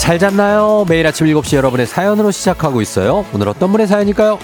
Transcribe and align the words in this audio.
잘 0.00 0.18
잤나요? 0.18 0.86
매일 0.88 1.06
아침 1.06 1.26
7시 1.26 1.56
여러분의 1.56 1.86
사연으로 1.86 2.30
시작하고 2.30 2.80
있어요. 2.80 3.26
오늘 3.34 3.48
어떤 3.48 3.70
분의 3.70 3.86
사연일까요? 3.86 4.38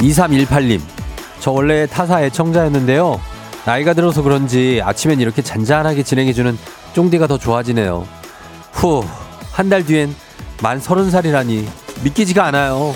2318님, 0.00 0.80
저 1.40 1.50
원래 1.50 1.86
타사 1.86 2.22
애청자였는데요. 2.22 3.20
나이가 3.64 3.94
들어서 3.94 4.22
그런지 4.22 4.80
아침엔 4.82 5.20
이렇게 5.20 5.42
잔잔하게 5.42 6.02
진행해주는 6.02 6.56
쫑디가 6.94 7.26
더 7.26 7.36
좋아지네요. 7.38 8.06
후, 8.72 9.04
한 9.52 9.68
달 9.68 9.84
뒤엔 9.84 10.14
만 10.62 10.80
서른 10.80 11.10
살이라니 11.10 11.68
믿기지가 12.02 12.44
않아요. 12.46 12.94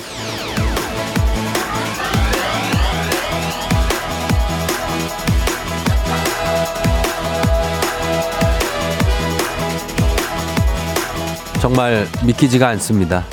정말 11.60 12.06
믿기지가 12.24 12.68
않습니다. 12.70 13.24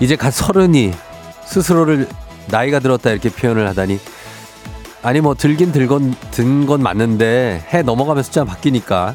이제 0.00 0.16
갓 0.16 0.30
서른이 0.32 0.92
스스로를 1.44 2.08
나이가 2.46 2.78
들었다 2.78 3.10
이렇게 3.10 3.28
표현을 3.28 3.68
하다니 3.68 3.98
아니 5.02 5.20
뭐 5.20 5.34
들긴 5.34 5.70
들건 5.72 6.14
든 6.30 6.66
건 6.66 6.82
맞는데 6.82 7.64
해 7.72 7.82
넘어가면 7.82 8.22
숫자가 8.22 8.46
바뀌니까 8.50 9.14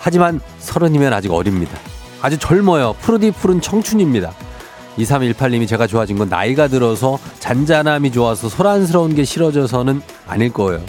하지만 0.00 0.40
서른이면 0.58 1.12
아직 1.12 1.32
어립니다. 1.32 1.78
아주 2.22 2.38
젊어요. 2.38 2.94
푸르디 3.00 3.32
푸른 3.32 3.60
청춘입니다. 3.60 4.32
2318님이 4.96 5.66
제가 5.66 5.86
좋아진 5.86 6.16
건 6.16 6.28
나이가 6.28 6.68
들어서 6.68 7.18
잔잔함이 7.40 8.12
좋아서 8.12 8.48
소란스러운 8.48 9.14
게 9.14 9.24
싫어져서는 9.24 10.00
아닐 10.26 10.52
거예요. 10.52 10.80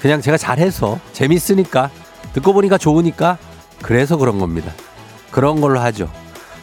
그냥 0.00 0.20
제가 0.20 0.36
잘해서 0.36 0.98
재밌으니까 1.12 1.90
듣고 2.32 2.52
보니까 2.52 2.78
좋으니까 2.78 3.38
그래서 3.82 4.16
그런 4.16 4.38
겁니다. 4.38 4.72
그런 5.30 5.60
걸로 5.60 5.80
하죠. 5.80 6.10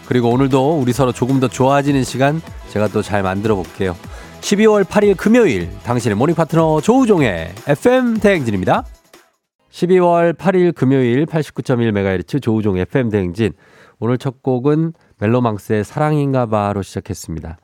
그리고 0.07 0.29
오늘도 0.29 0.79
우리 0.79 0.93
서로 0.93 1.11
조금 1.11 1.39
더 1.39 1.47
좋아지는 1.47 2.03
시간 2.03 2.41
제가 2.69 2.87
또 2.87 3.01
잘 3.01 3.21
만들어 3.23 3.55
볼게요. 3.55 3.95
12월 4.41 4.83
8일 4.83 5.15
금요일 5.15 5.69
당신의 5.83 6.15
모닝 6.15 6.35
파트너 6.35 6.81
조우종의 6.81 7.53
FM 7.67 8.19
대행진입니다. 8.19 8.83
12월 9.71 10.33
8일 10.35 10.73
금요일 10.73 11.25
89.1MHz 11.25 12.41
조우종 12.41 12.77
FM 12.77 13.09
대행진. 13.09 13.53
오늘 14.01 14.17
첫 14.17 14.41
곡은 14.41 14.93
멜로망스의 15.19 15.83
사랑인가 15.83 16.47
봐로 16.47 16.81
시작했습니다. 16.81 17.57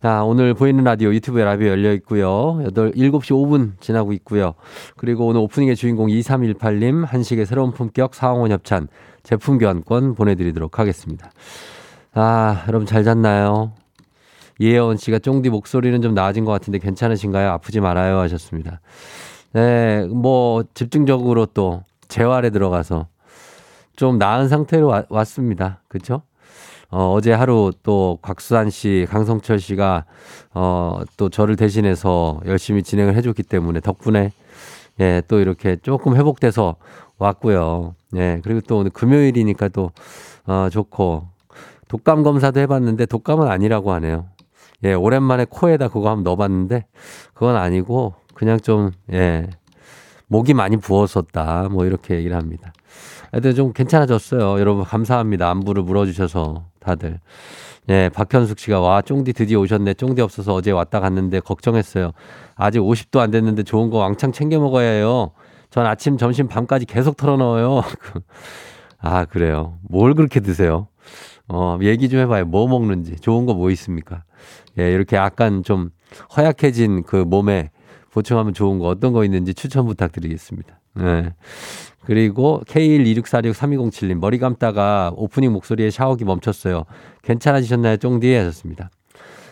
자, 0.00 0.24
오늘 0.24 0.54
보이는 0.54 0.82
라디오 0.82 1.12
유튜브에 1.12 1.44
라디오 1.44 1.68
열려 1.68 1.92
있고요. 1.94 2.62
8, 2.74 2.92
7시 2.92 3.32
5분 3.32 3.72
지나고 3.78 4.14
있고요. 4.14 4.54
그리고 4.96 5.26
오늘 5.26 5.42
오프닝의 5.42 5.76
주인공 5.76 6.06
2318님 6.06 7.04
한식의 7.04 7.44
새로운 7.44 7.72
품격 7.72 8.14
사홍원 8.14 8.50
협찬 8.50 8.88
제품 9.22 9.58
교환권 9.58 10.14
보내드리도록 10.14 10.78
하겠습니다. 10.78 11.30
아, 12.14 12.64
여러분 12.66 12.86
잘 12.86 13.04
잤나요? 13.04 13.72
이혜원 14.58 14.96
씨가 14.96 15.18
쫑디 15.18 15.50
목소리는 15.50 16.00
좀 16.00 16.14
나아진 16.14 16.46
것 16.46 16.52
같은데 16.52 16.78
괜찮으신가요? 16.78 17.50
아프지 17.50 17.80
말아요 17.80 18.18
하셨습니다. 18.20 18.80
네, 19.52 20.06
뭐 20.06 20.64
집중적으로 20.72 21.44
또 21.44 21.82
재활에 22.08 22.48
들어가서 22.48 23.08
좀 23.98 24.16
나은 24.16 24.46
상태로 24.46 24.86
와, 24.86 25.02
왔습니다. 25.08 25.82
그렇죠? 25.88 26.22
어, 26.88 27.12
어제 27.12 27.32
하루 27.32 27.72
또 27.82 28.20
곽수산 28.22 28.70
씨, 28.70 29.06
강성철 29.10 29.58
씨가 29.58 30.04
어, 30.54 31.00
또 31.16 31.28
저를 31.28 31.56
대신해서 31.56 32.40
열심히 32.46 32.84
진행을 32.84 33.16
해줬기 33.16 33.42
때문에 33.42 33.80
덕분에 33.80 34.30
예, 35.00 35.20
또 35.26 35.40
이렇게 35.40 35.76
조금 35.82 36.16
회복돼서 36.16 36.76
왔고요. 37.18 37.96
예, 38.14 38.40
그리고 38.44 38.60
또 38.60 38.78
오늘 38.78 38.92
금요일이니까 38.92 39.68
또 39.70 39.90
어, 40.46 40.68
좋고 40.70 41.26
독감 41.88 42.22
검사도 42.22 42.60
해봤는데 42.60 43.06
독감은 43.06 43.48
아니라고 43.48 43.92
하네요. 43.94 44.26
예, 44.84 44.94
오랜만에 44.94 45.44
코에다 45.50 45.88
그거 45.88 46.08
한번 46.08 46.22
넣어봤는데 46.22 46.86
그건 47.34 47.56
아니고 47.56 48.14
그냥 48.34 48.60
좀, 48.60 48.92
예, 49.12 49.48
목이 50.28 50.54
많이 50.54 50.76
부었었다. 50.76 51.68
뭐 51.68 51.84
이렇게 51.84 52.14
얘기를 52.14 52.36
합니다. 52.36 52.72
하여튼 53.30 53.54
좀 53.54 53.72
괜찮아졌어요. 53.72 54.58
여러분 54.60 54.84
감사합니다. 54.84 55.50
안부를 55.50 55.82
물어주셔서 55.82 56.64
다들. 56.80 57.20
예, 57.90 58.10
박현숙 58.14 58.58
씨가 58.58 58.80
와, 58.80 59.00
쫑디 59.02 59.32
드디어 59.32 59.60
오셨네. 59.60 59.94
쫑디 59.94 60.20
없어서 60.22 60.54
어제 60.54 60.70
왔다 60.70 61.00
갔는데 61.00 61.40
걱정했어요. 61.40 62.12
아직 62.54 62.80
50도 62.80 63.18
안 63.20 63.30
됐는데 63.30 63.62
좋은 63.62 63.90
거 63.90 63.98
왕창 63.98 64.32
챙겨 64.32 64.58
먹어야 64.58 64.90
해요. 64.90 65.32
전 65.70 65.86
아침, 65.86 66.16
점심, 66.18 66.48
밤까지 66.48 66.86
계속 66.86 67.16
털어 67.16 67.36
넣어요. 67.36 67.82
아, 69.00 69.24
그래요. 69.26 69.78
뭘 69.82 70.14
그렇게 70.14 70.40
드세요? 70.40 70.88
어, 71.48 71.78
얘기 71.82 72.08
좀 72.08 72.20
해봐요. 72.20 72.44
뭐 72.46 72.66
먹는지. 72.68 73.16
좋은 73.16 73.46
거 73.46 73.54
뭐 73.54 73.70
있습니까? 73.70 74.24
예, 74.78 74.92
이렇게 74.92 75.16
약간 75.16 75.62
좀 75.62 75.90
허약해진 76.36 77.02
그 77.04 77.16
몸에 77.16 77.70
보충하면 78.12 78.54
좋은 78.54 78.78
거 78.78 78.86
어떤 78.88 79.12
거 79.12 79.24
있는지 79.24 79.54
추천 79.54 79.86
부탁드리겠습니다. 79.86 80.77
네. 80.98 81.34
그리고 82.04 82.62
K126463207님 82.66 84.14
머리 84.18 84.38
감다가 84.38 85.12
오프닝 85.14 85.52
목소리에 85.52 85.90
샤워기 85.90 86.24
멈췄어요. 86.24 86.84
괜찮아지셨나요? 87.22 87.96
쫑디 87.98 88.32
하셨습니다. 88.34 88.90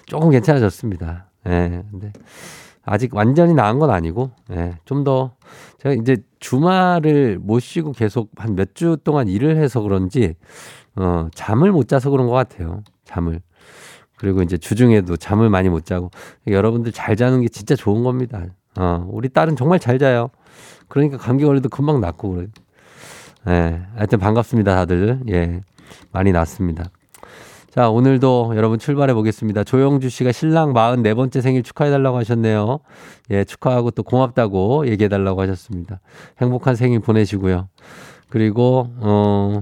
조금 0.06 0.30
괜찮아졌습니다. 0.30 1.30
예. 1.46 1.50
네, 1.68 1.82
근데 1.90 2.12
아직 2.84 3.14
완전히 3.14 3.52
나은 3.54 3.78
건 3.78 3.90
아니고 3.90 4.30
예. 4.52 4.74
좀 4.84 5.04
더 5.04 5.34
제가 5.78 5.94
이제 5.94 6.16
주말을 6.40 7.38
못 7.40 7.60
쉬고 7.60 7.92
계속 7.92 8.30
한 8.36 8.54
몇 8.54 8.74
주 8.74 8.96
동안 9.04 9.28
일을 9.28 9.56
해서 9.56 9.80
그런지 9.82 10.34
어, 10.96 11.28
잠을 11.34 11.72
못 11.72 11.88
자서 11.88 12.10
그런 12.10 12.26
것 12.26 12.32
같아요. 12.32 12.82
잠을. 13.04 13.40
그리고 14.16 14.40
이제 14.42 14.56
주중에도 14.56 15.16
잠을 15.18 15.50
많이 15.50 15.68
못 15.68 15.84
자고 15.84 16.10
여러분들 16.46 16.92
잘 16.92 17.16
자는 17.16 17.42
게 17.42 17.48
진짜 17.48 17.74
좋은 17.76 18.02
겁니다. 18.02 18.42
어, 18.78 19.06
우리 19.10 19.28
딸은 19.28 19.56
정말 19.56 19.78
잘 19.78 19.98
자요. 19.98 20.30
그러니까 20.88 21.18
감기 21.18 21.44
걸려도 21.44 21.68
금방 21.68 22.00
낫고 22.00 22.30
그래요. 22.30 22.48
예. 23.48 23.82
하여튼 23.94 24.18
반갑습니다, 24.18 24.74
다들. 24.74 25.20
예. 25.28 25.60
많이 26.12 26.32
낫습니다. 26.32 26.84
자, 27.70 27.90
오늘도 27.90 28.54
여러분 28.56 28.78
출발해 28.78 29.12
보겠습니다. 29.12 29.62
조영주 29.62 30.08
씨가 30.08 30.32
신랑 30.32 30.72
44번째 30.72 31.42
생일 31.42 31.62
축하해 31.62 31.90
달라고 31.90 32.16
하셨네요. 32.16 32.78
예, 33.30 33.44
축하하고 33.44 33.90
또 33.90 34.02
고맙다고 34.02 34.88
얘기해 34.88 35.08
달라고 35.08 35.42
하셨습니다. 35.42 36.00
행복한 36.40 36.74
생일 36.74 37.00
보내시고요. 37.00 37.68
그리고, 38.30 38.88
어, 39.00 39.60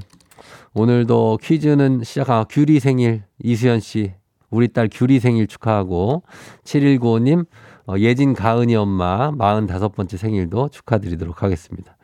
오늘도 0.74 1.40
퀴즈는 1.42 2.02
시작하, 2.04 2.44
규리 2.48 2.78
생일, 2.78 3.24
이수연 3.42 3.80
씨, 3.80 4.12
우리 4.54 4.68
딸 4.68 4.88
규리 4.90 5.18
생일 5.18 5.48
축하하고 5.48 6.22
7195님 6.64 7.40
어, 7.40 7.46
예진 7.98 8.34
가은이 8.34 8.74
엄마 8.76 9.30
45번째 9.32 10.16
생일도 10.16 10.68
축하드리도록 10.70 11.42
하겠습니다. 11.42 11.96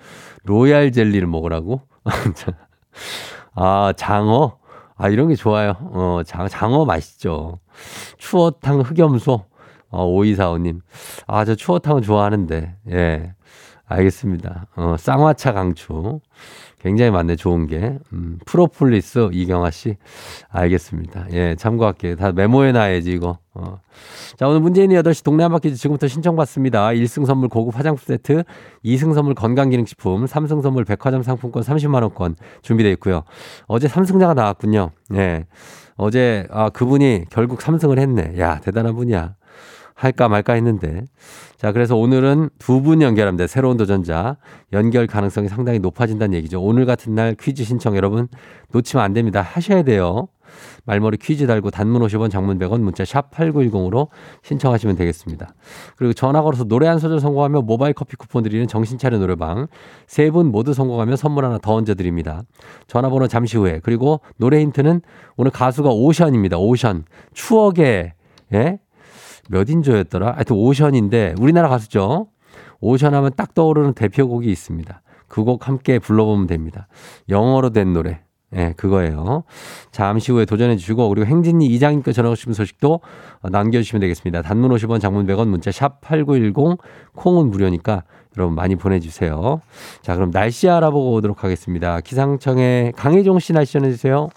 로얄 0.44 0.92
젤리를 0.92 1.26
먹으라고? 1.26 1.82
아, 3.54 3.92
장어? 3.96 4.58
아, 4.96 5.08
이런 5.08 5.28
게 5.28 5.34
좋아요. 5.34 5.74
어, 5.80 6.20
장, 6.26 6.46
장어 6.48 6.84
맛있죠. 6.84 7.58
추어탕 8.18 8.80
흑염소. 8.80 9.46
어, 9.88 10.06
5245님. 10.06 10.80
아, 11.26 11.44
저 11.44 11.54
추어탕은 11.54 12.02
좋아하는데. 12.02 12.76
예. 12.90 13.34
알겠습니다. 13.90 14.66
어, 14.76 14.96
쌍화차 14.98 15.52
강추. 15.52 16.20
굉장히 16.78 17.10
많네, 17.10 17.37
좋은 17.37 17.66
게. 17.66 17.98
음, 18.12 18.38
프로폴리스 18.46 19.31
이경아 19.32 19.70
씨. 19.70 19.96
알겠습니다. 20.48 21.26
예, 21.32 21.54
참고할게요. 21.56 22.16
다 22.16 22.32
메모해 22.32 22.72
놔야지, 22.72 23.12
이거. 23.12 23.38
어. 23.52 23.81
자, 24.37 24.48
오늘 24.48 24.60
문재인이 24.60 24.94
8시 24.94 25.25
동네 25.25 25.42
한 25.42 25.52
바퀴 25.52 25.75
지금부터 25.75 26.08
신청받습니다. 26.08 26.88
1승 26.90 27.26
선물 27.26 27.48
고급 27.48 27.76
화장품 27.76 28.02
세트, 28.06 28.44
2승 28.84 29.12
선물 29.12 29.34
건강기능식품, 29.34 30.25
3승 30.25 30.62
선물 30.62 30.84
백화점 30.84 31.22
상품권 31.22 31.62
30만원권 31.62 32.37
준비되어 32.62 32.92
있고요. 32.92 33.25
어제 33.66 33.88
3승자가 33.88 34.34
나왔군요. 34.34 34.92
예. 35.16 35.46
어제, 35.96 36.46
아, 36.50 36.70
그분이 36.70 37.26
결국 37.28 37.58
3승을 37.58 37.98
했네. 37.98 38.38
야, 38.38 38.58
대단한 38.60 38.94
분이야. 38.94 39.34
할까 40.00 40.29
말까 40.29 40.55
했는데. 40.55 41.05
자, 41.58 41.73
그래서 41.73 41.94
오늘은 41.97 42.49
두 42.58 42.81
분 42.81 43.02
연결합니다. 43.02 43.47
새로운 43.47 43.76
도전자. 43.76 44.37
연결 44.73 45.06
가능성이 45.06 45.49
상당히 45.49 45.79
높아진다는 45.79 46.35
얘기죠. 46.38 46.62
오늘 46.62 46.87
같은 46.87 47.14
날 47.14 47.35
퀴즈 47.38 47.64
신청 47.64 47.94
여러분 47.97 48.26
놓치면 48.73 49.05
안 49.05 49.12
됩니다. 49.12 49.43
하셔야 49.43 49.82
돼요. 49.82 50.29
말머리 50.87 51.19
퀴즈 51.19 51.47
달고 51.47 51.70
단문 51.70 52.00
50원 52.02 52.31
장문 52.31 52.58
100원 52.58 52.81
문자 52.81 53.05
샵 53.05 53.31
8910으로 53.31 54.08
신청하시면 54.43 54.97
되겠습니다. 54.97 55.52
그리고 55.97 56.14
전화 56.14 56.41
걸어서 56.41 56.64
노래 56.64 56.88
한 56.88 56.99
소절 56.99 57.20
성공하면 57.20 57.67
모바일 57.67 57.93
커피 57.93 58.17
쿠폰 58.17 58.43
드리는 58.43 58.67
정신차려 58.67 59.19
노래방 59.19 59.67
세 60.06 60.31
분 60.31 60.47
모두 60.50 60.73
성공하면 60.73 61.17
선물 61.17 61.44
하나 61.44 61.58
더 61.58 61.75
얹어 61.75 61.94
드립니다. 61.94 62.43
전화번호 62.87 63.29
잠시 63.29 63.58
후에 63.58 63.81
그리고 63.82 64.20
노래 64.38 64.61
힌트는 64.61 65.02
오늘 65.37 65.50
가수가 65.50 65.91
오션입니다. 65.91 66.56
오션 66.58 67.05
추억의 67.35 68.14
예? 68.55 68.79
몇 69.50 69.69
인조였더라? 69.69 70.32
하여튼 70.35 70.56
오션인데 70.56 71.35
우리나라 71.38 71.69
가수죠. 71.69 72.29
오션 72.81 73.14
하면 73.14 73.32
딱 73.37 73.52
떠오르는 73.55 73.94
대표곡이 73.94 74.50
있습니다. 74.50 75.02
그 75.29 75.44
곡 75.44 75.69
함께 75.69 75.99
불러보면 75.99 76.47
됩니다. 76.47 76.88
영어로 77.29 77.70
된 77.70 77.93
노래. 77.93 78.20
예, 78.52 78.56
네, 78.56 78.73
그거예요. 78.76 79.44
잠시 79.93 80.32
후에 80.32 80.44
도전해 80.44 80.76
주시고 80.76 81.08
그리고 81.08 81.25
행진이 81.26 81.67
이장님께 81.67 82.12
전화 82.12 82.31
오시면 82.31 82.55
소식도 82.55 83.00
남겨 83.50 83.79
주시면 83.79 84.00
되겠습니다. 84.00 84.43
단문 84.43 84.73
50원, 84.73 85.00
장문 85.00 85.26
100원, 85.26 85.47
문자 85.47 85.70
샵 85.70 86.00
8910, 86.00 86.79
콩은 87.14 87.50
무료니까 87.50 88.02
여러분 88.37 88.56
많이 88.56 88.75
보내 88.75 88.99
주세요. 88.99 89.61
자, 90.02 90.17
그럼 90.17 90.32
날씨 90.32 90.69
알아보고 90.69 91.12
오도록 91.12 91.44
하겠습니다. 91.44 92.00
기상청의 92.00 92.93
강혜종 92.97 93.38
씨 93.38 93.52
날씨 93.52 93.75
전해 93.75 93.91
주세요. 93.91 94.29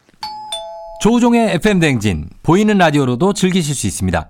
조우종의 1.01 1.55
FM 1.55 1.79
대행진 1.79 2.29
보이는 2.43 2.77
라디오로도 2.77 3.33
즐기실 3.33 3.73
수 3.73 3.87
있습니다. 3.87 4.29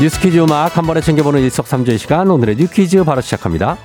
뉴스 0.00 0.20
퀴즈 0.20 0.38
음악 0.38 0.76
한 0.76 0.86
번에 0.86 1.00
챙겨보는 1.00 1.40
일석삼조의 1.42 1.98
시간 1.98 2.28
오늘의 2.28 2.56
new 2.56 2.66
퀴즈 2.66 3.04
바로 3.04 3.20
시작합니다. 3.20 3.76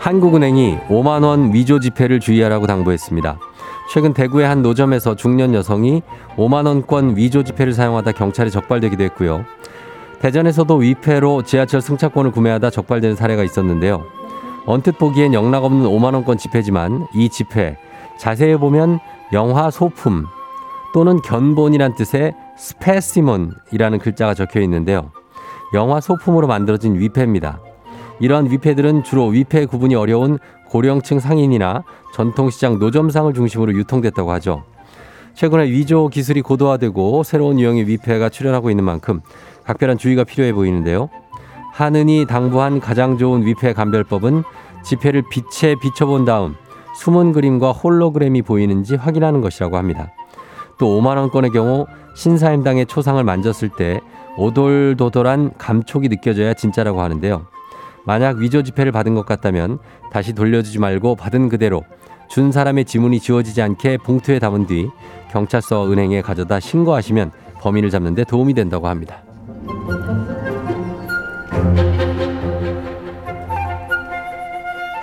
한국은행이 0.00 0.78
5만 0.88 1.22
원 1.22 1.54
위조 1.54 1.78
지폐를 1.78 2.18
주의하라고 2.18 2.66
당부했습니다. 2.66 3.38
최근 3.92 4.12
대구의 4.12 4.48
한 4.48 4.62
노점에서 4.62 5.14
중년 5.14 5.54
여성이 5.54 6.02
5만 6.36 6.66
원권 6.66 7.16
위조 7.16 7.44
지폐를 7.44 7.72
사용하다 7.72 8.10
경찰에 8.12 8.50
적발되기도 8.50 9.04
했고요. 9.04 9.44
대전에서도 10.18 10.74
위폐로 10.74 11.42
지하철 11.42 11.80
승차권을 11.80 12.32
구매하다 12.32 12.70
적발되는 12.70 13.14
사례가 13.14 13.44
있었는데요. 13.44 14.04
언뜻 14.66 14.98
보기엔 14.98 15.32
영락 15.32 15.64
없는 15.64 15.86
5만 15.86 16.14
원권 16.14 16.38
지폐지만 16.38 17.06
이 17.14 17.28
지폐 17.28 17.76
자세히 18.20 18.54
보면 18.54 19.00
영화 19.32 19.70
소품 19.70 20.26
또는 20.92 21.22
견본이란 21.22 21.94
뜻의 21.94 22.34
specimen이라는 22.58 23.98
글자가 23.98 24.34
적혀 24.34 24.60
있는데요. 24.60 25.10
영화 25.72 26.02
소품으로 26.02 26.46
만들어진 26.46 27.00
위패입니다. 27.00 27.60
이러한 28.20 28.50
위패들은 28.50 29.04
주로 29.04 29.28
위패 29.28 29.64
구분이 29.64 29.94
어려운 29.94 30.38
고령층 30.68 31.18
상인이나 31.18 31.82
전통시장 32.12 32.78
노점상을 32.78 33.32
중심으로 33.32 33.72
유통됐다고 33.72 34.30
하죠. 34.32 34.64
최근에 35.32 35.70
위조 35.70 36.08
기술이 36.08 36.42
고도화되고 36.42 37.22
새로운 37.22 37.58
유형의 37.58 37.86
위패가 37.86 38.28
출현하고 38.28 38.68
있는 38.68 38.84
만큼 38.84 39.22
각별한 39.64 39.96
주의가 39.96 40.24
필요해 40.24 40.52
보이는데요. 40.52 41.08
하느니 41.72 42.26
당부한 42.26 42.80
가장 42.80 43.16
좋은 43.16 43.46
위패 43.46 43.72
감별법은 43.72 44.42
지폐를 44.82 45.22
빛에 45.30 45.76
비춰본 45.80 46.26
다음 46.26 46.56
숨은 47.00 47.32
그림과 47.32 47.72
홀로그램이 47.72 48.42
보이는지 48.42 48.94
확인하는 48.94 49.40
것이라고 49.40 49.78
합니다. 49.78 50.12
또 50.78 51.00
5만원권의 51.00 51.50
경우 51.50 51.86
신사임당의 52.14 52.84
초상을 52.86 53.24
만졌을 53.24 53.70
때 53.70 54.00
오돌도돌한 54.36 55.52
감촉이 55.56 56.10
느껴져야 56.10 56.52
진짜라고 56.52 57.00
하는데요. 57.00 57.46
만약 58.04 58.36
위조 58.36 58.62
지폐를 58.62 58.92
받은 58.92 59.14
것 59.14 59.24
같다면 59.24 59.78
다시 60.12 60.34
돌려주지 60.34 60.78
말고 60.78 61.16
받은 61.16 61.48
그대로 61.48 61.84
준 62.28 62.52
사람의 62.52 62.84
지문이 62.84 63.20
지워지지 63.20 63.62
않게 63.62 63.96
봉투에 64.04 64.38
담은 64.38 64.66
뒤 64.66 64.90
경찰서 65.30 65.90
은행에 65.90 66.20
가져다 66.20 66.60
신고하시면 66.60 67.32
범인을 67.60 67.88
잡는 67.88 68.14
데 68.14 68.24
도움이 68.24 68.52
된다고 68.52 68.88
합니다. 68.88 69.22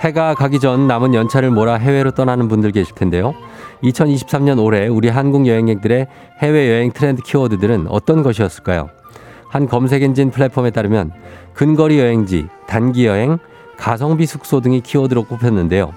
해가 0.00 0.34
가기 0.34 0.60
전 0.60 0.86
남은 0.86 1.14
연차를 1.14 1.50
몰아 1.50 1.74
해외로 1.74 2.12
떠나는 2.12 2.48
분들 2.48 2.70
계실 2.72 2.94
텐데요. 2.94 3.34
2023년 3.82 4.62
올해 4.62 4.86
우리 4.86 5.08
한국 5.08 5.46
여행객들의 5.46 6.06
해외여행 6.40 6.92
트렌드 6.92 7.22
키워드들은 7.22 7.86
어떤 7.88 8.22
것이었을까요? 8.22 8.90
한 9.48 9.66
검색 9.66 10.02
엔진 10.02 10.30
플랫폼에 10.30 10.70
따르면 10.70 11.12
근거리 11.54 11.98
여행지, 11.98 12.46
단기 12.66 13.06
여행, 13.06 13.38
가성비 13.76 14.26
숙소 14.26 14.60
등이 14.60 14.82
키워드로 14.82 15.24
꼽혔는데요. 15.24 15.92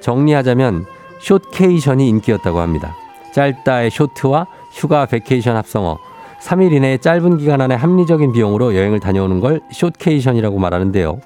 정리하자면 0.00 0.84
숏케이션이 1.20 2.08
인기였다고 2.08 2.60
합니다. 2.60 2.94
짧다의 3.32 3.90
short와 3.90 4.46
휴가 4.72 5.06
vacation 5.06 5.56
합성어 5.56 5.98
3일 6.42 6.72
이내에 6.72 6.98
짧은 6.98 7.38
기간 7.38 7.60
안에 7.60 7.74
합리적인 7.74 8.32
비용으로 8.32 8.74
여행을 8.74 9.00
다녀오는 9.00 9.40
걸 9.40 9.60
숏케이션이라고 9.72 10.58
말하는데요. 10.58 11.20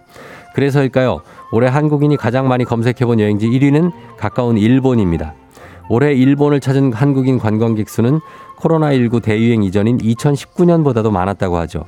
그래서일까요? 0.54 1.22
올해 1.52 1.68
한국인이 1.68 2.16
가장 2.16 2.48
많이 2.48 2.64
검색해본 2.64 3.20
여행지 3.20 3.48
1위는 3.48 3.92
가까운 4.16 4.58
일본입니다. 4.58 5.34
올해 5.88 6.12
일본을 6.14 6.60
찾은 6.60 6.92
한국인 6.92 7.38
관광객 7.38 7.88
수는 7.88 8.20
코로나19 8.58 9.22
대유행 9.22 9.62
이전인 9.62 9.98
2019년보다도 9.98 11.10
많았다고 11.10 11.56
하죠. 11.58 11.84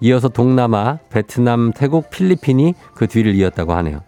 이어서 0.00 0.28
동남아, 0.28 0.98
베트남, 1.10 1.72
태국, 1.72 2.10
필리핀이 2.10 2.74
그 2.94 3.06
뒤를 3.06 3.34
이었다고 3.34 3.72
하네요. 3.72 4.00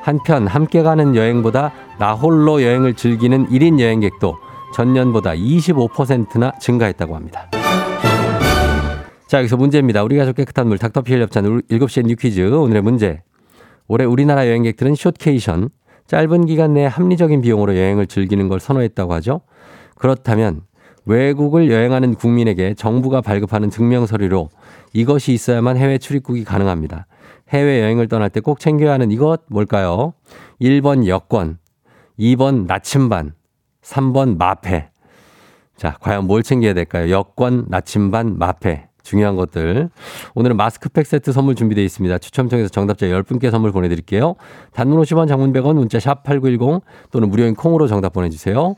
한편 0.00 0.46
함께 0.46 0.82
가는 0.82 1.16
여행보다 1.16 1.72
나 1.98 2.14
홀로 2.14 2.62
여행을 2.62 2.94
즐기는 2.94 3.48
1인 3.48 3.80
여행객도 3.80 4.36
전년보다 4.74 5.32
25%나 5.32 6.52
증가했다고 6.60 7.16
합니다. 7.16 7.50
자, 9.26 9.38
여기서 9.38 9.56
문제입니다. 9.56 10.04
우리 10.04 10.16
가족 10.16 10.36
깨끗한 10.36 10.68
물 10.68 10.78
닥터피엘 10.78 11.22
협찬 11.22 11.62
7시에 11.68 12.06
new 12.06 12.14
퀴즈. 12.14 12.40
오늘의 12.40 12.82
문제. 12.82 13.22
올해 13.88 14.04
우리나라 14.04 14.46
여행객들은 14.46 14.94
숏케이션, 14.94 15.68
짧은 16.06 16.46
기간 16.46 16.74
내에 16.74 16.86
합리적인 16.86 17.40
비용으로 17.40 17.76
여행을 17.76 18.06
즐기는 18.06 18.48
걸 18.48 18.60
선호했다고 18.60 19.12
하죠. 19.14 19.40
그렇다면 19.96 20.62
외국을 21.04 21.70
여행하는 21.70 22.14
국민에게 22.14 22.74
정부가 22.74 23.20
발급하는 23.20 23.70
증명서류로 23.70 24.50
이것이 24.92 25.32
있어야만 25.32 25.76
해외 25.76 25.98
출입국이 25.98 26.44
가능합니다. 26.44 27.06
해외 27.50 27.80
여행을 27.82 28.08
떠날 28.08 28.28
때 28.28 28.40
꼭 28.40 28.58
챙겨야 28.58 28.92
하는 28.92 29.10
이것 29.12 29.42
뭘까요? 29.46 30.14
1번 30.60 31.06
여권, 31.06 31.58
2번 32.18 32.66
나침반, 32.66 33.34
3번 33.82 34.36
마패. 34.36 34.90
자, 35.76 35.96
과연 36.00 36.26
뭘 36.26 36.42
챙겨야 36.42 36.74
될까요? 36.74 37.10
여권, 37.10 37.66
나침반, 37.68 38.36
마패. 38.38 38.85
중요한 39.06 39.36
것들. 39.36 39.88
오늘은 40.34 40.56
마스크팩 40.56 41.06
세트 41.06 41.32
선물 41.32 41.54
준비되어 41.54 41.84
있습니다. 41.84 42.18
추첨 42.18 42.48
통해서 42.48 42.68
정답자 42.68 43.06
10분께 43.06 43.50
선물 43.50 43.72
보내드릴게요. 43.72 44.34
단문 44.74 45.00
50원, 45.00 45.28
장문 45.28 45.52
100원, 45.52 45.76
문자 45.76 46.00
샵 46.00 46.24
8910 46.24 46.82
또는 47.10 47.30
무료인 47.30 47.54
콩으로 47.54 47.86
정답 47.86 48.12
보내주세요. 48.12 48.74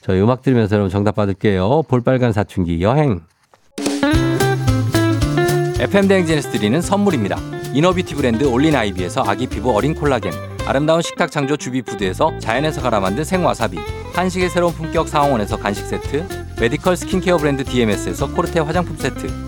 저희 0.00 0.20
음악 0.20 0.42
들으면서 0.42 0.74
여러분 0.74 0.90
정답 0.90 1.14
받을게요. 1.14 1.84
볼빨간 1.84 2.32
사춘기 2.32 2.82
여행. 2.82 3.20
FM 5.80 6.08
대행진에서 6.08 6.50
드리는 6.50 6.80
선물입니다. 6.80 7.38
이너비티 7.72 8.16
브랜드 8.16 8.44
올린 8.44 8.74
아이비에서 8.74 9.22
아기 9.24 9.46
피부 9.46 9.76
어린 9.76 9.94
콜라겐 9.94 10.32
아름다운 10.66 11.02
식탁 11.02 11.30
창조 11.30 11.56
주비푸드에서 11.56 12.38
자연에서 12.38 12.80
갈아 12.80 12.98
만든 12.98 13.24
생와사비 13.24 13.78
한식의 14.14 14.50
새로운 14.50 14.72
품격 14.72 15.08
상황원에서 15.08 15.56
간식 15.58 15.86
세트 15.86 16.26
메디컬 16.60 16.96
스킨케어 16.96 17.36
브랜드 17.36 17.62
DMS에서 17.64 18.34
코르테 18.34 18.60
화장품 18.60 18.96
세트 18.96 19.47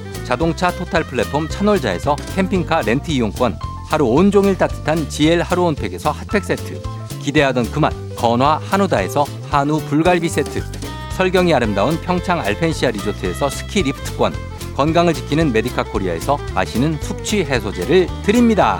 자동차 0.25 0.71
토탈 0.71 1.03
플랫폼 1.03 1.47
차놀자에서 1.49 2.15
캠핑카 2.35 2.81
렌트 2.81 3.11
이용권, 3.11 3.57
하루 3.89 4.05
온종일 4.05 4.57
따뜻한 4.57 5.09
GL 5.09 5.41
하루 5.41 5.63
온팩에서 5.63 6.11
핫팩 6.11 6.43
세트, 6.43 6.81
기대하던 7.19 7.71
그맛 7.71 7.93
건화 8.15 8.59
한우다에서 8.69 9.25
한우 9.49 9.79
불갈비 9.81 10.29
세트, 10.29 10.63
설경이 11.17 11.53
아름다운 11.53 11.99
평창 12.01 12.39
알펜시아 12.39 12.91
리조트에서 12.91 13.49
스키 13.49 13.83
리프트권, 13.83 14.33
건강을 14.75 15.13
지키는 15.13 15.51
메디카 15.51 15.83
코리아에서 15.83 16.37
마시는 16.53 16.97
숙취 17.01 17.43
해소제를 17.43 18.07
드립니다. 18.23 18.79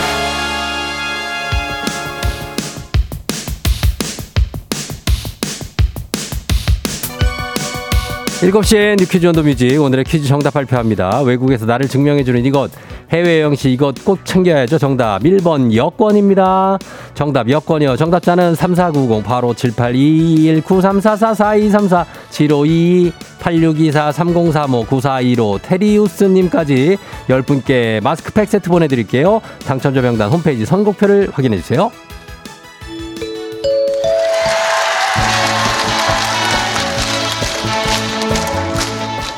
7시에 8.41 8.97
뉴퀴즈 8.97 9.27
온더 9.27 9.43
뮤직 9.43 9.79
오늘의 9.79 10.03
퀴즈 10.03 10.27
정답 10.27 10.55
발표합니다. 10.55 11.21
외국에서 11.21 11.67
나를 11.67 11.87
증명해주는 11.87 12.43
이것 12.43 12.71
해외 13.11 13.41
여행시 13.41 13.71
이것 13.71 14.03
꼭 14.03 14.25
챙겨야죠. 14.25 14.79
정답 14.79 15.21
1번 15.21 15.75
여권입니다. 15.75 16.79
정답 17.13 17.51
여권이요. 17.51 17.97
정답자는 17.97 18.55
3490 18.55 19.23
바로 19.23 19.53
782193444234 19.53 22.05
7522 22.31 23.11
8624 23.39 24.11
3035 24.11 24.85
9415 24.87 25.59
테리우스님까지 25.61 26.97
10분께 27.29 28.01
마스크팩 28.01 28.49
세트 28.49 28.71
보내드릴게요. 28.71 29.39
당첨자 29.67 30.01
명단 30.01 30.31
홈페이지 30.31 30.65
선곡표를 30.65 31.29
확인해주세요. 31.31 31.91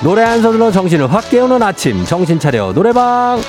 노래 0.04 0.22
한 0.22 0.42
소절로 0.42 0.70
정신을 0.70 1.12
확 1.14 1.30
깨우는 1.30 1.64
아침. 1.64 2.04
정신 2.04 2.38
차려. 2.38 2.74
노래방. 2.74 3.40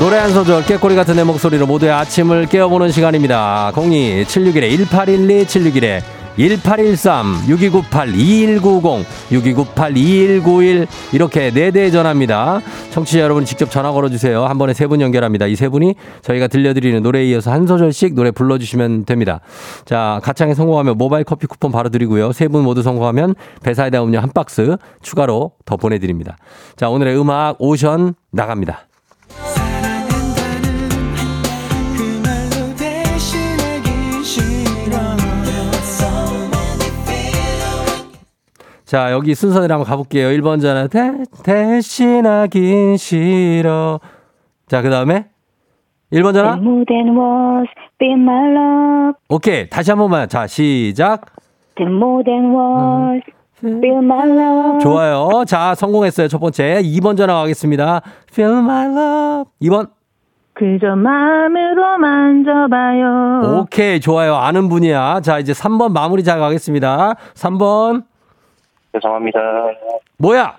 노래 0.00 0.16
한 0.16 0.32
소절 0.32 0.64
깨꼬리 0.64 0.96
같은 0.96 1.14
내 1.14 1.22
목소리로 1.22 1.66
모두의 1.66 1.92
아침을 1.92 2.46
깨워보는 2.46 2.90
시간입니다. 2.90 3.70
02 3.76 4.24
761에 4.26 4.88
1812 4.88 5.44
761에 5.44 6.19
1813 6.40 7.48
6298 7.48 8.14
2190 8.14 9.06
6298 9.30 9.96
2191 9.96 10.86
이렇게 11.12 11.50
네대 11.50 11.90
전화입니다. 11.90 12.60
청취자 12.90 13.20
여러분 13.20 13.44
직접 13.44 13.70
전화 13.70 13.92
걸어 13.92 14.08
주세요. 14.08 14.44
한 14.46 14.56
번에 14.58 14.72
세 14.74 14.86
분 14.86 15.00
연결합니다. 15.00 15.46
이 15.46 15.54
세 15.54 15.68
분이 15.68 15.94
저희가 16.22 16.46
들려드리는 16.48 17.02
노래에 17.02 17.26
이어서 17.26 17.50
한 17.52 17.66
소절씩 17.66 18.14
노래 18.14 18.30
불러 18.30 18.56
주시면 18.58 19.04
됩니다. 19.04 19.40
자 19.84 20.20
가창에 20.24 20.54
성공하면 20.54 20.96
모바일 20.98 21.24
커피 21.24 21.46
쿠폰 21.46 21.70
바로 21.72 21.88
드리고요. 21.90 22.32
세 22.32 22.48
분 22.48 22.64
모두 22.64 22.82
성공하면 22.82 23.34
배사이다 23.62 24.02
음료 24.02 24.18
한 24.18 24.30
박스 24.32 24.76
추가로 25.02 25.52
더 25.64 25.76
보내 25.76 25.98
드립니다. 25.98 26.36
자 26.76 26.88
오늘의 26.88 27.20
음악 27.20 27.56
오션 27.60 28.14
나갑니다. 28.32 28.89
자, 38.90 39.12
여기 39.12 39.36
순서대로 39.36 39.74
한번 39.74 39.88
가볼게요. 39.88 40.30
1번 40.30 40.60
전화, 40.60 40.88
대, 40.88 41.12
대신하긴 41.44 42.96
싫어. 42.96 44.00
자, 44.66 44.82
그 44.82 44.90
다음에 44.90 45.26
1번 46.12 46.34
전화. 46.34 46.56
오케이. 49.28 49.70
다시 49.70 49.92
한 49.92 49.98
번만. 49.98 50.28
자, 50.28 50.48
시작. 50.48 51.24
Love. 54.28 54.80
좋아요. 54.80 55.44
자, 55.46 55.76
성공했어요. 55.76 56.26
첫 56.26 56.40
번째. 56.40 56.82
2번 56.82 57.16
전화 57.16 57.34
가겠습니다. 57.34 58.00
Feel 58.32 58.58
my 58.58 58.86
love. 58.86 59.52
2번. 59.62 59.90
그저 60.54 60.96
마음으로 60.96 61.96
만져봐요. 61.96 63.60
오케이. 63.60 64.00
좋아요. 64.00 64.34
아는 64.34 64.68
분이야. 64.68 65.20
자, 65.20 65.38
이제 65.38 65.52
3번 65.52 65.92
마무리 65.92 66.24
잘 66.24 66.40
가겠습니다. 66.40 67.14
3번. 67.34 68.09
죄송합니다. 68.92 69.38
뭐야? 70.18 70.56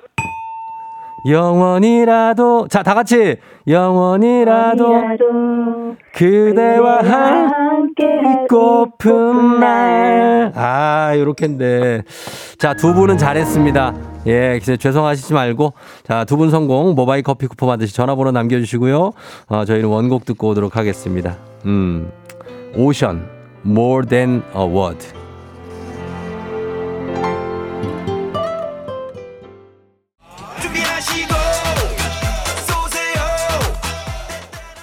영원이라도. 1.29 2.67
자, 2.67 2.81
다 2.81 2.93
같이. 2.95 3.35
영원이라도. 3.67 5.01
그대와 6.15 6.99
함께 7.03 8.03
있고픈 8.43 9.59
날. 9.59 10.51
아, 10.55 11.13
요렇게인데. 11.15 12.03
자, 12.57 12.73
두 12.73 12.93
분은 12.93 13.17
잘했습니다. 13.17 13.93
예, 14.27 14.59
죄송하시지 14.59 15.33
말고. 15.33 15.73
자, 16.03 16.25
두 16.25 16.37
분 16.37 16.49
성공. 16.49 16.95
모바일 16.95 17.21
커피 17.21 17.45
쿠폰 17.47 17.67
받으시 17.69 17.93
전화번호 17.95 18.31
남겨주시고요. 18.31 19.11
어, 19.49 19.65
저희는 19.65 19.89
원곡 19.89 20.25
듣고 20.25 20.49
오도록 20.49 20.75
하겠습니다. 20.75 21.35
음, 21.65 22.11
오션, 22.75 23.27
more 23.65 24.07
than 24.07 24.41
a 24.55 24.63
word. 24.65 25.05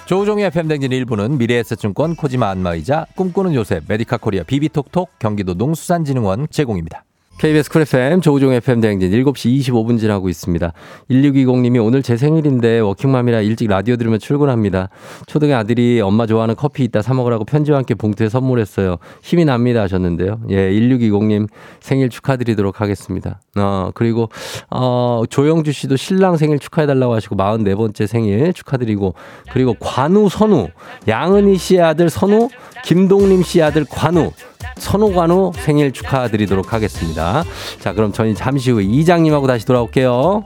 조우종의 0.09 0.45
FM댕진 0.45 0.91
일부는 0.91 1.37
미래에셋증권 1.37 2.15
코지마 2.15 2.49
안마의자 2.49 3.05
꿈꾸는 3.15 3.53
요셉 3.53 3.83
메디카 3.87 4.17
코리아 4.17 4.41
비비톡톡 4.41 5.19
경기도 5.19 5.53
농수산진흥원 5.53 6.47
제공입니다. 6.49 7.03
KBS 7.39 7.69
쿨 7.69 7.83
FM 7.83 8.19
조우종 8.19 8.51
FM 8.51 8.81
대행진 8.81 9.11
7시 9.11 9.57
25분 9.61 9.97
지나고 9.97 10.27
있습니다. 10.27 10.73
1620님이 11.09 11.81
오늘 11.81 12.03
제 12.03 12.17
생일인데 12.17 12.79
워킹맘이라 12.79 13.39
일찍 13.39 13.69
라디오 13.69 13.95
들으며 13.95 14.19
출근합니다. 14.19 14.89
초등 15.25 15.51
2 15.51 15.55
아들이 15.55 16.01
엄마 16.01 16.25
좋아하는 16.25 16.57
커피 16.57 16.83
있다 16.83 17.01
사 17.01 17.13
먹으라고 17.13 17.45
편지와 17.45 17.77
함께 17.77 17.95
봉투에 17.95 18.27
선물했어요. 18.27 18.97
힘이 19.21 19.45
납니다 19.45 19.81
하셨는데요. 19.83 20.41
예, 20.49 20.69
1620님 20.69 21.47
생일 21.79 22.09
축하드리도록 22.09 22.81
하겠습니다. 22.81 23.39
어, 23.55 23.91
그리고 23.93 24.27
어, 24.69 25.23
조영주 25.29 25.71
씨도 25.71 25.95
신랑 25.95 26.35
생일 26.35 26.59
축하해 26.59 26.87
달라고 26.87 27.13
하시고 27.13 27.37
44번째 27.37 28.05
생일 28.05 28.51
축하드리고 28.51 29.13
그리고 29.53 29.75
관우 29.79 30.27
선우 30.27 30.67
양은희 31.07 31.55
씨의 31.55 31.83
아들 31.83 32.09
선우 32.09 32.49
김동림 32.83 33.43
씨의 33.43 33.65
아들 33.65 33.85
관우 33.89 34.31
선호관우 34.77 35.51
생일 35.55 35.91
축하드리도록 35.91 36.73
하겠습니다. 36.73 37.43
자, 37.79 37.93
그럼 37.93 38.11
저희 38.13 38.33
잠시 38.33 38.71
후에 38.71 38.83
이장님하고 38.83 39.47
다시 39.47 39.65
돌아올게요. 39.65 40.43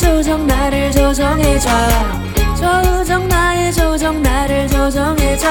조정 0.00 0.46
나를 0.46 0.90
조정해줘 0.92 1.68
조정 2.56 3.26
나의 3.28 3.72
조정 3.72 4.22
나를 4.22 4.68
조정해줘 4.68 5.48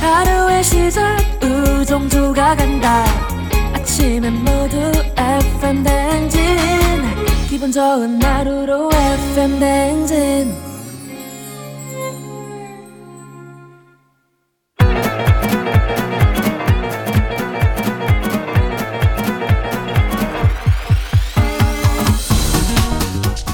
하루의 0.00 0.62
시절 0.62 1.16
우정조가 1.42 2.56
간다 2.56 3.04
아침엔 3.96 4.44
모두 4.44 4.76
FM 5.16 5.82
댕진 5.82 6.40
기분 7.48 7.72
좋은 7.72 8.22
하루로 8.22 8.90
FM 8.92 9.58
댕진 9.58 10.54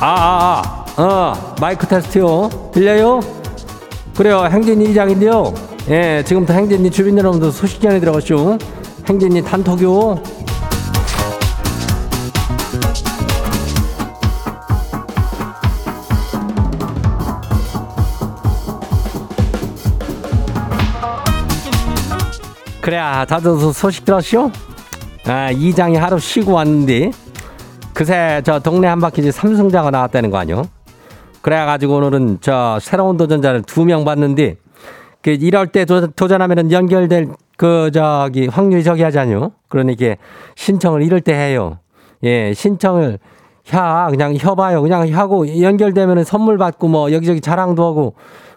아, 0.01 0.07
아, 0.07 0.85
아, 0.97 1.01
어, 1.01 1.55
마이크 1.61 1.87
테스트요. 1.87 2.51
들려요? 2.75 3.21
그래요. 4.17 4.49
행진이 4.51 4.87
이장인데요. 4.91 5.55
예, 5.91 6.25
지금부터 6.27 6.55
행진이 6.55 6.91
주민 6.91 7.17
여러분들 7.17 7.53
소식 7.53 7.81
전해 7.81 8.01
들어가시오. 8.01 8.59
행진이 9.09 9.43
단톡요. 9.43 10.23
그래, 22.81 22.99
다들 23.29 23.59
소- 23.61 23.73
소식 23.73 24.05
들었쇼? 24.05 24.51
아, 25.27 25.51
이장이 25.51 25.97
하루 25.97 26.19
쉬고 26.19 26.53
왔는데, 26.53 27.13
그새 27.95 28.43
저 28.45 28.59
동네 28.59 28.89
한 28.89 28.99
바퀴즈 29.01 29.31
삼승자가 29.31 29.91
나왔다는 29.91 30.31
거 30.31 30.39
아니요? 30.39 30.65
그래가지고 31.43 31.97
오늘은 31.97 32.39
저 32.41 32.79
새로운 32.81 33.17
도전자를 33.17 33.63
두 33.63 33.85
명 33.85 34.05
봤는데, 34.05 34.57
그 35.23 35.31
이럴 35.31 35.69
때 35.69 35.85
도, 35.85 36.09
도전하면은 36.09 36.73
연결될 36.73 37.29
그 37.57 37.91
저기 37.93 38.49
확률이 38.49 38.83
저기 38.83 39.03
하잖요. 39.03 39.53
그러니까 39.69 40.17
신청을 40.57 41.03
이럴 41.03 41.21
때 41.21 41.33
해요. 41.33 41.79
예, 42.25 42.53
신청을 42.55 43.19
혀 43.65 44.09
그냥 44.11 44.35
혀봐요. 44.37 44.83
그냥 44.83 45.09
하고 45.15 45.61
연결되면은 45.63 46.25
선물 46.25 46.59
받고 46.59 46.89
뭐 46.89 47.13
여기저기 47.13 47.41
자랑도 47.41 47.85
하고 47.85 48.15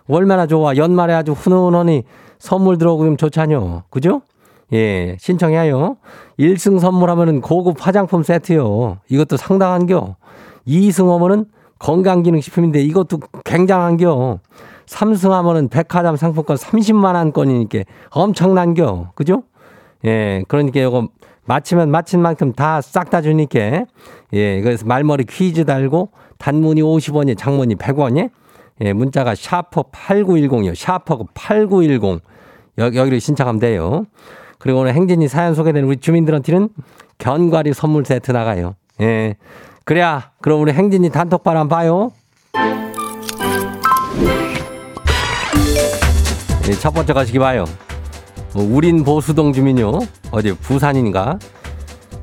얼마나 0.08 0.48
좋아. 0.48 0.76
연말에 0.76 1.14
아주 1.14 1.34
훈훈하니 1.34 2.04
선물 2.40 2.78
들어오고 2.78 3.04
그럼 3.04 3.18
좋잖요. 3.18 3.84
그죠? 3.90 4.22
예, 4.74 5.16
신청해요. 5.20 5.98
1승 6.40 6.80
선물하면은 6.80 7.42
고급 7.42 7.86
화장품 7.86 8.24
세트요. 8.24 8.98
이것도 9.10 9.38
상당한겨. 9.38 10.16
2승 10.68 11.14
하면은 11.14 11.46
건강기능식품인데 11.80 12.82
이것도 12.82 13.20
굉장한겨. 13.44 14.40
3승 14.88 15.30
하면은 15.30 15.68
백화점 15.70 16.15
상품권 16.15 16.58
30만 16.58 17.15
원권이니까 17.15 17.80
엄청난겨. 18.12 19.12
그죠? 19.15 19.44
예, 20.06 20.44
그러니까 20.48 20.80
이거 20.80 21.10
맞히면 21.46 21.89
맞힌 21.92 22.22
만큼 22.22 22.54
다 22.54 22.80
싹 22.82 23.10
다 23.10 23.22
주니까. 23.22 23.86
예, 24.34 24.62
그래서 24.62 24.86
말머리 24.86 25.25
퀴즈 25.25 25.65
달고 25.65 26.10
단문이 26.38 26.82
50원이 26.82 27.38
장문이 27.38 27.75
100원이. 27.75 28.30
예, 28.82 28.94
문자가 28.94 29.36
샤퍼 29.36 29.84
8910이요. 29.92 30.75
샤퍼 30.75 31.25
8910. 31.34 32.22
여기, 32.77 32.98
여기로 32.98 33.20
신청하면 33.20 33.60
돼요. 33.60 34.06
그리고 34.60 34.80
오늘 34.80 34.94
행진이 34.94 35.27
사연 35.27 35.53
소개된 35.55 35.83
우리 35.86 35.98
주민들한테는 35.98 36.70
견과리 37.20 37.74
선물 37.74 38.05
세트 38.05 38.31
나가요. 38.31 38.75
예. 39.01 39.36
그래야, 39.86 40.31
그럼 40.42 40.62
우리 40.62 40.74
행진이 40.74 41.10
단톡방 41.10 41.55
한번 41.57 41.70
봐요. 41.77 42.12
예, 46.68 46.72
첫 46.74 46.94
번째 46.94 47.14
가시기 47.14 47.38
봐요. 47.38 47.66
어, 48.56 48.62
우린 48.62 49.04
보수동 49.04 49.54
주민요. 49.54 50.00
어디 50.32 50.54
부산인가? 50.54 51.38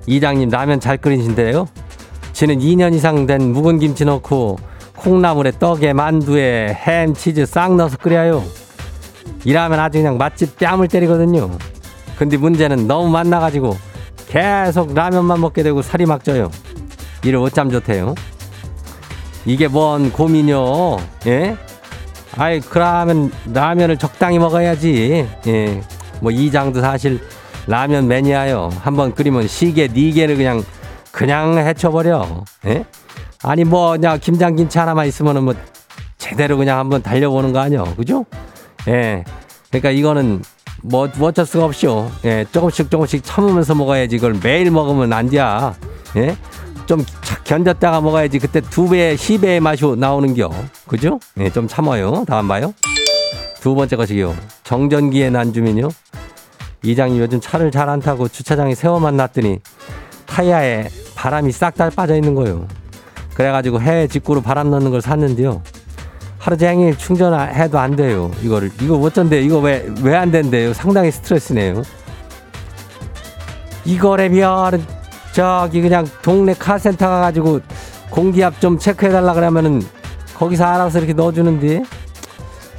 이장님 0.07 0.49
라면 0.49 0.81
잘 0.81 0.97
끓이신데요. 0.97 1.69
지는 2.33 2.59
2년 2.59 2.93
이상 2.95 3.27
된 3.27 3.53
묵은 3.53 3.79
김치 3.79 4.05
넣고 4.05 4.59
콩나물에 4.97 5.53
떡에 5.59 5.93
만두에 5.93 6.75
햄 6.75 7.15
치즈 7.15 7.47
싹 7.47 7.77
넣어서 7.77 7.97
끓여요. 7.97 8.43
이라면 9.45 9.79
아주 9.79 9.99
그냥 9.99 10.19
맛집 10.19 10.59
뺨을 10.59 10.89
때리거든요. 10.89 11.51
근데 12.17 12.37
문제는 12.37 12.87
너무 12.87 13.09
맛나가지고 13.11 13.77
계속 14.29 14.95
라면만 14.95 15.41
먹게 15.41 15.63
되고 15.63 15.83
살이 15.83 16.07
막 16.07 16.25
쪄요. 16.25 16.51
이를 17.25 17.39
어쩜 17.39 17.71
좋대요. 17.71 18.15
이게 19.45 19.69
뭔 19.69 20.11
고민이요? 20.11 20.99
예? 21.27 21.57
아이 22.37 22.61
그러면 22.61 23.31
라면을 23.53 23.97
적당히 23.97 24.39
먹어야지. 24.39 25.29
예. 25.47 25.83
뭐 26.21 26.31
이장도 26.31 26.81
사실 26.81 27.21
라면 27.67 28.09
매니아요. 28.09 28.71
한번 28.81 29.15
끓이면 29.15 29.49
시계 29.49 29.89
네 29.89 30.11
개를 30.11 30.37
그냥 30.37 30.65
그냥 31.11 31.59
해쳐버려. 31.59 32.45
예? 32.67 32.85
아니 33.43 33.65
뭐 33.65 33.93
그냥 33.93 34.19
김장김치 34.19 34.79
하나만 34.79 35.07
있으면은 35.07 35.45
뭐 35.45 35.55
제대로 36.19 36.57
그냥 36.57 36.79
한번 36.79 37.03
달려보는 37.03 37.53
거 37.53 37.61
아니요, 37.61 37.85
그죠? 37.97 38.25
예. 38.89 39.25
그러니까 39.69 39.91
이거는 39.91 40.43
뭐, 40.83 41.09
뭐 41.17 41.29
어쩔 41.29 41.45
수가 41.45 41.67
없죠. 41.67 42.11
예. 42.25 42.45
조금씩 42.51 42.91
조금씩 42.91 43.23
참으면서 43.25 43.75
먹어야지. 43.75 44.17
이걸 44.17 44.39
매일 44.43 44.71
먹으면 44.71 45.13
안 45.13 45.29
돼. 45.29 45.39
예. 46.17 46.37
좀 46.87 47.05
차- 47.23 47.37
견뎠다가 47.45 48.01
먹어야지. 48.03 48.39
그때 48.39 48.61
두 48.61 48.89
배, 48.89 49.17
시 49.17 49.39
배의 49.39 49.61
맛이 49.61 49.85
나오는겨. 49.97 50.51
그죠? 50.87 51.19
예. 51.39 51.51
좀 51.51 51.69
참아요. 51.69 52.25
다음 52.27 52.49
봐요. 52.49 52.75
두 53.61 53.75
번째 53.75 53.97
것이요. 53.97 54.35
정전기의 54.65 55.31
난주민요. 55.31 55.89
이장이 56.83 57.19
요즘 57.21 57.41
차를 57.41 57.71
잘 57.71 57.89
안 57.89 58.01
타고 58.01 58.27
주차장에 58.29 58.75
세워만 58.75 59.17
놨더니 59.17 59.61
타이어에 60.27 60.89
바람이 61.15 61.53
싹 61.53 61.75
다 61.77 61.89
빠져 61.91 62.15
있는 62.17 62.35
거요. 62.35 62.67
그래가지고 63.35 63.81
해외 63.81 64.09
직구로 64.09 64.43
바람 64.43 64.71
넣는 64.71 64.91
걸 64.91 65.01
샀는데요. 65.01 65.63
하루 66.39 66.57
종일 66.57 66.99
충전해도 66.99 67.79
안 67.79 67.95
돼요. 67.95 68.33
이거를 68.43 68.73
이거 68.81 68.97
어쩐데 68.97 69.41
이거 69.43 69.59
왜 69.59 69.87
왜 70.03 70.15
안 70.17 70.33
된대요? 70.33 70.75
상당히 70.75 71.13
스트레스네요. 71.13 71.83
이거래면 73.85 74.85
저기 75.33 75.81
그냥 75.81 76.07
동네 76.23 76.55
카센터 76.55 77.09
가가지고 77.09 77.61
공기압 78.11 78.61
좀 78.61 78.79
체크해달라 78.79 79.33
그러면은 79.33 79.83
거기서 80.35 80.65
알아서 80.65 80.99
이렇게 80.99 81.13
넣어주는데 81.15 81.83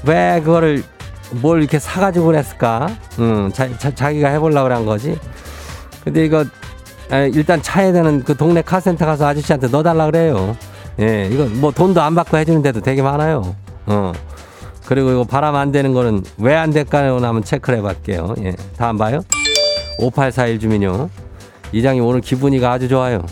왜 0.06 0.42
그거를 0.44 0.84
뭘 1.32 1.62
이렇게 1.62 1.80
사가지고 1.80 2.28
그랬을까? 2.28 2.88
음, 3.20 3.52
자, 3.54 3.68
자, 3.78 4.12
기가 4.12 4.30
해보려고 4.30 4.68
그런 4.68 4.86
거지. 4.86 5.18
근데 6.04 6.26
이거 6.26 6.46
에, 7.12 7.30
일단 7.34 7.62
차에 7.62 7.92
되는 7.92 8.24
그 8.24 8.36
동네 8.36 8.62
카센터 8.62 9.06
가서 9.06 9.26
아저씨한테 9.28 9.68
넣어달라 9.70 10.06
그래요. 10.06 10.56
예, 11.00 11.28
이거 11.32 11.46
뭐 11.46 11.72
돈도 11.72 12.02
안 12.02 12.14
받고 12.14 12.38
해주는 12.38 12.62
데도 12.62 12.82
되게 12.82 13.02
많아요. 13.02 13.56
어. 13.88 14.12
그리고 14.86 15.10
이거 15.12 15.24
바람 15.24 15.56
안 15.56 15.72
되는 15.72 15.94
거는 15.94 16.24
왜 16.38 16.54
안 16.56 16.70
될까요? 16.72 17.16
한번 17.16 17.44
체크를 17.44 17.80
해볼게요. 17.80 18.36
예. 18.44 18.54
다음 18.78 18.98
봐요. 18.98 19.22
5841 19.98 20.60
주민요. 20.60 21.10
이장님 21.74 22.06
오늘 22.06 22.22
기분이가 22.22 22.72
아주 22.72 22.88
좋아요. 22.88 23.26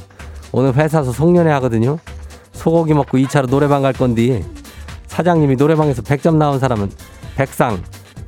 오늘 0.51 0.73
회사에서 0.73 1.11
송년회 1.11 1.49
하거든요. 1.53 1.97
소고기 2.51 2.93
먹고 2.93 3.17
2차로 3.17 3.49
노래방 3.49 3.81
갈 3.81 3.93
건데 3.93 4.43
사장님이 5.07 5.55
노래방에서 5.55 6.01
100점 6.01 6.35
나온 6.35 6.59
사람은 6.59 6.91
백상, 7.35 7.81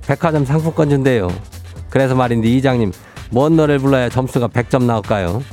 백화점 0.07 0.45
상품권 0.45 0.89
준대요. 0.89 1.29
그래서 1.89 2.15
말인데 2.15 2.47
이장님 2.47 2.91
뭔 3.29 3.55
노래를 3.55 3.79
불러야 3.79 4.09
점수가 4.09 4.47
100점 4.47 4.83
나올까요? 4.83 5.43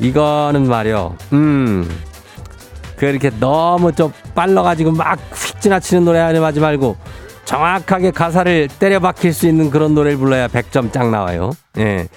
이거는 0.00 0.68
말이요. 0.68 1.16
음. 1.32 1.88
그렇게 2.96 3.30
너무 3.40 3.92
좀 3.92 4.12
빨라가지고 4.34 4.92
막 4.92 5.18
휙 5.54 5.60
지나치는 5.60 6.04
노래 6.04 6.18
하지 6.18 6.60
말고 6.60 6.96
정확하게 7.44 8.10
가사를 8.10 8.68
때려 8.78 9.00
박힐 9.00 9.32
수 9.32 9.46
있는 9.46 9.70
그런 9.70 9.94
노래를 9.94 10.18
불러야 10.18 10.48
100점 10.48 10.92
짱 10.92 11.10
나와요. 11.10 11.50
예. 11.78 12.08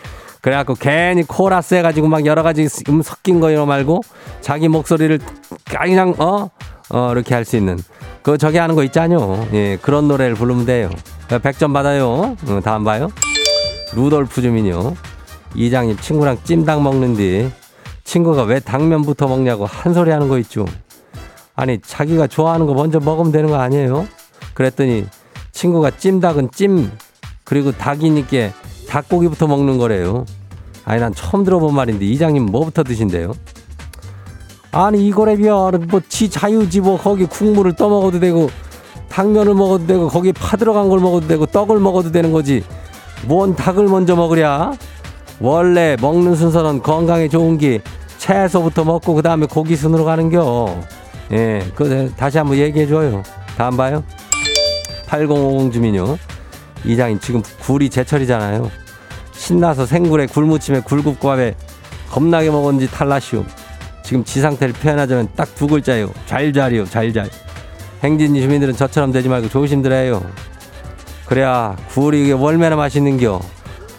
그래갖고 0.47 0.75
괜히 0.75 1.23
코러스 1.23 1.75
해가지고 1.75 2.07
막 2.07 2.25
여러 2.25 2.41
가지 2.41 2.69
음 2.87 3.01
섞인 3.01 3.41
거 3.41 3.51
이러 3.51 3.65
말고 3.65 3.99
자기 4.39 4.69
목소리를 4.69 5.19
그냥 5.65 6.15
어? 6.19 6.49
어, 6.89 7.11
이렇게 7.11 7.35
할 7.35 7.43
수 7.43 7.57
있는 7.57 7.77
그 8.23 8.37
저기 8.37 8.57
하는 8.57 8.73
거 8.73 8.85
있잖요. 8.85 9.45
예. 9.51 9.77
그런 9.81 10.07
노래를 10.07 10.35
부르면 10.35 10.65
돼요. 10.65 10.89
100점 11.27 11.73
받아요. 11.73 12.37
어, 12.47 12.61
다음 12.63 12.85
봐요. 12.85 13.09
루돌프 13.93 14.41
주민요. 14.41 14.95
이장님 15.53 15.97
친구랑 15.97 16.37
찜닭 16.45 16.81
먹는데 16.81 17.51
친구가 18.05 18.43
왜 18.43 18.61
당면부터 18.61 19.27
먹냐고 19.27 19.65
한 19.65 19.93
소리 19.93 20.11
하는 20.11 20.29
거 20.29 20.39
있죠. 20.39 20.65
아니 21.57 21.77
자기가 21.81 22.27
좋아하는 22.27 22.67
거 22.67 22.73
먼저 22.73 23.01
먹으면 23.01 23.33
되는 23.33 23.49
거 23.49 23.57
아니에요? 23.57 24.07
그랬더니 24.53 25.07
친구가 25.51 25.91
찜닭은 25.91 26.51
찜 26.53 26.89
그리고 27.43 27.73
닭이니까 27.73 28.53
닭고기부터 28.87 29.47
먹는 29.47 29.77
거래요. 29.77 30.25
아니 30.85 31.01
난 31.01 31.13
처음 31.13 31.43
들어본 31.43 31.75
말인데 31.75 32.05
이장님 32.05 32.45
뭐부터 32.45 32.83
드신대요? 32.83 33.33
아니 34.71 35.07
이거래면 35.07 35.87
뭐지 35.89 36.29
자유지 36.29 36.81
뭐 36.81 36.97
거기 36.97 37.25
국물을 37.25 37.75
떠먹어도 37.75 38.19
되고 38.19 38.49
당면을 39.09 39.53
먹어도 39.53 39.87
되고 39.87 40.07
거기 40.07 40.31
파 40.31 40.57
들어간 40.57 40.89
걸 40.89 40.99
먹어도 40.99 41.27
되고 41.27 41.45
떡을 41.45 41.79
먹어도 41.79 42.11
되는 42.11 42.31
거지. 42.31 42.63
뭔 43.25 43.55
닭을 43.55 43.87
먼저 43.87 44.15
먹으랴? 44.15 44.73
원래 45.39 45.95
먹는 45.99 46.35
순서는 46.35 46.81
건강에 46.81 47.27
좋은 47.27 47.57
게 47.57 47.81
채소부터 48.17 48.83
먹고 48.83 49.13
그 49.13 49.21
다음에 49.21 49.45
고기 49.45 49.75
순으로 49.75 50.05
가는겨. 50.05 50.79
예, 51.31 51.63
그 51.75 52.11
다시 52.15 52.37
한번 52.37 52.57
얘기해줘요. 52.57 53.23
다음 53.57 53.75
봐요. 53.77 54.03
8050 55.07 55.73
주민요 55.73 56.17
이장인 56.87 57.19
지금 57.19 57.43
굴이 57.61 57.89
제철이잖아요. 57.89 58.71
신나서 59.33 59.85
생굴에 59.85 60.25
굴무침에 60.27 60.81
굴국밥에 60.81 61.55
겁나게 62.09 62.49
먹었는지 62.49 62.89
탈라시움. 62.89 63.45
지금 64.03 64.23
지 64.23 64.39
상태를 64.41 64.73
표현하자면 64.73 65.29
딱 65.35 65.49
두 65.55 65.67
글자예요. 65.67 66.11
잘잘이요 66.27 66.85
잘잘 66.85 67.29
행진이 68.03 68.41
주민들은 68.41 68.75
저처럼 68.75 69.11
되지 69.11 69.27
말고 69.27 69.49
조심들해요. 69.49 70.23
그래야 71.25 71.75
굴이 71.89 72.23
이게 72.23 72.33
얼마나 72.33 72.75
맛있는겨. 72.75 73.41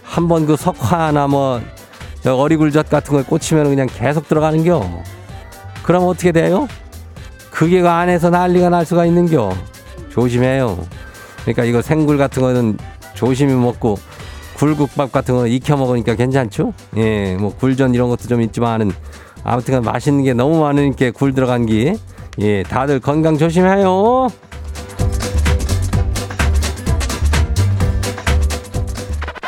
한번 0.03 0.46
그 0.46 0.57
석화나 0.57 1.27
뭐저 1.27 2.35
어리굴젓 2.35 2.88
같은 2.88 3.12
거에 3.12 3.22
꽂히면 3.22 3.64
그냥 3.64 3.87
계속 3.92 4.29
들어가는겨. 4.29 5.03
그럼 5.83 6.05
어떻게 6.07 6.33
돼요? 6.33 6.66
그게 7.51 7.83
그 7.83 7.88
안에서 7.88 8.31
난리가 8.31 8.70
날 8.70 8.87
수가 8.87 9.05
있는겨. 9.05 9.55
조심해요 10.11 10.79
그러니까 11.49 11.65
이거 11.65 11.81
생굴 11.81 12.19
같은 12.19 12.43
거는 12.43 12.77
조심히 13.15 13.55
먹고 13.55 13.97
굴국밥 14.57 15.13
같은 15.13 15.35
거는 15.35 15.51
익혀 15.51 15.79
먹으니까 15.79 16.15
괜찮죠? 16.15 16.75
예, 16.97 17.37
뭐 17.37 17.55
굴전 17.55 17.95
이런 17.95 18.11
것도 18.11 18.29
좀 18.29 18.43
있지만은 18.43 18.91
아무튼 19.45 19.83
맛있는 19.83 20.25
게 20.25 20.35
너무 20.35 20.61
많으니까 20.61 21.11
굴 21.13 21.33
들어간 21.33 21.65
게 21.65 21.97
예, 22.39 22.63
다들 22.65 23.01
건강 23.01 23.39
조심해요. 23.39 24.29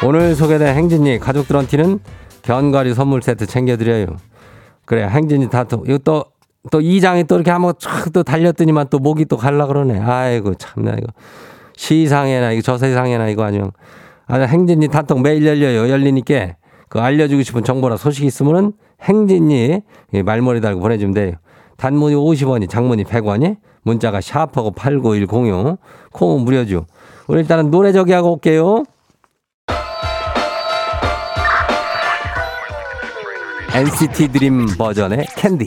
오늘 0.03 0.35
소개된 0.35 0.75
행진이 0.75 1.19
가족들한테는 1.19 1.99
견과류 2.41 2.95
선물 2.95 3.21
세트 3.21 3.45
챙겨드려요. 3.45 4.07
그래, 4.87 5.07
행진이 5.07 5.51
다 5.51 5.65
또, 5.65 5.85
이거 5.87 5.99
또, 5.99 6.25
또 6.71 6.81
이장이 6.81 7.25
또 7.25 7.35
이렇게 7.35 7.51
한번 7.51 7.75
촥또 7.75 8.25
달렸더니만 8.25 8.89
또 8.89 8.99
목이 8.99 9.27
또 9.27 9.37
갈라 9.37 9.67
그러네. 9.67 10.01
아이고, 10.01 10.55
참나, 10.55 10.93
이거. 10.93 11.13
시상에나, 11.81 12.53
이거 12.53 12.61
저세상에나, 12.61 13.31
이거 13.31 13.43
아니면. 13.43 13.73
아, 14.27 14.38
행진이 14.38 14.88
단톡 14.88 15.23
매일 15.23 15.47
열려요. 15.47 15.88
열리니까 15.88 16.57
그 16.90 17.01
알려주고 17.01 17.43
싶은 17.43 17.64
정보나 17.64 17.97
소식 17.97 18.25
있으면은 18.25 18.75
행진이 19.03 19.81
말머리 20.25 20.61
달고 20.61 20.81
보내주면 20.81 21.14
돼요. 21.14 21.33
단문이 21.79 22.14
50원이, 22.14 22.69
장문이 22.69 23.05
100원이, 23.05 23.57
문자가 23.83 24.21
샤프하고 24.21 24.73
89106, 24.73 25.79
콩은 26.12 26.45
무료죠. 26.45 26.85
우리 27.27 27.40
일단은 27.40 27.71
노래 27.71 27.93
저기 27.93 28.12
하고 28.12 28.35
올게요. 28.35 28.85
NCT 33.75 34.29
드림 34.29 34.66
버전의 34.77 35.29
캔디. 35.37 35.66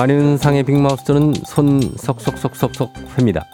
안윤상의 0.00 0.62
빅마우스는 0.62 1.34
손 1.44 1.80
석석석석석 1.80 2.92
회입니다. 3.18 3.46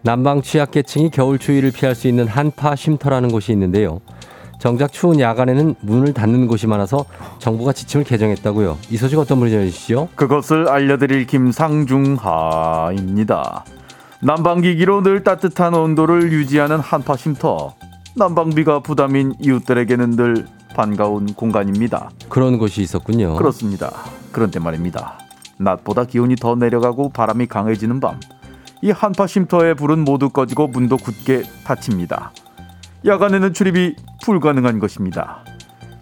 남방 0.00 0.40
취약계층이 0.40 1.10
겨울 1.10 1.38
추위를 1.38 1.70
피할 1.70 1.94
수 1.94 2.08
있는 2.08 2.26
한파 2.26 2.74
쉼터라는 2.74 3.30
곳이 3.30 3.52
있는데요. 3.52 4.00
정작 4.58 4.90
추운 4.90 5.20
야간에는 5.20 5.74
문을 5.82 6.14
닫는 6.14 6.46
곳이 6.46 6.66
많아서 6.66 7.04
정부가 7.40 7.74
지침을 7.74 8.04
개정했다고요. 8.04 8.78
이 8.90 8.96
소식 8.96 9.18
어떤 9.18 9.38
분이 9.38 9.50
전해주시죠? 9.50 10.08
그것을 10.14 10.70
알려드릴 10.70 11.26
김상중하입니다. 11.26 12.22
난방기기로 14.22 15.02
늘 15.02 15.22
따뜻한 15.24 15.74
온도를 15.74 16.32
유지하는 16.32 16.80
한파 16.80 17.18
쉼터. 17.18 17.74
난방비가 18.16 18.80
부담인 18.80 19.34
이웃들에게는 19.40 20.10
늘 20.12 20.46
반가운 20.74 21.26
공간입니다. 21.34 22.08
그런 22.30 22.56
곳이 22.56 22.80
있었군요. 22.80 23.36
그렇습니다. 23.36 23.92
그런데 24.30 24.58
말입니다. 24.58 25.18
낮보다 25.64 26.04
기온이 26.04 26.36
더 26.36 26.54
내려가고 26.54 27.10
바람이 27.10 27.46
강해지는 27.46 28.00
밤. 28.00 28.20
이 28.82 28.90
한파 28.90 29.26
쉼터의 29.26 29.76
불은 29.76 30.04
모두 30.04 30.30
꺼지고 30.30 30.68
문도 30.68 30.96
굳게 30.96 31.42
닫힙니다. 31.64 32.32
야간에는 33.04 33.52
출입이 33.52 33.96
불가능한 34.24 34.78
것입니다. 34.78 35.44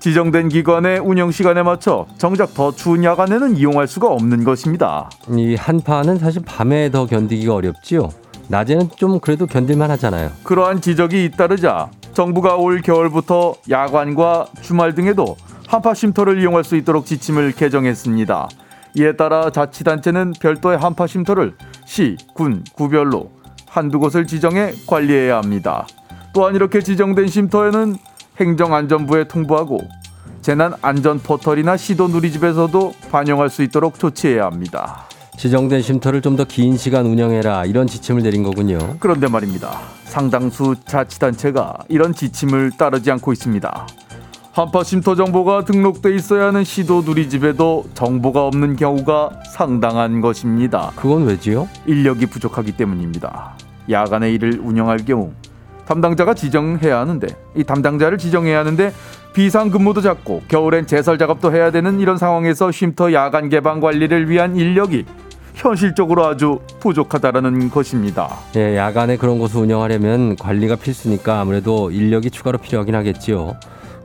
지정된 0.01 0.49
기관의 0.49 0.99
운영 0.99 1.31
시간에 1.31 1.63
맞춰 1.63 2.07
정작 2.17 2.55
더 2.55 2.73
추운 2.73 3.05
야간에는 3.05 3.57
이용할 3.57 3.87
수가 3.87 4.09
없는 4.09 4.45
것입니다. 4.45 5.11
이 5.29 5.55
한파는 5.55 6.19
사실 6.19 6.43
밤에 6.45 6.91
더 6.91 7.05
견디기가 7.05 7.55
어렵지요. 7.55 8.09
낮에는 8.49 8.89
좀 8.97 9.21
그래도 9.21 9.47
견딜만 9.47 9.91
하잖아요. 9.93 10.31
그러한 10.43 10.81
지적이 10.81 11.27
잇따르자 11.27 11.91
정부가 12.15 12.57
올 12.57 12.81
겨울부터 12.81 13.55
야간과 13.69 14.47
주말 14.63 14.95
등에도 14.95 15.37
한파 15.69 15.95
쉼터를 15.95 16.41
이용할 16.41 16.65
수 16.65 16.77
있도록 16.77 17.07
지침을 17.07 17.53
개정했습니다. 17.53 18.49
이에 18.95 19.17
따라 19.17 19.51
자치단체는 19.51 20.35
별도의 20.41 20.79
한파 20.79 21.07
쉼터를 21.07 21.55
시, 21.85 22.17
군, 22.35 22.65
구별로 22.75 23.31
한두 23.69 23.99
곳을 23.99 24.27
지정해 24.27 24.73
관리해야 24.87 25.37
합니다. 25.39 25.87
또한 26.33 26.55
이렇게 26.55 26.81
지정된 26.81 27.29
쉼터에는 27.29 27.97
행정안전부에 28.41 29.25
통보하고 29.25 29.81
재난 30.43 30.73
안전 30.83 31.19
포털이나 31.21 31.77
시도 31.77 32.09
누리집에서도 32.09 32.93
반영할 33.11 33.51
수 33.51 33.63
있도록 33.63 33.99
조치해야 33.99 34.47
합니다. 34.47 35.05
지정된 35.37 35.83
쉼터를 35.83 36.21
좀 36.23 36.37
더 36.37 36.45
긴 36.45 36.77
시간 36.77 37.07
운영해라 37.07 37.65
이런 37.65 37.87
지침을 37.87 38.23
내린 38.23 38.43
거군요. 38.43 38.79
그런데 39.01 39.29
말입니다. 39.29 39.81
상당수 40.05 40.75
자치단체가 40.87 41.79
이런 41.89 42.13
지침을 42.15 42.73
따르지 42.77 43.11
않고 43.11 43.33
있습니다. 43.33 43.87
한파 44.53 44.83
쉼터 44.83 45.15
정보가 45.15 45.65
등록돼 45.65 46.13
있어야 46.17 46.47
하는 46.47 46.65
시도 46.65 47.03
누리집에도 47.03 47.85
정보가 47.95 48.47
없는 48.47 48.75
경우가 48.75 49.31
상당한 49.55 50.21
것입니다. 50.21 50.91
그건 50.97 51.25
왜지요? 51.25 51.69
인력이 51.87 52.27
부족하기 52.27 52.73
때문입니다. 52.73 53.55
야간에 53.89 54.33
일을 54.33 54.61
운영할 54.61 54.99
경우 55.05 55.33
담당자가 55.87 56.35
지정해야 56.35 56.99
하는데 56.99 57.29
이 57.55 57.63
담당자를 57.63 58.19
지정해야 58.19 58.59
하는데 58.59 58.93
비상 59.35 59.71
근무도 59.71 60.01
잡고 60.01 60.43
겨울엔 60.49 60.89
제설 60.89 61.17
작업도 61.17 61.55
해야 61.55 61.71
되는 61.71 62.01
이런 62.01 62.19
상황에서 62.19 62.73
쉼터 62.73 63.13
야간 63.13 63.51
개방 63.51 63.79
관리를 63.79 64.29
위한 64.29 64.57
인력이 64.57 65.05
현실적으로 65.55 66.27
아주 66.27 66.59
부족하다라는 66.81 67.71
것입니다. 67.71 68.29
예, 68.57 68.77
야간에 68.77 69.17
그런 69.17 69.39
곳을 69.39 69.61
운영하려면 69.61 70.35
관리가 70.35 70.75
필수니까 70.77 71.41
아무래도 71.41 71.93
인력이 71.93 72.31
추가로 72.31 72.59
필요하긴 72.59 72.95
하겠지요. 72.97 73.57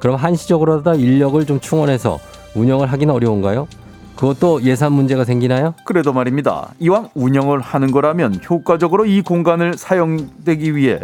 그럼 0.06 0.18
한시적으로라도 0.18 0.94
인력을 1.00 1.44
좀 1.48 1.60
충원해서 1.60 2.20
운영을 2.54 2.91
하기는 2.91 3.12
어려운가요? 3.12 3.68
그것도 4.15 4.62
예산 4.62 4.94
문제가 4.94 5.24
생기나요? 5.26 5.74
그래도 5.84 6.13
말입니다. 6.13 6.70
이왕 6.78 7.10
운영을 7.15 7.60
하는 7.60 7.89
거라면 7.89 8.39
효과적으로 8.48 9.08
이 9.08 9.24
공간을 9.24 9.80
사용되기 9.80 10.76
위해 10.76 11.00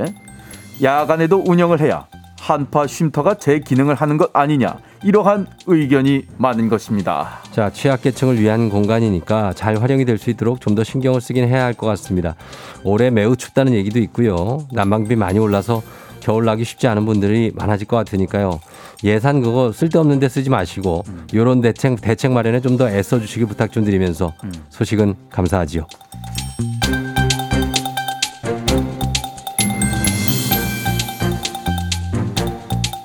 야간에도 0.84 1.44
운영을 1.48 1.80
해야 1.82 2.06
한파 2.40 2.86
쉼터가 2.86 3.40
제 3.40 3.58
기능을 3.58 3.96
하는 3.96 4.18
것 4.18 4.30
아니냐 4.34 4.78
이러한 5.04 5.48
의견이 5.66 6.28
많은 6.38 6.70
것입니다. 6.70 7.40
자, 7.52 7.72
취약계층을 7.72 8.40
위한 8.40 8.70
공간이니까 8.70 9.54
잘 9.56 9.82
활용이 9.82 10.06
될 10.06 10.20
수 10.20 10.30
있도록 10.30 10.62
좀 10.62 10.76
더 10.76 10.84
신경을 10.84 11.22
쓰긴 11.22 11.48
해야 11.48 11.64
할 11.66 11.74
것 11.74 11.88
같습니다. 11.88 12.36
올해 12.84 13.10
매우 13.10 13.36
춥다는 13.36 13.74
얘기도 13.74 13.98
있고요. 13.98 14.60
난방비 14.72 15.16
많이 15.16 15.40
올라서 15.40 15.82
겨울 16.20 16.46
나기 16.46 16.64
쉽지 16.64 16.88
않은 16.88 17.08
분들이 17.08 17.52
많아질 17.56 17.88
것 17.88 17.98
같으니까요. 17.98 18.60
예산 19.04 19.42
그거 19.42 19.72
쓸데없는 19.72 20.20
데 20.20 20.30
쓰지 20.30 20.50
마시고 20.50 21.04
요런 21.34 21.62
대책 21.62 22.02
대책 22.02 22.32
마련에 22.32 22.60
좀 22.62 22.72
더 22.78 22.90
애써 22.90 23.20
주시기 23.20 23.46
부탁 23.46 23.72
좀 23.72 23.84
드리면서 23.84 24.34
소식은 24.70 25.16
감사하지요. 25.30 25.86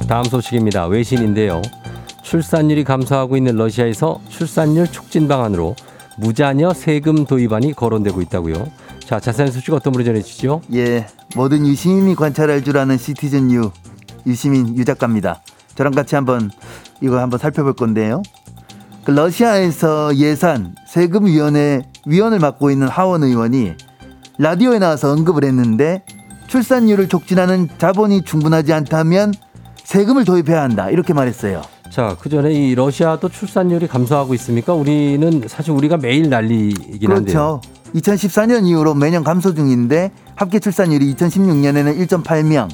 다음 0.08 0.24
소식입니다. 0.24 0.86
외신인데요. 0.86 1.62
출산율이 2.22 2.84
감소하고 2.84 3.36
있는 3.36 3.56
러시아에서 3.56 4.20
출산율 4.28 4.86
촉진 4.90 5.26
방안으로 5.28 5.74
무자녀 6.18 6.72
세금 6.72 7.24
도입안이 7.26 7.72
거론되고 7.74 8.22
있다고요. 8.22 8.66
자, 9.00 9.20
자세한 9.20 9.52
소식 9.52 9.72
어떤 9.74 9.92
분이 9.92 10.04
전해주시죠? 10.04 10.62
예, 10.74 11.06
모든 11.34 11.66
유시민이 11.66 12.14
관찰할 12.14 12.62
줄 12.64 12.78
아는 12.78 12.96
시티즌 12.98 13.50
유 13.52 13.70
유시민 14.26 14.76
유 14.76 14.84
작가입니다. 14.84 15.42
저랑 15.76 15.92
같이 15.92 16.14
한번 16.14 16.50
이거 17.00 17.20
한번 17.20 17.38
살펴볼 17.38 17.74
건데요. 17.74 18.22
그 19.04 19.12
러시아에서 19.12 20.16
예산 20.16 20.74
세금위원회 20.88 21.82
위원을 22.06 22.40
맡고 22.40 22.70
있는 22.70 22.88
하원 22.88 23.22
의원이 23.22 23.74
라디오에 24.38 24.78
나와서 24.78 25.12
언급을 25.12 25.44
했는데 25.44 26.04
출산율을 26.48 27.08
촉진하는 27.08 27.68
자본이 27.78 28.22
충분하지 28.22 28.72
않다면 28.72 29.32
세금을 29.84 30.24
도입해야 30.24 30.62
한다 30.62 30.90
이렇게 30.90 31.12
말했어요. 31.12 31.62
자, 31.90 32.16
그 32.20 32.28
전에 32.28 32.52
이 32.52 32.74
러시아도 32.74 33.28
출산율이 33.28 33.86
감소하고 33.86 34.34
있습니까? 34.34 34.74
우리는 34.74 35.42
사실 35.46 35.70
우리가 35.72 35.96
매일 35.96 36.28
난리이긴 36.28 37.10
한데요. 37.10 37.60
그렇죠. 37.60 37.60
2014년 37.94 38.66
이후로 38.66 38.94
매년 38.94 39.22
감소 39.24 39.54
중인데 39.54 40.10
합계 40.34 40.58
출산율이 40.58 41.14
2016년에는 41.14 42.06
1.8명, 42.08 42.68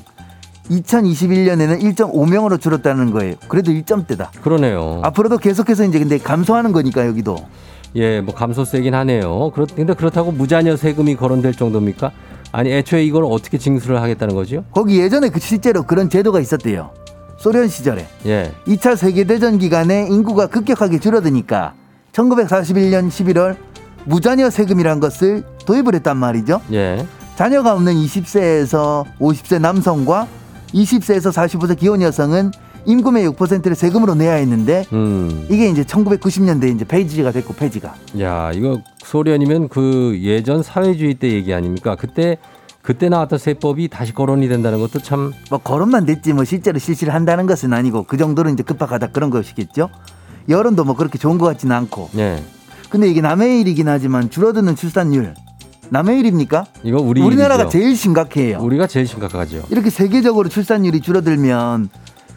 2021년에는 0.71 1.83
1.5명으로 1.83 2.61
줄었다는 2.61 3.11
거예요. 3.13 3.35
그래도 3.49 3.73
1점대다. 3.73 4.29
그러네요. 4.43 5.01
앞으로도 5.05 5.39
계속해서 5.39 5.85
이제 5.85 5.99
근데 5.99 6.19
감소하는 6.19 6.73
거니까 6.73 7.07
여기도. 7.07 7.37
예, 7.95 8.21
뭐 8.21 8.35
감소세긴 8.35 8.95
하네요. 8.95 9.51
그렇, 9.51 9.67
근데 9.75 9.95
그렇다고 9.95 10.33
무자녀 10.33 10.77
세금이 10.77 11.17
거론될 11.17 11.53
정도입니까? 11.55 12.11
아니, 12.53 12.71
애초에 12.71 13.05
이걸 13.05 13.25
어떻게 13.25 13.59
징수를 13.59 14.01
하겠다는 14.01 14.35
거죠? 14.35 14.65
거기 14.73 14.99
예전에 14.99 15.29
그 15.29 15.41
실제로 15.41 15.83
그런 15.83 16.09
제도가 16.09 16.41
있었대요. 16.41 16.91
소련 17.39 17.69
시절에. 17.69 18.07
예. 18.27 18.53
2차 18.67 18.97
세계 18.97 19.25
대전 19.25 19.59
기간에 19.59 20.07
인구가 20.09 20.47
급격하게 20.47 21.01
줄어드니까 21.01 21.75
1941년 22.13 23.09
11월 23.09 23.57
무자녀 24.05 24.49
세금이란 24.49 25.01
것을 25.01 25.43
도입을 25.67 25.95
했단 25.97 26.17
말이죠. 26.17 26.61
예. 26.73 27.07
자녀가 27.37 27.73
없는 27.75 27.95
20세에서 27.95 29.05
50세 29.19 29.61
남성과 29.61 30.29
20세에서 30.75 31.33
45세 31.33 31.79
기혼 31.79 32.03
여성은 32.03 32.51
임금의 32.85 33.29
6%를 33.31 33.75
세금으로 33.77 34.15
내야 34.15 34.35
했는데 34.35 34.85
음. 34.93 35.47
이게 35.49 35.69
이제 35.69 35.85
1990년대 35.85 36.75
이제 36.75 36.85
폐지가 36.85 37.31
됐고 37.31 37.55
폐지가. 37.55 37.95
야, 38.21 38.51
이거 38.53 38.81
소련이면 39.05 39.69
그 39.69 40.19
예전 40.21 40.63
사회주의 40.63 41.15
때 41.15 41.31
얘기 41.31 41.55
아닙니까? 41.55 41.95
그때 41.97 42.39
그때 42.83 43.09
나왔던 43.09 43.39
세법이 43.39 43.87
다시 43.89 44.13
거론이 44.13 44.49
된다는 44.49 44.81
것도 44.81 44.99
참 44.99 45.33
뭐 45.51 45.59
거론만 45.61 46.05
됐지 46.07 46.33
뭐 46.33 46.43
실제로 46.45 46.81
실시를 46.81 47.15
한다는 47.15 47.47
것은 47.47 47.73
아니고 47.73 48.05
그 48.05 48.17
정도로 48.17 48.51
이제 48.51 48.65
급박하다 48.65 49.09
그런 49.09 49.31
것이겠죠. 49.31 49.89
여론도 50.49 50.83
뭐 50.85 50.97
그렇게 50.97 51.19
좋은 51.19 51.39
것 51.39 51.47
같지는 51.47 51.77
않고. 51.77 52.11
예. 52.19 52.43
근데 52.91 53.09
이게 53.09 53.21
남의 53.21 53.61
일이긴 53.61 53.87
하지만 53.89 54.29
줄어드는 54.29 54.75
출산율 54.75 55.35
남의 55.93 56.21
일입니까? 56.21 56.65
이거 56.85 57.03
우리 57.03 57.21
우리나라가 57.21 57.65
일이죠. 57.65 57.79
제일 57.79 57.95
심각해요. 57.95 58.59
우리가 58.63 58.87
제일 58.87 59.07
심각하죠. 59.07 59.65
이렇게 59.69 59.91
세계적으로 59.91 60.49
출산율이 60.49 61.03
줄어들면 61.03 61.91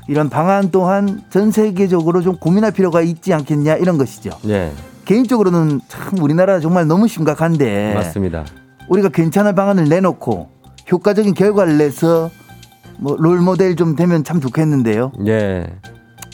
이런 0.10 0.30
방안 0.30 0.72
또한 0.72 1.22
전 1.30 1.52
세계적으로 1.52 2.22
좀 2.22 2.36
고민할 2.36 2.72
필요가 2.72 3.02
있지 3.02 3.34
않겠냐 3.34 3.76
이런 3.78 3.98
것이죠. 3.98 4.32
예. 4.50 4.74
개인적으로는 5.06 5.80
참 5.88 6.20
우리나라 6.20 6.60
정말 6.60 6.86
너무 6.86 7.08
심각한데 7.08 7.94
맞습니다. 7.94 8.44
우리가 8.90 9.08
괜찮은 9.08 9.56
방안을 9.56 9.88
내놓고 9.88 10.50
효과적인 10.92 11.34
결과를 11.34 11.78
내서 11.78 12.30
뭐 12.98 13.16
롤모델 13.18 13.78
좀 13.78 13.96
되면 13.96 14.26
참 14.26 14.42
좋겠는데요. 14.42 15.14
예. 15.28 15.66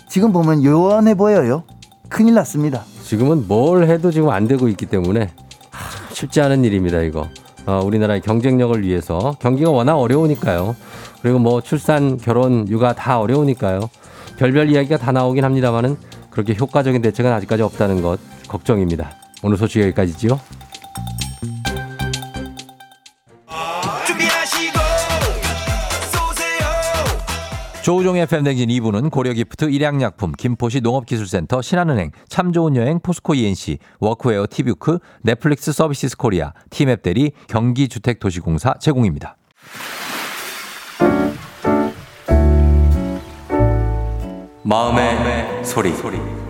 지금 0.09 0.33
보면 0.33 0.63
요원해 0.63 1.13
보여요. 1.13 1.65
큰일 2.09 2.33
났습니다. 2.33 2.83
지금은 3.03 3.47
뭘 3.47 3.87
해도 3.87 4.09
지금 4.09 4.29
안 4.29 4.47
되고 4.47 4.67
있기 4.67 4.87
때문에 4.87 5.19
하, 5.21 5.50
쉽지 6.21 6.39
않은 6.41 6.63
일입니다, 6.63 7.01
이거. 7.01 7.27
어, 7.65 7.81
우리나라의 7.83 8.21
경쟁력을 8.21 8.79
위해서 8.83 9.35
경기가 9.39 9.71
워낙 9.71 9.97
어려우니까요. 9.97 10.75
그리고 11.21 11.39
뭐 11.39 11.61
출산, 11.61 12.17
결혼, 12.17 12.67
육아 12.67 12.93
다 12.93 13.19
어려우니까요. 13.19 13.89
별별 14.37 14.69
이야기가 14.69 14.97
다 14.97 15.11
나오긴 15.11 15.43
합니다만은 15.43 15.97
그렇게 16.29 16.55
효과적인 16.55 17.01
대책은 17.01 17.31
아직까지 17.31 17.63
없다는 17.63 18.03
것 18.03 18.19
걱정입니다. 18.47 19.11
오늘 19.41 19.57
소식 19.57 19.81
여기까지지요. 19.81 20.39
조우종의 27.91 28.25
FM 28.25 28.32
대행진 28.32 28.69
2부는 28.69 29.11
고려기프트, 29.11 29.65
일양약품, 29.65 30.31
김포시 30.31 30.79
농업기술센터, 30.79 31.61
신한은행, 31.61 32.11
참 32.29 32.53
좋은 32.53 32.77
여행, 32.77 33.01
포스코 33.01 33.35
E&C, 33.35 33.79
워크웨어 33.99 34.45
티뷰크, 34.49 34.99
넷플릭스 35.23 35.73
서비스 35.73 36.15
코리아, 36.15 36.53
티맵 36.69 37.01
대리, 37.01 37.33
경기주택도시공사 37.49 38.75
제공입니다. 38.79 39.35
마음의, 44.63 45.65
소리. 45.65 46.40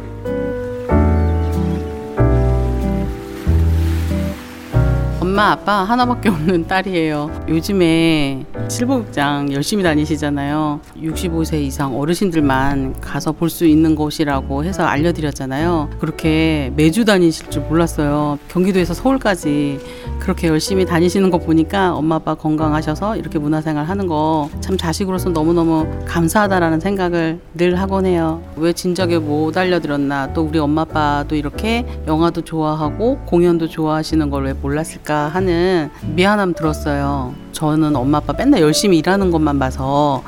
엄마 5.41 5.53
아빠 5.53 5.73
하나밖에 5.83 6.29
없는 6.29 6.67
딸이에요. 6.67 7.45
요즘에 7.49 8.45
실버극장 8.69 9.51
열심히 9.51 9.81
다니시잖아요. 9.83 10.81
65세 11.01 11.59
이상 11.63 11.97
어르신들만 11.99 13.01
가서 13.01 13.31
볼 13.31 13.49
수 13.49 13.65
있는 13.65 13.95
곳이라고 13.95 14.63
해서 14.63 14.83
알려드렸잖아요. 14.83 15.89
그렇게 15.99 16.71
매주 16.75 17.05
다니실 17.05 17.49
줄 17.49 17.63
몰랐어요. 17.63 18.37
경기도에서 18.49 18.93
서울까지 18.93 19.79
그렇게 20.19 20.47
열심히 20.47 20.85
다니시는 20.85 21.31
거 21.31 21.39
보니까 21.39 21.95
엄마 21.95 22.15
아빠 22.17 22.35
건강하셔서 22.35 23.17
이렇게 23.17 23.39
문화생활 23.39 23.85
하는 23.85 24.05
거 24.05 24.47
참 24.61 24.77
자식으로서 24.77 25.31
너무너무 25.31 25.87
감사하다라는 26.05 26.79
생각을 26.79 27.39
늘 27.55 27.79
하곤 27.79 28.05
해요. 28.05 28.43
왜 28.57 28.73
진작에 28.73 29.17
못 29.17 29.57
알려드렸나 29.57 30.33
또 30.33 30.43
우리 30.43 30.59
엄마 30.59 30.83
아빠도 30.83 31.35
이렇게 31.35 31.83
영화도 32.05 32.41
좋아하고 32.43 33.17
공연도 33.25 33.67
좋아하시는 33.67 34.29
걸 34.29 34.41
왜 34.41 34.53
몰랐을까 34.53 35.30
하는 35.33 35.89
미안함 36.15 36.53
들었어요. 36.53 37.33
저는 37.51 37.95
엄마 37.95 38.17
아빠 38.19 38.33
맨날 38.33 38.61
열심히 38.61 38.97
일하는 38.99 39.31
것만 39.31 39.59
봐서 39.59 40.23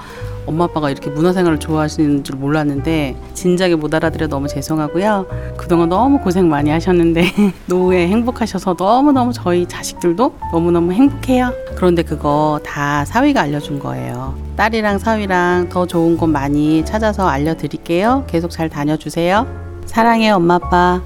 엄마 0.45 0.65
아빠가 0.65 0.89
이렇게 0.89 1.09
문화생활을 1.09 1.59
좋아하시는 1.59 2.23
줄 2.23 2.35
몰랐는데 2.35 3.15
진작에 3.33 3.75
못 3.75 3.93
알아들여 3.93 4.27
너무 4.27 4.47
죄송하고요. 4.47 5.25
그동안 5.57 5.89
너무 5.89 6.19
고생 6.19 6.49
많이 6.49 6.69
하셨는데 6.69 7.23
노후에 7.67 8.07
행복하셔서 8.07 8.75
너무너무 8.77 9.31
저희 9.33 9.65
자식들도 9.65 10.35
너무너무 10.51 10.91
행복해요. 10.93 11.53
그런데 11.75 12.03
그거 12.03 12.59
다 12.65 13.05
사위가 13.05 13.41
알려준 13.41 13.79
거예요. 13.79 14.35
딸이랑 14.57 14.99
사위랑 14.99 15.69
더 15.69 15.85
좋은 15.85 16.17
곳 16.17 16.27
많이 16.27 16.83
찾아서 16.85 17.27
알려드릴게요. 17.27 18.25
계속 18.27 18.51
잘 18.51 18.69
다녀주세요. 18.69 19.47
사랑해요 19.85 20.35
엄마 20.35 20.55
아빠. 20.55 21.01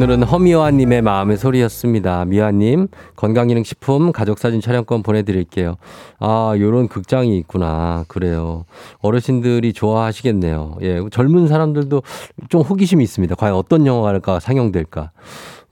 오늘은 0.00 0.22
허미화님의 0.22 1.02
마음의 1.02 1.36
소리였습니다. 1.36 2.24
미화님, 2.24 2.88
건강기능식품 3.16 4.12
가족사진 4.12 4.62
촬영권 4.62 5.02
보내드릴게요. 5.02 5.74
아, 6.18 6.54
요런 6.58 6.88
극장이 6.88 7.36
있구나. 7.36 8.06
그래요. 8.08 8.64
어르신들이 9.02 9.74
좋아하시겠네요. 9.74 10.78
예, 10.80 11.02
젊은 11.10 11.48
사람들도 11.48 12.02
좀 12.48 12.62
호기심이 12.62 13.04
있습니다. 13.04 13.34
과연 13.34 13.54
어떤 13.54 13.84
영화가 13.84 14.40
상영될까. 14.40 15.10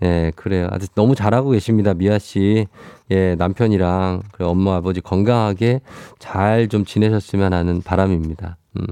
예, 0.03 0.31
그래요. 0.37 0.69
아주 0.73 0.89
너무 0.95 1.15
잘하고 1.15 1.49
계십니다. 1.49 1.95
미아 1.95 2.19
씨. 2.19 2.67
예, 3.11 3.35
남편이랑 3.35 4.21
엄마, 4.41 4.77
아버지 4.77 5.01
건강하게 5.01 5.81
잘 6.19 6.69
좀 6.69 6.85
지내셨으면 6.85 7.55
하는 7.55 7.81
바람입니다. 7.81 8.59
음. 8.77 8.85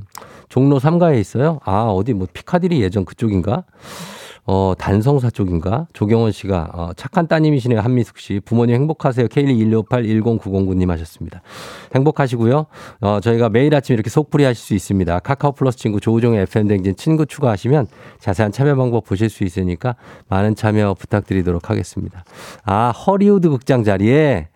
종로 0.49 0.79
3가에 0.81 1.21
있어요? 1.21 1.61
아, 1.67 1.83
어디 1.83 2.15
뭐 2.15 2.27
피카디리 2.33 2.81
예전 2.81 3.05
그쪽인가? 3.05 3.65
어, 4.49 4.75
단성사 4.79 5.31
쪽인가? 5.31 5.87
조경원 5.93 6.31
씨가, 6.31 6.71
어, 6.73 6.91
착한 6.97 7.27
따님이시네요. 7.27 7.81
한미숙 7.81 8.19
씨. 8.19 8.41
부모님 8.45 8.77
행복하세요. 8.77 9.27
K125810909님 9.27 10.89
하셨습니다. 10.89 11.43
행복하시고요. 11.95 12.67
어, 13.01 13.21
저희가 13.21 13.49
매일 13.49 13.75
아침 13.75 13.95
이렇게 13.95 14.09
속풀이 14.09 14.45
하실 14.45 14.63
수 14.65 14.75
있습니다. 14.75 15.19
카카오 15.21 15.53
플러스 15.53 15.79
친구 15.79 15.99
조우종의 16.01 16.43
FM댕진 16.43 16.95
친구 16.97 17.27
추가하시면 17.27 17.89
자세한 18.21 18.53
참여 18.53 18.77
방법 18.77 19.05
보실 19.05 19.29
수 19.31 19.43
있으니까 19.43 19.97
많은 20.29 20.55
참여 20.55 20.95
부탁드리도록 20.95 21.69
하겠습니다. 21.69 22.25
아, 22.65 22.91
허리우드 22.91 23.49
극장 23.51 23.83
자리에, 23.83 24.49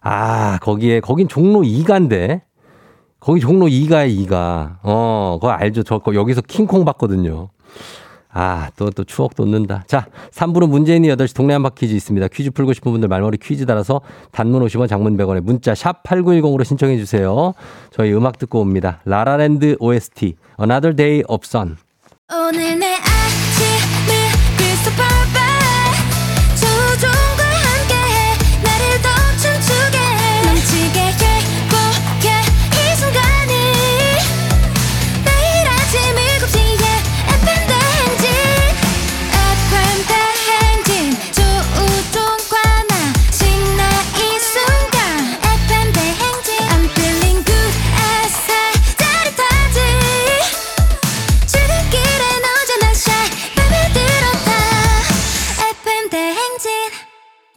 아, 0.00 0.58
거기에, 0.62 1.00
거긴 1.00 1.26
종로 1.26 1.62
2가인데, 1.62 2.42
거기 3.18 3.40
종로 3.40 3.66
2가에 3.66 4.14
2가. 4.28 4.76
어, 4.84 5.38
그거 5.40 5.50
알죠. 5.50 5.82
저 5.82 5.98
거 5.98 6.14
여기서 6.14 6.42
킹콩 6.42 6.84
봤거든요. 6.84 7.48
아, 8.36 8.68
또, 8.76 8.90
또 8.90 9.04
추억 9.04 9.36
돋는다. 9.36 9.84
자, 9.86 10.06
3부는 10.32 10.68
문재인이 10.68 11.08
8시 11.08 11.36
동네 11.36 11.52
한바 11.54 11.70
퀴즈 11.70 11.94
있습니다. 11.94 12.26
퀴즈 12.28 12.50
풀고 12.50 12.72
싶은 12.72 12.90
분들 12.90 13.08
말머리 13.08 13.38
퀴즈 13.38 13.64
달아서 13.64 14.00
단문 14.32 14.66
50원 14.66 14.88
장문 14.88 15.16
100원에 15.16 15.40
문자 15.40 15.74
샵 15.74 16.02
8910으로 16.02 16.64
신청해 16.64 16.98
주세요. 16.98 17.54
저희 17.92 18.12
음악 18.12 18.38
듣고 18.38 18.60
옵니다. 18.60 19.00
라라랜드 19.04 19.76
OST 19.78 20.34
Another 20.60 20.96
Day 20.96 21.22
of 21.28 21.42
Sun. 21.44 21.76
오늘 22.32 22.78
내 22.80 22.93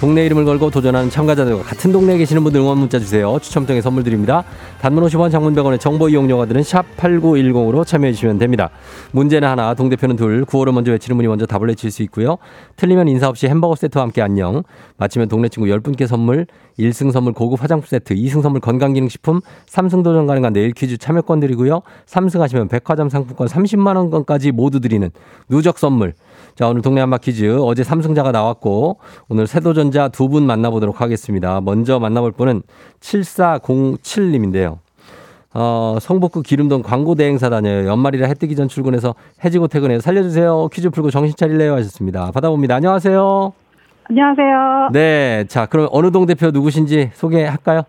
동네 0.00 0.24
이름을 0.26 0.44
걸고 0.44 0.70
도전하는 0.70 1.10
참가자들과 1.10 1.64
같은 1.64 1.90
동네에 1.90 2.18
계시는 2.18 2.44
분들 2.44 2.60
응원 2.60 2.78
문자 2.78 3.00
주세요. 3.00 3.36
추첨 3.42 3.66
통해 3.66 3.80
선물 3.80 4.04
드립니다. 4.04 4.44
단문 4.80 5.02
50원 5.02 5.32
장문 5.32 5.56
100원의 5.56 5.80
정보 5.80 6.08
이용료가들은 6.08 6.62
샵 6.62 6.84
8910으로 6.96 7.84
참여해 7.84 8.12
주시면 8.12 8.38
됩니다. 8.38 8.70
문제는 9.10 9.48
하나 9.48 9.74
동대표는 9.74 10.14
둘 10.14 10.44
구호를 10.44 10.72
먼저 10.72 10.92
외치는 10.92 11.16
분이 11.16 11.26
먼저 11.26 11.46
답을 11.46 11.66
외칠 11.66 11.90
수 11.90 12.04
있고요. 12.04 12.38
틀리면 12.76 13.08
인사 13.08 13.28
없이 13.28 13.48
햄버거 13.48 13.74
세트와 13.74 14.04
함께 14.04 14.22
안녕. 14.22 14.62
마치면 14.98 15.26
동네 15.26 15.48
친구 15.48 15.68
10분께 15.68 16.06
선물 16.06 16.46
1승 16.78 17.10
선물 17.10 17.32
고급 17.32 17.60
화장품 17.60 17.88
세트 17.88 18.14
2승 18.14 18.40
선물 18.40 18.60
건강기능식품 18.60 19.40
3승 19.66 20.04
도전 20.04 20.28
가능한 20.28 20.52
내일 20.52 20.70
퀴즈 20.74 20.96
참여권 20.98 21.40
드리고요. 21.40 21.82
3승 22.06 22.38
하시면 22.38 22.68
백화점 22.68 23.08
상품권 23.08 23.48
30만 23.48 23.96
원권까지 23.96 24.52
모두 24.52 24.78
드리는 24.78 25.10
누적 25.48 25.76
선물 25.76 26.14
자 26.58 26.66
오늘 26.66 26.82
동네 26.82 27.00
한바 27.00 27.18
퀴즈 27.18 27.56
어제 27.60 27.84
3승자가 27.84 28.32
나왔고 28.32 28.98
오늘 29.28 29.46
새도전자 29.46 30.08
두 30.08 30.26
분 30.28 30.44
만나보도록 30.44 31.00
하겠습니다 31.00 31.60
먼저 31.60 32.00
만나볼 32.00 32.32
분은 32.32 32.62
7407님인데요 32.98 34.78
어, 35.54 35.98
성북구 36.00 36.42
기름동 36.42 36.82
광고 36.82 37.14
대행사 37.14 37.48
다녀요. 37.48 37.88
연말이라 37.88 38.26
해 38.26 38.34
뜨기 38.34 38.56
전 38.56 38.66
출근해서 38.68 39.14
해지고 39.44 39.66
퇴근해서 39.68 40.02
살려주세요. 40.02 40.68
퀴즈 40.72 40.90
풀고 40.90 41.10
정신 41.10 41.34
차릴래요 41.36 41.72
하셨습니다. 41.74 42.30
받아봅니다. 42.32 42.74
안녕하세요. 42.76 43.52
안녕하세요. 44.10 44.90
네. 44.92 45.44
자, 45.48 45.64
그럼 45.66 45.88
어느 45.90 46.10
동 46.12 46.26
대표 46.26 46.50
누구신지 46.50 47.10
소개할까요? 47.14 47.82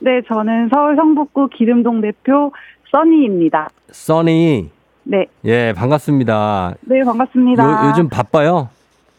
네, 0.00 0.20
저는 0.26 0.68
서울 0.74 0.96
성북구 0.96 1.50
길음동 1.56 2.00
대표 2.00 2.50
써니입니다. 2.90 3.68
써니. 3.92 4.75
네, 5.08 5.26
예, 5.44 5.72
반갑습니다. 5.76 6.74
네 6.82 7.02
반갑습니다. 7.04 7.62
요, 7.62 7.88
요즘 7.90 8.08
바빠요? 8.08 8.68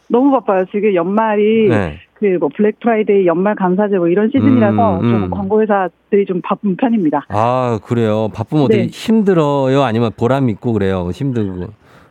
너무 0.08 0.30
바빠요. 0.30 0.66
지금 0.70 0.94
연말이 0.94 1.68
네. 1.68 1.98
그뭐 2.14 2.50
블랙 2.56 2.78
프라이데이, 2.80 3.26
연말 3.26 3.54
감사제 3.54 3.96
뭐 3.96 4.08
이런 4.08 4.28
시즌이라서 4.28 5.00
음, 5.00 5.04
음. 5.04 5.10
좀 5.10 5.30
광고 5.30 5.62
회사들이 5.62 6.26
좀 6.26 6.40
바쁜 6.42 6.76
편입니다. 6.76 7.24
아, 7.28 7.78
그래요. 7.84 8.28
바쁘면 8.34 8.64
어떻게 8.64 8.82
네. 8.82 8.88
힘들어요? 8.88 9.82
아니면 9.82 10.10
보람 10.16 10.48
있고 10.50 10.72
그래요? 10.72 11.10
힘들고. 11.12 11.68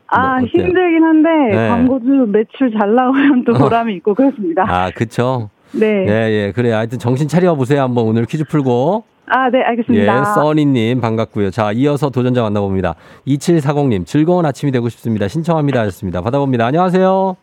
아 0.08 0.40
뭐? 0.40 0.48
힘들긴 0.48 1.04
한데 1.04 1.30
네. 1.56 1.68
광고주 1.68 2.28
매출 2.32 2.72
잘 2.80 2.96
나오면 2.96 3.44
또 3.44 3.54
보람이 3.54 3.94
있고 3.96 4.14
그렇습니다. 4.16 4.66
아, 4.68 4.90
그쵸. 4.92 5.50
네. 5.74 6.06
예, 6.08 6.32
예. 6.32 6.52
그래. 6.56 6.72
하여튼 6.72 6.98
정신 6.98 7.28
차려 7.28 7.56
보세요. 7.56 7.82
한번 7.82 8.06
오늘 8.06 8.26
퀴즈 8.26 8.46
풀고. 8.46 9.04
아, 9.30 9.50
네, 9.50 9.62
알겠습니다. 9.62 10.20
예, 10.20 10.24
써니님 10.36 11.02
반갑고요. 11.02 11.50
자, 11.52 11.72
이어서 11.74 12.10
도전자 12.10 12.42
만나봅니다. 12.44 12.96
2740님 13.28 14.06
즐거운 14.06 14.46
아침이 14.46 14.72
되고 14.72 14.88
싶습니다. 14.90 15.28
신청합니다 15.28 15.82
하셨습니다. 15.82 16.22
받아봅니다. 16.22 16.66
안녕하세요. 16.66 17.36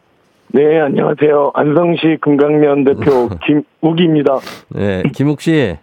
네, 0.49 0.81
안녕하세요. 0.81 1.51
안성시 1.55 2.19
금강면 2.23 2.85
대표 2.85 3.29
김욱입니다. 3.83 4.39
네, 4.71 5.03
김욱 5.15 5.41
씨, 5.43 5.77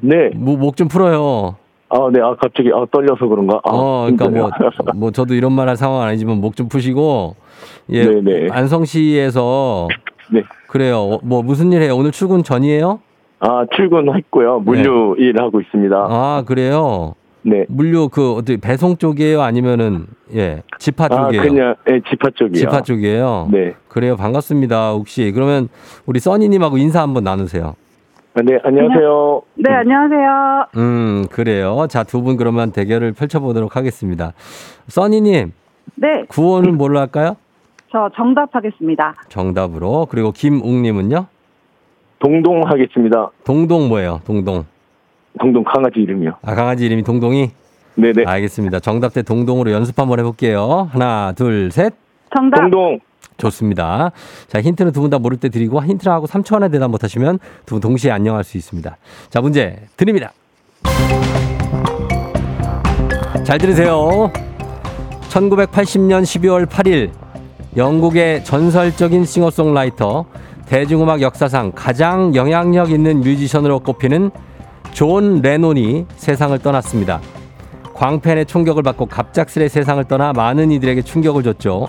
네. 0.00 0.30
목 0.34 0.76
좀 0.76 0.86
풀어요. 0.86 1.56
아, 1.88 2.08
네. 2.12 2.20
아, 2.20 2.36
갑자기 2.40 2.70
아, 2.72 2.84
떨려서 2.92 3.26
그런가? 3.26 3.56
아, 3.64 3.70
어, 3.72 4.08
그러니까 4.10 4.28
뭐. 4.28 4.50
뭐 4.94 5.10
저도 5.10 5.34
이런 5.34 5.52
말 5.52 5.68
할 5.68 5.76
상황 5.76 6.02
아니지만 6.02 6.40
목 6.40 6.54
좀 6.54 6.68
푸시고, 6.68 7.34
예, 7.90 8.04
네네. 8.04 8.48
안성시에서 8.52 9.88
네. 10.30 10.42
그래요. 10.68 10.98
어, 11.00 11.20
뭐 11.24 11.42
무슨 11.42 11.72
일 11.72 11.82
해요? 11.82 11.96
오늘 11.96 12.12
출근 12.12 12.44
전이에요? 12.44 13.00
아, 13.40 13.64
출근했고요. 13.74 14.60
물류 14.60 15.14
일 15.18 15.40
하고 15.40 15.60
있습니다. 15.60 15.94
네. 15.96 16.04
아, 16.08 16.42
그래요. 16.46 17.14
네. 17.42 17.64
물류 17.68 18.08
그 18.08 18.32
어떻게 18.34 18.56
배송 18.56 18.96
쪽이에요? 18.96 19.40
아니면은 19.42 20.06
예, 20.34 20.62
지파 20.78 21.04
아, 21.04 21.08
쪽이에요? 21.08 21.42
그냥 21.42 21.74
예, 21.90 22.00
지파 22.10 22.30
쪽이요. 22.34 22.54
지파 22.58 22.82
쪽이에요. 22.82 23.48
네. 23.52 23.74
그래요. 23.88 24.16
반갑습니다. 24.16 24.90
혹시 24.92 25.30
그러면 25.32 25.68
우리 26.04 26.18
써니님하고 26.18 26.78
인사 26.78 27.00
한번 27.00 27.24
나누세요. 27.24 27.74
아, 28.34 28.40
네, 28.44 28.58
안녕하세요. 28.62 29.42
네, 29.54 29.72
안녕하세요. 29.72 30.66
음, 30.76 31.26
그래요. 31.30 31.86
자, 31.88 32.02
두 32.04 32.20
분 32.22 32.36
그러면 32.36 32.72
대결을 32.72 33.12
펼쳐보도록 33.12 33.76
하겠습니다. 33.76 34.32
써니님, 34.88 35.52
네, 35.94 36.24
구호는 36.28 36.76
뭘로 36.76 36.98
할까요? 36.98 37.36
저 37.90 38.10
정답하겠습니다. 38.14 39.14
정답으로. 39.28 40.06
그리고 40.10 40.32
김웅님은요? 40.32 41.26
동동 42.20 42.62
하겠습니다. 42.66 43.30
동동 43.44 43.88
뭐예요? 43.88 44.20
동동. 44.26 44.64
동동 45.40 45.62
강아지 45.64 46.00
이름이요. 46.00 46.32
아, 46.42 46.54
강아지 46.54 46.84
이름이 46.86 47.02
동동이? 47.04 47.50
네, 47.94 48.12
네. 48.12 48.24
알겠습니다. 48.26 48.80
정답 48.80 49.12
대 49.14 49.22
동동으로 49.22 49.70
연습 49.72 49.98
한번 49.98 50.18
해볼게요. 50.18 50.88
하나, 50.92 51.32
둘, 51.36 51.70
셋. 51.70 51.94
정답. 52.36 52.60
동동. 52.60 52.98
좋습니다. 53.36 54.10
자, 54.48 54.60
힌트는 54.60 54.90
두 54.92 55.00
분 55.00 55.10
다 55.10 55.18
모를 55.20 55.36
때 55.38 55.48
드리고 55.48 55.80
힌트를 55.82 56.12
하고 56.12 56.26
3초 56.26 56.56
안에 56.56 56.70
대답 56.70 56.90
못하시면 56.90 57.38
두 57.66 57.74
분 57.76 57.80
동시에 57.80 58.10
안녕할 58.10 58.42
수 58.42 58.56
있습니다. 58.56 58.96
자, 59.30 59.40
문제 59.40 59.76
드립니다. 59.96 60.32
잘 63.44 63.58
들으세요. 63.58 64.30
1980년 65.28 66.22
12월 66.22 66.66
8일 66.66 67.10
영국의 67.76 68.44
전설적인 68.44 69.24
싱어송라이터 69.24 70.24
대중음악 70.68 71.22
역사상 71.22 71.72
가장 71.74 72.34
영향력 72.34 72.90
있는 72.90 73.20
뮤지션으로 73.20 73.80
꼽히는 73.80 74.30
존 74.92 75.40
레논이 75.40 76.06
세상을 76.16 76.58
떠났습니다. 76.58 77.20
광팬의 77.94 78.46
총격을 78.46 78.82
받고 78.82 79.06
갑작스레 79.06 79.68
세상을 79.68 80.04
떠나 80.04 80.32
많은 80.32 80.70
이들에게 80.70 81.02
충격을 81.02 81.42
줬죠. 81.42 81.88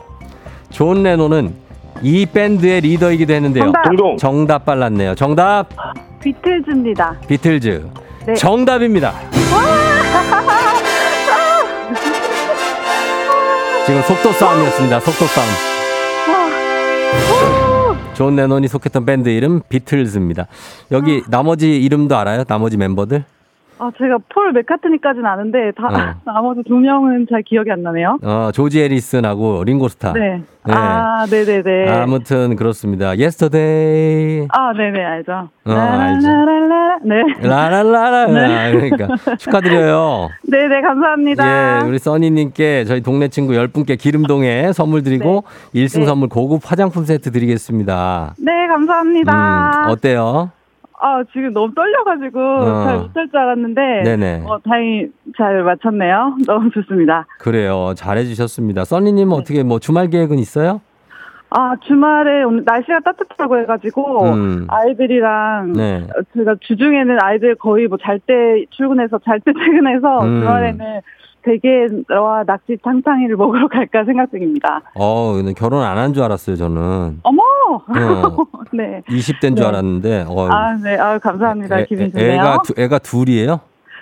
존 0.70 1.04
레논은 1.04 1.54
이 2.02 2.26
밴드의 2.26 2.82
리더이기도 2.82 3.34
했는데요. 3.34 3.74
정답. 3.84 4.18
정답 4.18 4.66
빨랐네요. 4.66 5.16
정답 5.16 5.68
비틀즈입니다. 6.22 7.18
비틀즈. 7.28 7.86
네. 8.28 8.34
정답입니다. 8.36 9.14
지금 13.86 14.02
속도 14.04 14.32
싸움이었습니다. 14.32 15.00
속도 15.02 15.26
싸움. 15.26 15.69
존 18.20 18.36
레논이 18.36 18.68
속했던 18.68 19.06
밴드 19.06 19.30
이름 19.30 19.62
비틀즈입니다. 19.70 20.48
여기 20.92 21.24
나머지 21.30 21.82
이름도 21.82 22.18
알아요? 22.18 22.44
나머지 22.44 22.76
멤버들? 22.76 23.24
아, 23.80 23.92
제가 23.98 24.18
폴 24.34 24.52
맥카트니까지는 24.52 25.26
아는데 25.26 25.72
다 25.72 25.88
어. 26.26 26.32
나머지 26.34 26.62
두 26.68 26.76
명은 26.76 27.28
잘 27.30 27.42
기억이 27.44 27.72
안 27.72 27.82
나네요. 27.82 28.18
어, 28.22 28.50
조지 28.54 28.82
해리슨하고 28.82 29.64
링고스타. 29.64 30.14
네. 30.14 30.42
네. 30.66 30.74
아, 30.74 31.26
네 31.30 31.46
네 31.46 31.64
네. 31.64 31.90
아무튼 31.90 32.56
그렇습니다. 32.58 33.08
Yesterday. 33.12 34.48
아, 34.52 34.74
네 34.74 34.92
네, 34.92 35.04
알죠. 35.04 35.32
어, 35.66 35.72
알죠. 35.72 36.28
라라라라. 36.28 37.00
네. 37.06 37.24
라라라라. 37.42 38.28
네. 38.28 38.72
그러니까 38.74 39.36
축하드려요. 39.38 40.30
네 40.48 40.68
네, 40.68 40.82
감사합니다. 40.82 41.80
예, 41.82 41.88
우리 41.88 41.98
써니 41.98 42.30
님께 42.32 42.84
저희 42.84 43.02
동네 43.02 43.30
친구 43.30 43.54
10분께 43.54 43.98
기름동에 43.98 44.72
선물 44.74 45.02
드리고 45.04 45.46
일 45.74 45.86
1승 45.86 46.02
네. 46.02 46.06
선물 46.06 46.28
고급 46.30 46.70
화장품 46.70 47.06
세트 47.06 47.32
드리겠습니다. 47.32 48.36
네, 48.40 48.68
감사합니다. 48.68 49.86
음, 49.86 49.90
어때요? 49.92 50.52
아, 51.02 51.24
지금 51.32 51.54
너무 51.54 51.74
떨려가지고 51.74 52.40
어. 52.40 52.84
잘 52.84 52.98
못할 53.00 53.28
줄 53.30 53.38
알았는데. 53.40 53.82
네네. 54.04 54.44
어, 54.46 54.60
다행히 54.64 55.08
잘 55.38 55.64
맞췄네요. 55.64 56.36
너무 56.46 56.70
좋습니다. 56.72 57.26
그래요. 57.40 57.94
잘해주셨습니다. 57.96 58.84
써니님 58.86 59.32
어떻게 59.32 59.64
뭐 59.64 59.80
주말 59.80 60.10
계획은 60.10 60.38
있어요? 60.40 60.82
아, 61.52 61.74
주말에 61.88 62.44
오늘 62.44 62.64
날씨가 62.66 63.00
따뜻하고 63.00 63.58
해가지고 63.60 64.24
음. 64.34 64.68
아이들이랑 64.70 65.74
네. 65.74 66.04
어, 66.16 66.22
제가 66.38 66.56
주중에는 66.60 67.18
아이들 67.22 67.56
거의 67.56 67.88
뭐 67.88 67.98
잘 67.98 68.20
때 68.20 68.34
출근해서 68.70 69.20
잘 69.26 69.40
때 69.40 69.52
퇴근해서 69.58 70.22
음. 70.26 70.42
주말에는 70.42 71.02
대게와 71.42 72.44
낙지 72.46 72.78
탕탕이를 72.84 73.36
먹으러 73.38 73.68
갈까 73.70 74.04
생각 74.04 74.30
중입니다. 74.30 74.82
어, 74.94 75.34
근데 75.34 75.54
결혼 75.54 75.82
안 75.84 75.98
한 75.98 76.14
줄 76.14 76.22
알았어요, 76.24 76.56
저는. 76.58 77.20
어머! 77.24 77.39
어. 77.76 77.82
네. 78.74 79.02
20대인 79.08 79.56
줄 79.56 79.64
네. 79.64 79.66
알았는데. 79.66 80.26
어, 80.28 80.48
아, 80.50 80.74
네. 80.76 80.98
아, 80.98 81.18
감사합니다. 81.20 81.80
애, 81.80 81.86
기분 81.86 82.12
좋네요. 82.12 82.34
애가, 82.34 82.62
두, 82.64 82.74
애가 82.78 83.00
둘이에요? 83.00 83.60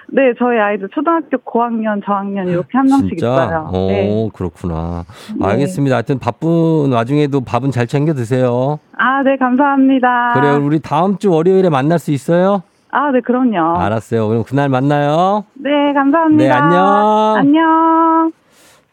네, 0.10 0.34
저희 0.40 0.58
아이들 0.58 0.88
초등학교 0.94 1.38
고학년, 1.40 2.02
저학년 2.06 2.48
이렇게 2.48 2.70
한 2.78 2.86
명씩 2.88 3.18
진짜? 3.18 3.28
있어요. 3.28 3.70
오, 3.74 3.88
네. 3.90 4.30
그렇구나. 4.34 5.04
네. 5.38 5.46
알겠습니다. 5.46 5.96
하여튼 5.98 6.18
바쁜 6.20 6.94
와중에도 6.94 7.42
밥은 7.42 7.72
잘 7.72 7.88
챙겨 7.88 8.14
드세요. 8.14 8.80
아, 8.98 9.22
네, 9.24 9.36
감사합니다. 9.36 10.34
그래요. 10.36 10.66
우리 10.66 10.80
다음 10.80 11.18
주 11.18 11.30
월요일에 11.32 11.70
만날 11.70 12.00
수 12.00 12.12
있어요? 12.12 12.64
아, 12.90 13.12
네, 13.12 13.20
그럼요. 13.20 13.80
알았어요. 13.80 14.30
그럼 14.30 14.44
그날 14.46 14.70
만나요. 14.70 15.44
네, 15.56 15.70
감사합니다. 15.94 16.44
네, 16.44 16.50
안녕. 16.50 17.36
안녕. 17.36 18.32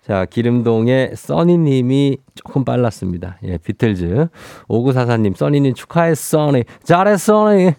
자, 0.07 0.27
기름동의 0.27 1.13
써니님이 1.17 2.19
조금 2.35 2.63
빨랐습니다. 2.63 3.39
예, 3.45 3.57
비틀즈. 3.57 4.29
5944님, 4.69 5.35
써니님 5.35 5.73
축하해, 5.73 6.15
써니. 6.15 6.65
잘해, 6.83 7.17
써니. 7.17 7.73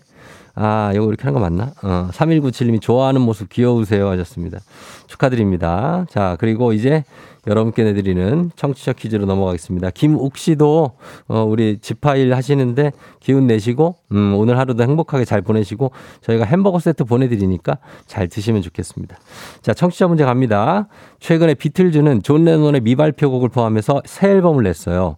아, 0.55 0.91
이거 0.93 1.05
이렇게 1.05 1.23
하는 1.23 1.33
거 1.33 1.39
맞나? 1.39 1.71
어, 1.83 2.09
3197님이 2.11 2.81
좋아하는 2.81 3.21
모습 3.21 3.49
귀여우세요 3.49 4.09
하셨습니다. 4.09 4.59
축하드립니다. 5.07 6.05
자, 6.09 6.37
그리고 6.39 6.71
이제 6.71 7.03
여러분께 7.47 7.83
내드리는 7.83 8.51
청취자 8.55 8.93
퀴즈로 8.93 9.25
넘어가겠습니다. 9.25 9.91
김욱 9.91 10.37
씨도 10.37 10.91
어, 11.27 11.43
우리 11.43 11.77
집파일 11.79 12.33
하시는데 12.33 12.91
기운 13.19 13.47
내시고 13.47 13.97
음, 14.13 14.33
오늘 14.35 14.57
하루도 14.57 14.81
행복하게 14.81 15.25
잘 15.25 15.41
보내시고 15.41 15.91
저희가 16.21 16.45
햄버거 16.45 16.79
세트 16.79 17.03
보내드리니까 17.03 17.77
잘 18.07 18.27
드시면 18.27 18.61
좋겠습니다. 18.61 19.17
자, 19.61 19.73
청취자 19.73 20.07
문제 20.07 20.23
갑니다. 20.23 20.87
최근에 21.19 21.53
비틀즈는 21.55 22.23
존 22.23 22.45
레논의 22.45 22.81
미발표곡을 22.81 23.49
포함해서 23.49 24.01
새 24.05 24.29
앨범을 24.29 24.63
냈어요. 24.63 25.17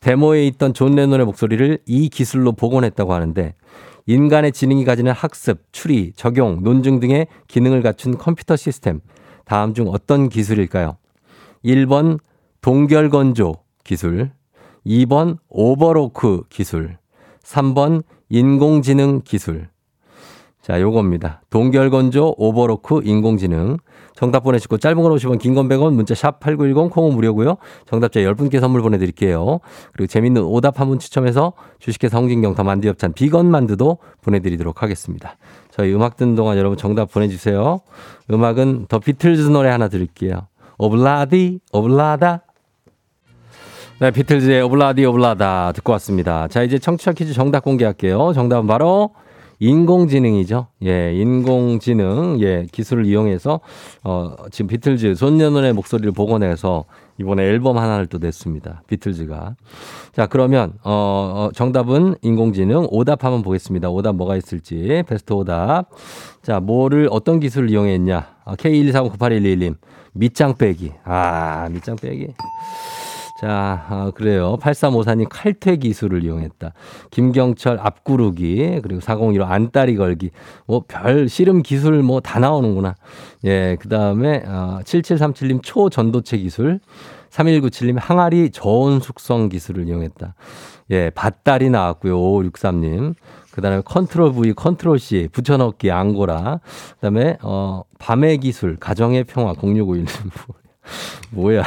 데모에 0.00 0.46
있던 0.46 0.74
존 0.74 0.94
레논의 0.94 1.26
목소리를 1.26 1.78
이 1.86 2.08
기술로 2.08 2.52
복원했다고 2.52 3.12
하는데 3.12 3.54
인간의 4.08 4.52
지능이 4.52 4.86
가지는 4.86 5.12
학습, 5.12 5.70
추리, 5.70 6.12
적용, 6.16 6.62
논증 6.62 6.98
등의 6.98 7.26
기능을 7.46 7.82
갖춘 7.82 8.16
컴퓨터 8.16 8.56
시스템. 8.56 9.00
다음 9.44 9.74
중 9.74 9.88
어떤 9.88 10.30
기술일까요? 10.30 10.96
1번 11.62 12.18
동결건조 12.62 13.56
기술, 13.84 14.30
2번 14.86 15.36
오버로크 15.50 16.44
기술, 16.48 16.96
3번 17.42 18.02
인공지능 18.30 19.20
기술. 19.22 19.68
자, 20.62 20.80
요겁니다. 20.80 21.42
동결건조, 21.50 22.34
오버로크, 22.38 23.02
인공지능. 23.04 23.76
정답 24.18 24.40
보내시고 24.42 24.78
짧은 24.78 25.00
건 25.00 25.12
50원, 25.12 25.38
긴 25.38 25.54
건 25.54 25.68
100원, 25.68 25.92
문자 25.94 26.12
샵 26.12 26.40
8910, 26.40 26.90
콩은 26.90 27.14
무료고요. 27.14 27.56
정답자 27.88 28.18
10분께 28.18 28.58
선물 28.58 28.82
보내드릴게요. 28.82 29.60
그리고 29.92 30.08
재밌는 30.08 30.42
오답 30.42 30.80
한 30.80 30.88
분 30.88 30.98
추첨해서 30.98 31.52
주식회 31.78 32.08
성진경 32.08 32.54
더 32.56 32.64
만두엽찬 32.64 33.12
비건 33.12 33.48
만두도 33.48 33.98
보내드리도록 34.22 34.82
하겠습니다. 34.82 35.36
저희 35.70 35.94
음악 35.94 36.16
듣는 36.16 36.34
동안 36.34 36.56
여러분 36.58 36.76
정답 36.76 37.12
보내주세요. 37.12 37.80
음악은 38.30 38.86
더 38.88 38.98
비틀즈 38.98 39.42
노래 39.42 39.68
하나 39.68 39.86
드릴게요. 39.88 40.48
오블라디, 40.78 41.60
오블라다. 41.72 42.42
네, 44.00 44.10
비틀즈의 44.10 44.62
오블라디, 44.62 45.04
오블라다 45.04 45.72
듣고 45.72 45.92
왔습니다. 45.92 46.48
자, 46.48 46.62
이제 46.64 46.78
청취자 46.78 47.12
퀴즈 47.12 47.34
정답 47.34 47.62
공개할게요. 47.64 48.32
정답은 48.32 48.66
바로 48.66 49.10
인공지능이죠. 49.60 50.68
예, 50.84 51.12
인공지능, 51.14 52.38
예, 52.40 52.66
기술을 52.70 53.06
이용해서, 53.06 53.60
어, 54.04 54.34
지금 54.50 54.68
비틀즈, 54.68 55.14
존 55.16 55.38
레논의 55.38 55.72
목소리를 55.72 56.12
복원해서 56.12 56.84
이번에 57.20 57.42
앨범 57.42 57.78
하나를 57.78 58.06
또 58.06 58.18
냈습니다. 58.18 58.82
비틀즈가. 58.86 59.56
자, 60.12 60.26
그러면, 60.26 60.74
어, 60.84 61.48
어, 61.48 61.50
정답은 61.52 62.14
인공지능. 62.22 62.86
오답 62.90 63.24
한번 63.24 63.42
보겠습니다. 63.42 63.90
오답 63.90 64.14
뭐가 64.14 64.36
있을지. 64.36 65.02
베스트 65.06 65.32
오답. 65.32 65.90
자, 66.42 66.60
뭐를, 66.60 67.08
어떤 67.10 67.40
기술을 67.40 67.70
이용했냐. 67.70 68.26
아, 68.44 68.54
K1239811님. 68.54 69.76
밑장 70.12 70.56
빼기. 70.56 70.92
아, 71.04 71.68
밑장 71.70 71.96
빼기. 71.96 72.28
자, 73.40 73.84
아, 73.88 74.10
그래요. 74.16 74.56
8354님 74.60 75.26
칼퇴 75.30 75.76
기술을 75.76 76.24
이용했다. 76.24 76.72
김경철 77.12 77.78
앞구르기, 77.80 78.80
그리고 78.82 79.00
401호 79.00 79.48
안다리 79.48 79.94
걸기. 79.94 80.30
뭐, 80.66 80.82
별 80.88 81.28
씨름 81.28 81.62
기술 81.62 82.02
뭐 82.02 82.18
다 82.18 82.40
나오는구나. 82.40 82.96
예, 83.44 83.76
그 83.80 83.88
다음에, 83.88 84.42
아, 84.44 84.80
7737님 84.84 85.60
초전도체 85.62 86.36
기술. 86.38 86.80
3197님 87.30 87.96
항아리 88.00 88.50
저온 88.50 88.98
숙성 88.98 89.48
기술을 89.48 89.86
이용했다. 89.86 90.34
예, 90.90 91.10
밭다리 91.10 91.70
나왔고요. 91.70 92.18
5563님. 92.18 93.14
그 93.52 93.60
다음에 93.60 93.82
컨트롤 93.84 94.32
V, 94.32 94.52
컨트롤 94.54 94.98
C, 94.98 95.28
붙여넣기, 95.30 95.92
앙고라. 95.92 96.58
그 96.94 97.00
다음에, 97.02 97.38
어, 97.42 97.82
밤의 98.00 98.38
기술, 98.38 98.76
가정의 98.76 99.22
평화, 99.24 99.52
0651님. 99.52 100.08
뭐야. 101.30 101.62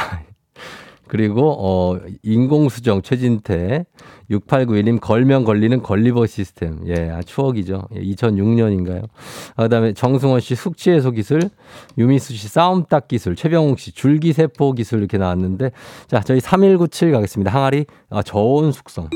그리고 1.12 1.54
어 1.58 1.98
인공수정 2.22 3.02
최진태 3.02 3.84
6891님 4.30 4.98
걸면 4.98 5.44
걸리는 5.44 5.82
걸리버 5.82 6.24
시스템. 6.24 6.78
예, 6.86 7.10
아, 7.10 7.20
추억이죠. 7.20 7.82
예, 7.94 8.00
2006년인가요? 8.00 9.10
아, 9.56 9.64
그다음에 9.64 9.92
정승원 9.92 10.40
씨 10.40 10.54
숙취 10.54 10.90
해소 10.90 11.10
기술, 11.10 11.50
유미수 11.98 12.32
씨 12.32 12.48
싸움 12.48 12.86
딱 12.88 13.08
기술, 13.08 13.36
최병욱 13.36 13.78
씨 13.78 13.92
줄기 13.92 14.32
세포 14.32 14.72
기술 14.72 15.00
이렇게 15.00 15.18
나왔는데 15.18 15.72
자, 16.06 16.20
저희 16.20 16.40
3197 16.40 17.12
가겠습니다. 17.12 17.52
항아리 17.52 17.84
아, 18.08 18.22
저온 18.22 18.72
숙성. 18.72 19.10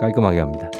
깔끔하게 0.00 0.40
합니다. 0.40 0.70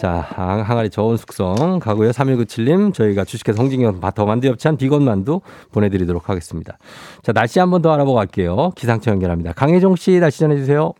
자, 0.00 0.26
항- 0.34 0.62
항아리 0.62 0.88
저온 0.88 1.18
숙성 1.18 1.78
가고요. 1.78 2.10
3197님, 2.10 2.94
저희가 2.94 3.24
주식회 3.26 3.52
성진경 3.52 4.00
더 4.14 4.24
만두 4.24 4.48
엽찬 4.48 4.78
비건 4.78 5.02
만두 5.04 5.42
보내드리도록 5.72 6.30
하겠습니다. 6.30 6.78
자, 7.22 7.32
날씨 7.32 7.58
한 7.58 7.70
번 7.70 7.82
더 7.82 7.92
알아보고 7.92 8.16
갈게요. 8.16 8.70
기상청 8.76 9.12
연결합니다. 9.14 9.52
강혜종 9.52 9.96
씨 9.96 10.12
날씨 10.18 10.38
전해주세요. 10.40 10.92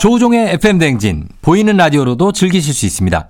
조우종의 0.00 0.54
FM 0.54 0.78
대행진 0.78 1.28
보이는 1.42 1.76
라디오로도 1.76 2.32
즐기실 2.32 2.72
수 2.72 2.86
있습니다. 2.86 3.28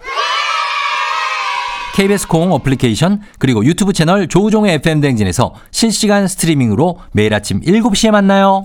KBS 1.97 2.29
콩 2.29 2.53
어플리케이션 2.53 3.21
그리고 3.41 3.65
유튜브 3.65 3.93
채널 3.93 4.29
조우종의 4.29 4.75
FM 4.75 5.01
대행진에서 5.01 5.53
실시간 5.73 6.29
스트리밍으로 6.29 6.99
매일 7.13 7.35
아침 7.35 7.61
7시에 7.61 8.13
만나요. 8.13 8.63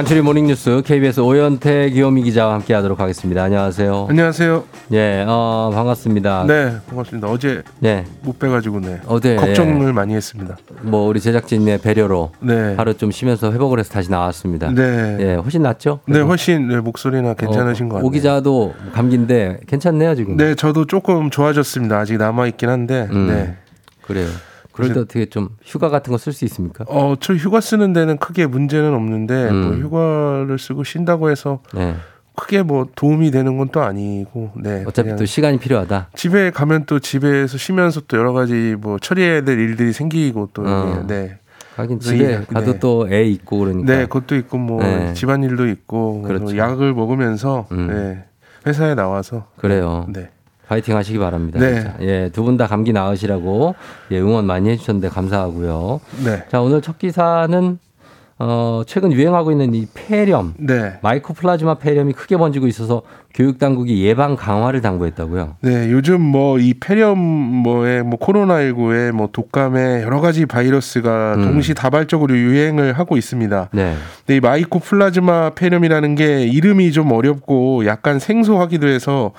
간추리 0.00 0.22
모닝뉴스 0.22 0.80
KBS 0.82 1.20
오현태 1.20 1.90
기요미 1.90 2.22
기자와 2.22 2.54
함께 2.54 2.72
하도록 2.72 2.98
하겠습니다. 2.98 3.42
안녕하세요. 3.42 4.06
안녕하세요. 4.08 4.64
예, 4.92 5.26
어, 5.28 5.70
반갑습니다. 5.74 6.46
네, 6.48 6.72
반갑습니다. 6.88 7.28
어제 7.28 7.62
네. 7.80 8.06
못 8.22 8.38
빼가지고 8.38 8.80
네. 8.80 8.98
어제 9.06 9.36
걱정을 9.36 9.92
많이 9.92 10.14
했습니다. 10.14 10.56
뭐 10.80 11.06
우리 11.06 11.20
제작진의 11.20 11.82
배려로 11.82 12.30
네. 12.40 12.76
하루 12.78 12.94
좀 12.94 13.10
쉬면서 13.10 13.52
회복을 13.52 13.78
해서 13.78 13.92
다시 13.92 14.10
나왔습니다. 14.10 14.70
네. 14.70 15.18
예, 15.20 15.34
훨씬 15.34 15.60
낫죠? 15.60 16.00
네, 16.06 16.20
훨씬 16.20 16.68
네, 16.68 16.80
목소리나 16.80 17.34
괜찮으신 17.34 17.90
것 17.90 17.96
어, 17.96 17.98
같아요. 17.98 18.06
오 18.06 18.10
기자도 18.10 18.72
감기인데 18.94 19.60
괜찮네요 19.66 20.14
지금. 20.14 20.38
네, 20.38 20.54
저도 20.54 20.86
조금 20.86 21.28
좋아졌습니다. 21.28 21.98
아직 21.98 22.16
남아 22.16 22.46
있긴 22.46 22.70
한데. 22.70 23.06
음, 23.12 23.26
네. 23.26 23.54
그래요. 24.00 24.28
그럴 24.80 24.94
때 24.94 25.00
어떻게 25.00 25.26
좀 25.26 25.50
휴가 25.62 25.88
같은 25.88 26.10
거 26.12 26.16
쓸 26.18 26.32
수 26.32 26.44
있습니까? 26.46 26.84
어, 26.88 27.14
저 27.20 27.34
휴가 27.34 27.60
쓰는 27.60 27.92
데는 27.92 28.18
크게 28.18 28.46
문제는 28.46 28.94
없는데 28.94 29.50
뭐 29.50 29.70
음. 29.70 29.82
휴가를 29.82 30.58
쓰고 30.58 30.84
쉰다고 30.84 31.30
해서 31.30 31.60
네. 31.74 31.94
크게 32.36 32.62
뭐 32.62 32.86
도움이 32.94 33.30
되는 33.30 33.56
건 33.58 33.68
또 33.72 33.82
아니고 33.82 34.52
네. 34.56 34.84
어차피 34.86 35.14
또 35.16 35.24
시간이 35.26 35.58
필요하다. 35.58 36.08
집에 36.14 36.50
가면 36.50 36.84
또 36.86 36.98
집에서 36.98 37.58
쉬면서 37.58 38.00
또 38.08 38.16
여러 38.16 38.32
가지 38.32 38.76
뭐 38.80 38.98
처리해야 38.98 39.42
될 39.42 39.58
일들이 39.58 39.92
생기고 39.92 40.50
또 40.54 40.62
어. 40.66 41.04
네. 41.06 41.38
하긴 41.76 41.98
그래서 41.98 42.16
집에 42.16 42.32
이- 42.42 42.46
가도 42.54 42.72
네. 42.72 42.78
또애 42.78 43.22
있고 43.24 43.58
그러니까. 43.58 43.92
네, 43.92 44.02
그것도 44.06 44.36
있고 44.36 44.58
뭐 44.58 44.82
네. 44.82 45.12
집안일도 45.14 45.68
있고 45.68 46.22
그렇죠. 46.22 46.56
약을 46.56 46.94
먹으면서 46.94 47.66
음. 47.72 47.86
네. 47.88 48.24
회사에 48.66 48.94
나와서 48.94 49.46
그래요. 49.56 50.06
네. 50.08 50.30
파이팅 50.70 50.96
하시기 50.96 51.18
바랍니다. 51.18 51.58
네. 51.58 51.92
예, 52.00 52.28
두 52.32 52.44
분 52.44 52.56
다 52.56 52.68
감기 52.68 52.92
나으시라고 52.92 53.74
예, 54.12 54.20
응원 54.20 54.46
많이 54.46 54.68
해주셨는데 54.70 55.08
감사하고요. 55.08 56.00
네. 56.24 56.44
자, 56.48 56.60
오늘 56.60 56.80
첫 56.80 56.96
기사는 56.96 57.78
어, 58.42 58.82
최근 58.86 59.12
유행하고 59.12 59.50
있는 59.52 59.74
이 59.74 59.86
폐렴, 59.92 60.54
네. 60.56 60.94
마이코플라즈마 61.02 61.74
폐렴이 61.74 62.14
크게 62.14 62.38
번지고 62.38 62.66
있어서 62.68 63.02
교육 63.34 63.58
당국이 63.58 64.02
예방 64.04 64.34
강화를 64.34 64.80
당부했다고요. 64.80 65.56
네, 65.60 65.90
요즘 65.92 66.20
뭐 66.20 66.58
이 66.58 66.74
폐렴 66.74 67.18
뭐에 67.18 68.02
뭐 68.02 68.18
코로나19에 68.18 69.12
뭐 69.12 69.28
독감에 69.32 70.02
여러 70.02 70.20
가지 70.20 70.46
바이러스가 70.46 71.34
음. 71.36 71.42
동시다발적으로 71.44 72.36
유행을 72.36 72.94
하고 72.94 73.16
있습니다. 73.16 73.68
네. 73.72 73.94
근데 74.26 74.36
이 74.36 74.40
마이코플라즈마 74.40 75.50
폐렴이라는 75.50 76.14
게 76.16 76.42
이름이 76.46 76.92
좀 76.92 77.12
어렵고 77.12 77.86
약간 77.86 78.18
생소하기도 78.18 78.88
해서 78.88 79.32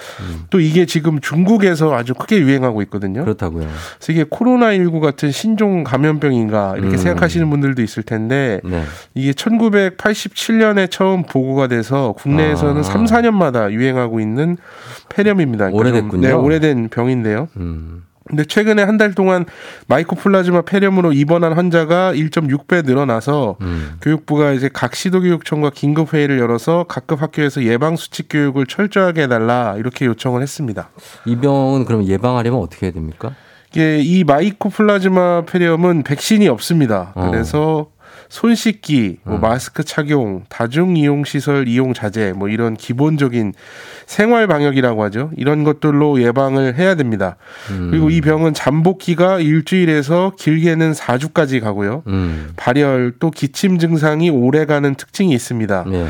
또 0.50 0.60
이게 0.60 0.86
지금 0.86 1.20
중국에서 1.20 1.94
아주 1.94 2.14
크게 2.14 2.38
유행하고 2.40 2.82
있거든요. 2.84 3.22
음. 3.22 3.26
그렇다고요. 3.26 3.68
그래서 3.98 4.12
이게 4.14 4.24
코로나19 4.24 5.00
같은 5.02 5.32
신종 5.32 5.84
감염병인가 5.84 6.76
이렇게 6.78 6.94
음. 6.94 6.98
생각하시는 6.98 7.50
분들도 7.50 7.82
있을 7.82 8.04
텐데 8.04 8.62
네. 8.64 8.84
이게 9.14 9.32
1987년에 9.32 10.90
처음 10.90 11.24
보고가 11.24 11.68
돼서 11.68 12.14
국내에서는 12.18 12.80
아. 12.80 12.84
3, 12.84 13.06
4년마다 13.06 13.72
유행하고 13.72 14.20
있는 14.20 14.58
폐렴입니다. 15.10 15.72
그러니까 15.72 15.72
좀, 15.72 16.10
오래됐군요. 16.10 16.28
네, 16.28 16.34
오래된 16.34 16.90
병인데요. 16.90 17.48
음. 17.58 18.04
근데 18.28 18.46
최근에 18.46 18.84
한 18.84 18.98
달 18.98 19.14
동안 19.16 19.46
마이코플라즈마 19.88 20.62
폐렴으로 20.62 21.12
입원한 21.12 21.54
환자가 21.54 22.14
1.6배 22.14 22.86
늘어나서 22.86 23.58
음. 23.62 23.98
교육부가 24.02 24.52
이제 24.54 24.70
각 24.72 24.96
시도교육청과 24.96 25.72
긴급 25.72 26.14
회의를 26.14 26.38
열어서 26.40 26.86
각급 26.88 27.22
학교에서 27.22 27.64
예방 27.64 27.96
수칙 27.96 28.28
교육을 28.30 28.68
철저하게 28.68 29.24
해달라 29.24 29.76
이렇게 29.78 30.06
요청을 30.06 30.42
했습니다. 30.44 30.92
이 31.26 31.36
병은 31.36 31.86
그럼 31.86 32.06
예방하려면 32.06 32.62
어떻게 32.62 32.86
해야 32.86 32.94
됩니까? 32.94 33.34
이게 33.72 34.00
이 34.00 34.24
마이코플라즈마 34.24 35.46
폐렴은 35.46 36.04
백신이 36.04 36.48
없습니다. 36.48 37.14
어. 37.16 37.30
그래서 37.32 37.88
손 38.30 38.56
씻기, 38.56 39.18
뭐 39.24 39.36
음. 39.36 39.42
마스크 39.42 39.84
착용, 39.84 40.44
다중 40.50 40.96
이용 40.96 41.24
시설 41.24 41.68
이용 41.68 41.94
자제, 41.94 42.34
뭐 42.34 42.50
이런 42.50 42.76
기본적인 42.76 43.54
생활 44.06 44.48
방역이라고 44.48 45.04
하죠. 45.04 45.32
이런 45.36 45.64
것들로 45.64 46.22
예방을 46.22 46.78
해야 46.78 46.96
됩니다. 46.96 47.36
음. 47.70 47.90
그리고 47.92 48.10
이 48.10 48.22
병은 48.22 48.54
잠복기가 48.54 49.40
일주일에서 49.40 50.34
길게는 50.38 50.94
4주까지 50.94 51.62
가고요. 51.62 52.04
음. 52.08 52.52
발열 52.56 53.14
또 53.20 53.32
기침 53.32 53.80
증상이 53.80 54.30
오래 54.30 54.66
가는 54.66 54.96
특징이 54.96 55.34
있습니다. 55.34 55.86
네. 55.88 56.08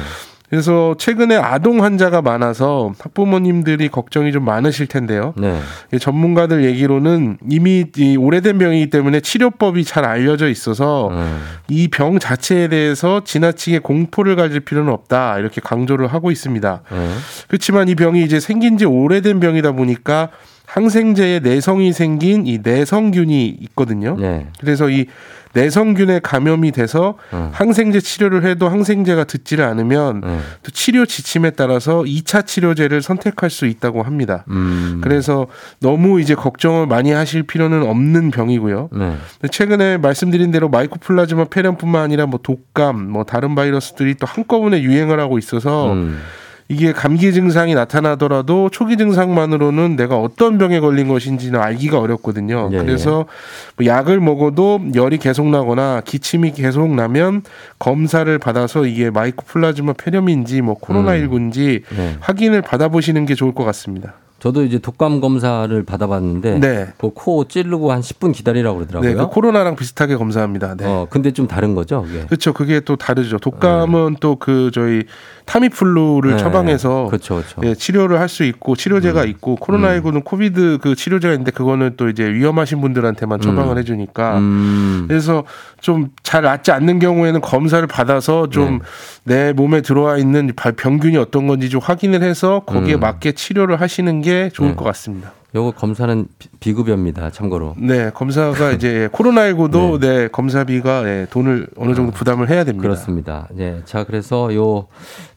그래서 0.51 0.95
최근에 0.97 1.37
아동 1.37 1.81
환자가 1.81 2.21
많아서 2.21 2.91
학부모님들이 2.99 3.87
걱정이 3.87 4.33
좀 4.33 4.43
많으실 4.43 4.87
텐데요. 4.87 5.33
네. 5.37 5.57
이 5.93 5.97
전문가들 5.97 6.65
얘기로는 6.65 7.37
이미 7.49 7.85
이 7.95 8.17
오래된 8.17 8.57
병이기 8.57 8.89
때문에 8.89 9.21
치료법이 9.21 9.85
잘 9.85 10.03
알려져 10.03 10.49
있어서 10.49 11.07
음. 11.13 11.41
이병 11.69 12.19
자체에 12.19 12.67
대해서 12.67 13.23
지나치게 13.23 13.79
공포를 13.79 14.35
가질 14.35 14.59
필요는 14.59 14.91
없다 14.91 15.39
이렇게 15.39 15.61
강조를 15.61 16.07
하고 16.07 16.31
있습니다. 16.31 16.81
네. 16.91 17.09
그렇지만 17.47 17.87
이 17.87 17.95
병이 17.95 18.21
이제 18.21 18.41
생긴 18.41 18.77
지 18.77 18.83
오래된 18.83 19.39
병이다 19.39 19.71
보니까 19.71 20.31
항생제에 20.65 21.39
내성이 21.39 21.93
생긴 21.93 22.45
이 22.45 22.59
내성균이 22.61 23.57
있거든요. 23.61 24.17
네. 24.19 24.47
그래서 24.59 24.89
이 24.89 25.05
내성균에 25.53 26.19
감염이 26.19 26.71
돼서 26.71 27.15
음. 27.33 27.49
항생제 27.51 27.99
치료를 27.99 28.45
해도 28.45 28.69
항생제가 28.69 29.25
듣지를 29.25 29.65
않으면 29.65 30.21
네. 30.21 30.39
또 30.63 30.71
치료 30.71 31.05
지침에 31.05 31.51
따라서 31.51 32.01
2차 32.01 32.45
치료제를 32.45 33.01
선택할 33.01 33.49
수 33.49 33.65
있다고 33.65 34.03
합니다. 34.03 34.45
음. 34.49 35.01
그래서 35.03 35.47
너무 35.79 36.21
이제 36.21 36.35
걱정을 36.35 36.87
많이 36.87 37.11
하실 37.11 37.43
필요는 37.43 37.83
없는 37.83 38.31
병이고요. 38.31 38.89
네. 38.93 39.15
최근에 39.49 39.97
말씀드린 39.97 40.51
대로 40.51 40.69
마이코플라즈마 40.69 41.45
폐렴뿐만 41.45 42.01
아니라 42.01 42.25
뭐 42.25 42.39
독감, 42.41 43.09
뭐 43.09 43.23
다른 43.23 43.55
바이러스들이 43.55 44.15
또 44.15 44.27
한꺼번에 44.27 44.81
유행을 44.81 45.19
하고 45.19 45.37
있어서 45.37 45.93
음. 45.93 46.19
이게 46.71 46.93
감기 46.93 47.33
증상이 47.33 47.75
나타나더라도 47.75 48.69
초기 48.69 48.95
증상만으로는 48.95 49.97
내가 49.97 50.17
어떤 50.17 50.57
병에 50.57 50.79
걸린 50.79 51.09
것인지는 51.09 51.59
알기가 51.59 51.99
어렵거든요. 51.99 52.69
예, 52.71 52.77
그래서 52.77 53.25
뭐 53.75 53.85
약을 53.85 54.21
먹어도 54.21 54.79
열이 54.95 55.17
계속 55.17 55.49
나거나 55.49 56.01
기침이 56.05 56.53
계속 56.53 56.95
나면 56.95 57.43
검사를 57.77 58.37
받아서 58.39 58.85
이게 58.85 59.09
마이코플라즈마 59.09 59.93
폐렴인지 59.93 60.61
뭐 60.61 60.79
코로나19인지 60.79 61.81
네. 61.93 62.15
확인을 62.21 62.61
받아보시는 62.61 63.25
게 63.25 63.35
좋을 63.35 63.53
것 63.53 63.65
같습니다. 63.65 64.13
저도 64.41 64.63
이제 64.63 64.79
독감 64.79 65.21
검사를 65.21 65.83
받아봤는데 65.83 66.57
네. 66.59 66.87
그코 66.97 67.47
찌르고 67.47 67.91
한 67.91 68.01
10분 68.01 68.33
기다리라고 68.33 68.77
그러더라고요. 68.79 69.09
네, 69.11 69.15
그 69.15 69.27
코로나랑 69.27 69.75
비슷하게 69.75 70.15
검사합니다. 70.15 70.73
네. 70.75 70.85
어, 70.87 71.05
근데 71.11 71.29
좀 71.31 71.47
다른 71.47 71.75
거죠, 71.75 72.01
그게. 72.01 72.25
그렇죠. 72.25 72.51
그게 72.51 72.79
또 72.79 72.95
다르죠. 72.95 73.37
독감은 73.37 74.15
또그 74.19 74.71
저희 74.73 75.03
타미플루를 75.45 76.31
네. 76.31 76.37
처방해서 76.37 77.05
그렇죠, 77.07 77.35
그렇죠. 77.35 77.61
예, 77.65 77.75
치료를 77.75 78.19
할 78.19 78.31
수 78.31 78.45
있고 78.45 78.77
치료제가 78.77 79.25
있고 79.25 79.57
코로나19는 79.57 80.23
COVID 80.23 80.77
그 80.81 80.95
치료제가 80.95 81.33
있는데 81.33 81.51
그거는 81.51 81.95
또 81.97 82.07
이제 82.07 82.23
위험하신 82.31 82.79
분들한테만 82.79 83.41
처방을 83.41 83.73
음. 83.75 83.77
해주니까 83.77 84.37
음. 84.37 85.05
그래서 85.07 85.43
좀 85.81 86.09
잘 86.23 86.43
낫지 86.43 86.71
않는 86.71 86.99
경우에는 86.99 87.41
검사를 87.41 87.85
받아서 87.87 88.47
좀내 88.47 88.79
네. 89.25 89.51
몸에 89.53 89.81
들어와 89.81 90.17
있는 90.17 90.53
발- 90.55 90.71
병균이 90.71 91.17
어떤 91.17 91.45
건지 91.45 91.69
좀 91.69 91.81
확인을 91.83 92.21
해서 92.23 92.61
거기에 92.65 92.93
음. 92.95 92.99
맞게 93.01 93.33
치료를 93.33 93.81
하시는 93.81 94.21
게 94.21 94.30
좋을 94.53 94.69
네. 94.69 94.75
것 94.75 94.83
같습니다. 94.85 95.33
요거 95.53 95.71
검사는 95.71 96.27
비- 96.39 96.47
비급여입니다. 96.61 97.29
참고로. 97.31 97.75
네, 97.77 98.09
검사가 98.11 98.71
이제 98.71 99.09
코로나19도 99.13 99.99
네. 99.99 100.27
검사비가 100.29 101.05
예, 101.09 101.27
돈을 101.29 101.67
어느 101.75 101.93
정도 101.93 102.13
부담을 102.13 102.49
해야 102.49 102.63
됩니다. 102.63 102.81
그렇습니다. 102.83 103.49
예. 103.59 103.81
자, 103.83 104.05
그래서 104.05 104.53
요 104.55 104.87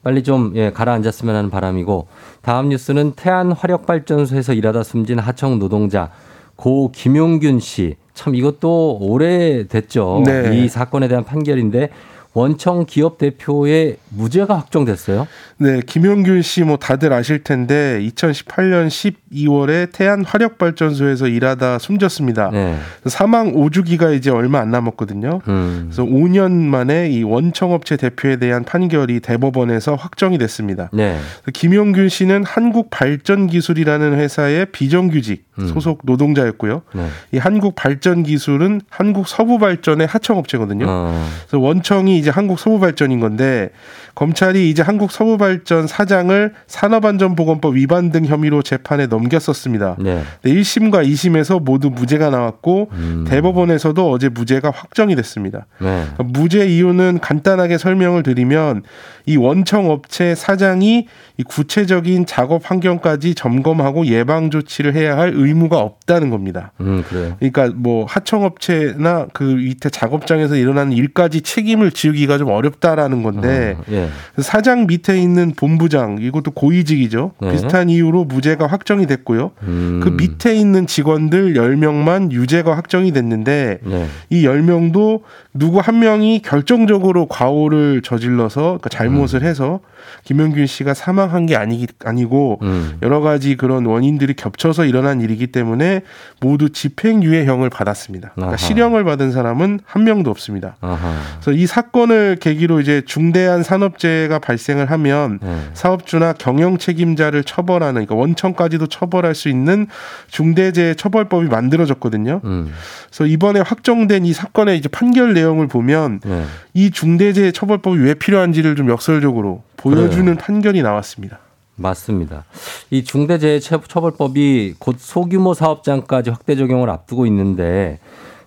빨리 0.04 0.22
좀 0.22 0.52
예, 0.54 0.70
가라앉았으면 0.70 1.34
하는 1.34 1.50
바람이고 1.50 2.06
다음 2.42 2.68
뉴스는 2.68 3.14
태안 3.16 3.50
화력 3.50 3.86
발전소에서 3.86 4.52
일하다 4.52 4.84
숨진 4.84 5.18
하청 5.18 5.58
노동자 5.58 6.10
고 6.54 6.92
김용균 6.92 7.58
씨. 7.58 7.96
참 8.14 8.36
이것도 8.36 8.98
오래됐죠. 9.00 10.22
네. 10.24 10.56
이 10.56 10.68
사건에 10.68 11.08
대한 11.08 11.24
판결인데 11.24 11.88
원청 12.34 12.84
기업 12.86 13.16
대표의 13.18 13.96
무죄가 14.10 14.56
확정됐어요. 14.58 15.26
네, 15.58 15.80
김용균 15.86 16.42
씨 16.42 16.64
뭐 16.64 16.76
다들 16.76 17.12
아실 17.12 17.44
텐데 17.44 18.00
2018년 18.02 18.88
12월에 18.88 19.92
태안 19.92 20.24
화력 20.24 20.58
발전소에서 20.58 21.28
일하다 21.28 21.78
숨졌습니다. 21.78 22.50
네. 22.50 22.76
사망 23.06 23.52
5주기가 23.52 24.16
이제 24.16 24.30
얼마 24.30 24.60
안 24.60 24.70
남았거든요. 24.70 25.40
음. 25.46 25.90
그래서 25.90 26.04
5년 26.04 26.52
만에 26.52 27.10
이 27.10 27.22
원청 27.22 27.72
업체 27.72 27.96
대표에 27.96 28.36
대한 28.36 28.64
판결이 28.64 29.20
대법원에서 29.20 29.94
확정이 29.94 30.38
됐습니다. 30.38 30.90
네. 30.92 31.18
김용균 31.52 32.08
씨는 32.08 32.44
한국 32.44 32.90
발전 32.90 33.46
기술이라는 33.46 34.14
회사의 34.14 34.66
비정규직 34.72 35.44
음. 35.58 35.68
소속 35.68 36.00
노동자였고요. 36.04 36.82
네. 36.94 37.08
이 37.32 37.38
한국 37.38 37.74
발전 37.76 38.22
기술은 38.22 38.80
한국 38.88 39.28
서부 39.28 39.58
발전의 39.58 40.06
하청 40.06 40.38
업체거든요. 40.38 40.86
어. 40.88 41.28
그래서 41.46 41.58
원청이 41.58 42.23
이제 42.24 42.30
한국서부발전인 42.30 43.20
건데 43.20 43.68
검찰이 44.14 44.70
이제 44.70 44.82
한국 44.82 45.10
서부발전 45.10 45.86
사장을 45.86 46.52
산업안전보건법 46.66 47.74
위반 47.74 48.10
등 48.10 48.24
혐의로 48.24 48.62
재판에 48.62 49.06
넘겼었습니다. 49.06 49.96
네. 49.98 50.22
네, 50.42 50.54
1심과 50.54 51.06
2심에서 51.06 51.62
모두 51.62 51.90
무죄가 51.90 52.30
나왔고 52.30 52.90
음. 52.92 53.24
대법원에서도 53.28 54.10
어제 54.10 54.28
무죄가 54.28 54.70
확정이 54.70 55.16
됐습니다. 55.16 55.66
네. 55.80 56.04
무죄 56.18 56.66
이유는 56.66 57.18
간단하게 57.20 57.78
설명을 57.78 58.22
드리면 58.22 58.82
이 59.26 59.36
원청 59.36 59.90
업체 59.90 60.34
사장이 60.34 61.06
이 61.36 61.42
구체적인 61.42 62.26
작업 62.26 62.70
환경까지 62.70 63.34
점검하고 63.34 64.06
예방 64.06 64.50
조치를 64.50 64.94
해야 64.94 65.16
할 65.16 65.32
의무가 65.34 65.78
없다는 65.78 66.30
겁니다. 66.30 66.72
음, 66.80 67.02
그래요. 67.08 67.36
그러니까 67.38 67.70
뭐 67.74 68.04
하청업체나 68.04 69.28
그 69.32 69.42
밑에 69.42 69.88
작업장에서 69.90 70.56
일어나는 70.56 70.92
일까지 70.92 71.40
책임을 71.40 71.90
지우기가 71.90 72.38
좀 72.38 72.50
어렵다라는 72.50 73.22
건데 73.22 73.76
어, 73.78 73.84
예. 73.90 74.03
네. 74.36 74.42
사장 74.42 74.86
밑에 74.86 75.20
있는 75.20 75.52
본부장 75.54 76.18
이것도 76.20 76.52
고위직이죠. 76.52 77.32
네. 77.40 77.52
비슷한 77.52 77.88
이유로 77.88 78.24
무죄가 78.24 78.66
확정이 78.66 79.06
됐고요. 79.06 79.52
음. 79.62 80.00
그 80.02 80.08
밑에 80.10 80.54
있는 80.54 80.86
직원들 80.86 81.54
10명만 81.54 82.32
유죄가 82.32 82.76
확정이 82.76 83.12
됐는데 83.12 83.78
네. 83.82 84.06
이 84.30 84.44
10명도 84.44 85.22
누구 85.52 85.80
한 85.80 85.98
명이 85.98 86.42
결정적으로 86.42 87.26
과오를 87.26 88.02
저질러서 88.02 88.60
그러니까 88.62 88.88
잘못을 88.88 89.42
음. 89.42 89.46
해서 89.46 89.80
김영균 90.24 90.66
씨가 90.66 90.94
사망한 90.94 91.46
게 91.46 91.56
아니, 91.56 91.86
아니고 92.04 92.58
음. 92.62 92.98
여러 93.02 93.20
가지 93.20 93.56
그런 93.56 93.86
원인들이 93.86 94.34
겹쳐서 94.34 94.84
일어난 94.84 95.20
일이기 95.20 95.48
때문에 95.48 96.02
모두 96.40 96.70
집행유예형을 96.70 97.70
받았습니다. 97.70 98.32
그러니까. 98.34 98.56
실형을 98.56 99.04
받은 99.04 99.32
사람은 99.32 99.80
한 99.84 100.04
명도 100.04 100.30
없습니다. 100.30 100.76
아하. 100.80 101.14
그래서 101.40 101.52
이 101.52 101.66
사건을 101.66 102.36
계기로 102.40 102.80
이제 102.80 103.02
중대한 103.04 103.62
산업재해가 103.62 104.38
발생을 104.38 104.90
하면 104.90 105.38
네. 105.42 105.58
사업주나 105.74 106.34
경영 106.34 106.78
책임자를 106.78 107.44
처벌하는 107.44 108.06
그러니까 108.06 108.14
원청까지도 108.14 108.86
처벌할 108.86 109.34
수 109.34 109.48
있는 109.48 109.86
중대재해 110.28 110.94
처벌법이 110.94 111.48
만들어졌거든요. 111.48 112.40
음. 112.44 112.72
그래서 113.08 113.26
이번에 113.26 113.60
확정된 113.60 114.24
이 114.24 114.32
사건의 114.32 114.78
이제 114.78 114.88
판결 114.88 115.34
내용을 115.34 115.68
보면 115.68 116.20
네. 116.24 116.44
이 116.74 116.90
중대재해 116.90 117.52
처벌법이 117.52 117.98
왜 118.00 118.14
필요한지를 118.14 118.76
좀 118.76 118.88
역설적으로 118.90 119.62
보여 119.76 119.93
주는 120.10 120.24
그래요. 120.24 120.36
판결이 120.38 120.82
나왔습니다. 120.82 121.38
맞습니다. 121.76 122.44
이 122.90 123.04
중대재해처벌법이 123.04 124.74
곧 124.78 124.96
소규모 124.98 125.54
사업장까지 125.54 126.30
확대 126.30 126.54
적용을 126.54 126.88
앞두고 126.90 127.26
있는데 127.26 127.98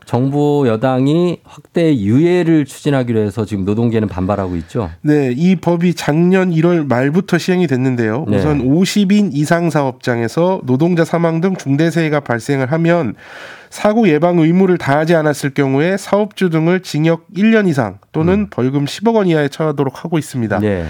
정부 0.07 0.63
여당이 0.65 1.41
확대 1.43 1.93
유예를 1.93 2.63
추진하기로 2.63 3.19
해서 3.19 3.43
지금 3.43 3.65
노동계는 3.65 4.07
반발하고 4.07 4.55
있죠. 4.55 4.89
네, 5.01 5.33
이 5.35 5.57
법이 5.57 5.95
작년 5.95 6.51
1월 6.51 6.87
말부터 6.87 7.37
시행이 7.37 7.67
됐는데요. 7.67 8.23
네. 8.29 8.37
우선 8.37 8.63
50인 8.63 9.31
이상 9.33 9.69
사업장에서 9.69 10.61
노동자 10.63 11.03
사망 11.03 11.41
등 11.41 11.57
중대재해가 11.57 12.21
발생을 12.21 12.71
하면 12.71 13.15
사고 13.69 14.07
예방 14.07 14.39
의무를 14.39 14.77
다하지 14.77 15.13
않았을 15.13 15.53
경우에 15.53 15.97
사업주 15.97 16.49
등을 16.51 16.79
징역 16.83 17.27
1년 17.35 17.67
이상 17.67 17.97
또는 18.13 18.49
벌금 18.49 18.85
10억 18.85 19.15
원 19.15 19.27
이하에 19.27 19.49
처하도록 19.49 20.05
하고 20.05 20.17
있습니다. 20.17 20.59
네. 20.59 20.85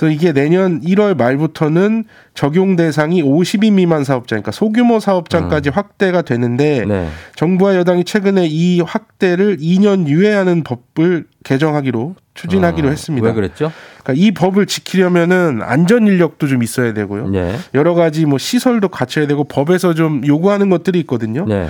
그래서 0.00 0.14
이게 0.14 0.32
내년 0.32 0.80
1월 0.80 1.14
말부터는 1.14 2.04
적용 2.32 2.74
대상이 2.74 3.22
50인 3.22 3.74
미만 3.74 4.02
사업장, 4.02 4.36
그러니까 4.36 4.50
소규모 4.50 4.98
사업장까지 4.98 5.68
확대가 5.68 6.22
되는데 6.22 6.86
네. 6.86 7.06
정부와 7.36 7.76
여당이 7.76 8.04
최근에 8.04 8.46
이 8.46 8.80
확대를 8.80 9.58
2년 9.58 10.08
유예하는 10.08 10.64
법을 10.64 11.26
개정하기로 11.44 12.14
추진하기로 12.32 12.88
아, 12.88 12.90
했습니다. 12.92 13.26
왜 13.28 13.34
그랬죠? 13.34 13.70
그러니까 14.02 14.24
이 14.24 14.30
법을 14.30 14.64
지키려면은 14.64 15.60
안전 15.62 16.06
인력도 16.06 16.46
좀 16.46 16.62
있어야 16.62 16.94
되고요. 16.94 17.28
네. 17.28 17.58
여러 17.74 17.92
가지 17.92 18.24
뭐 18.24 18.38
시설도 18.38 18.88
갖춰야 18.88 19.26
되고 19.26 19.44
법에서 19.44 19.92
좀 19.92 20.26
요구하는 20.26 20.70
것들이 20.70 20.98
있거든요. 21.00 21.44
네. 21.44 21.68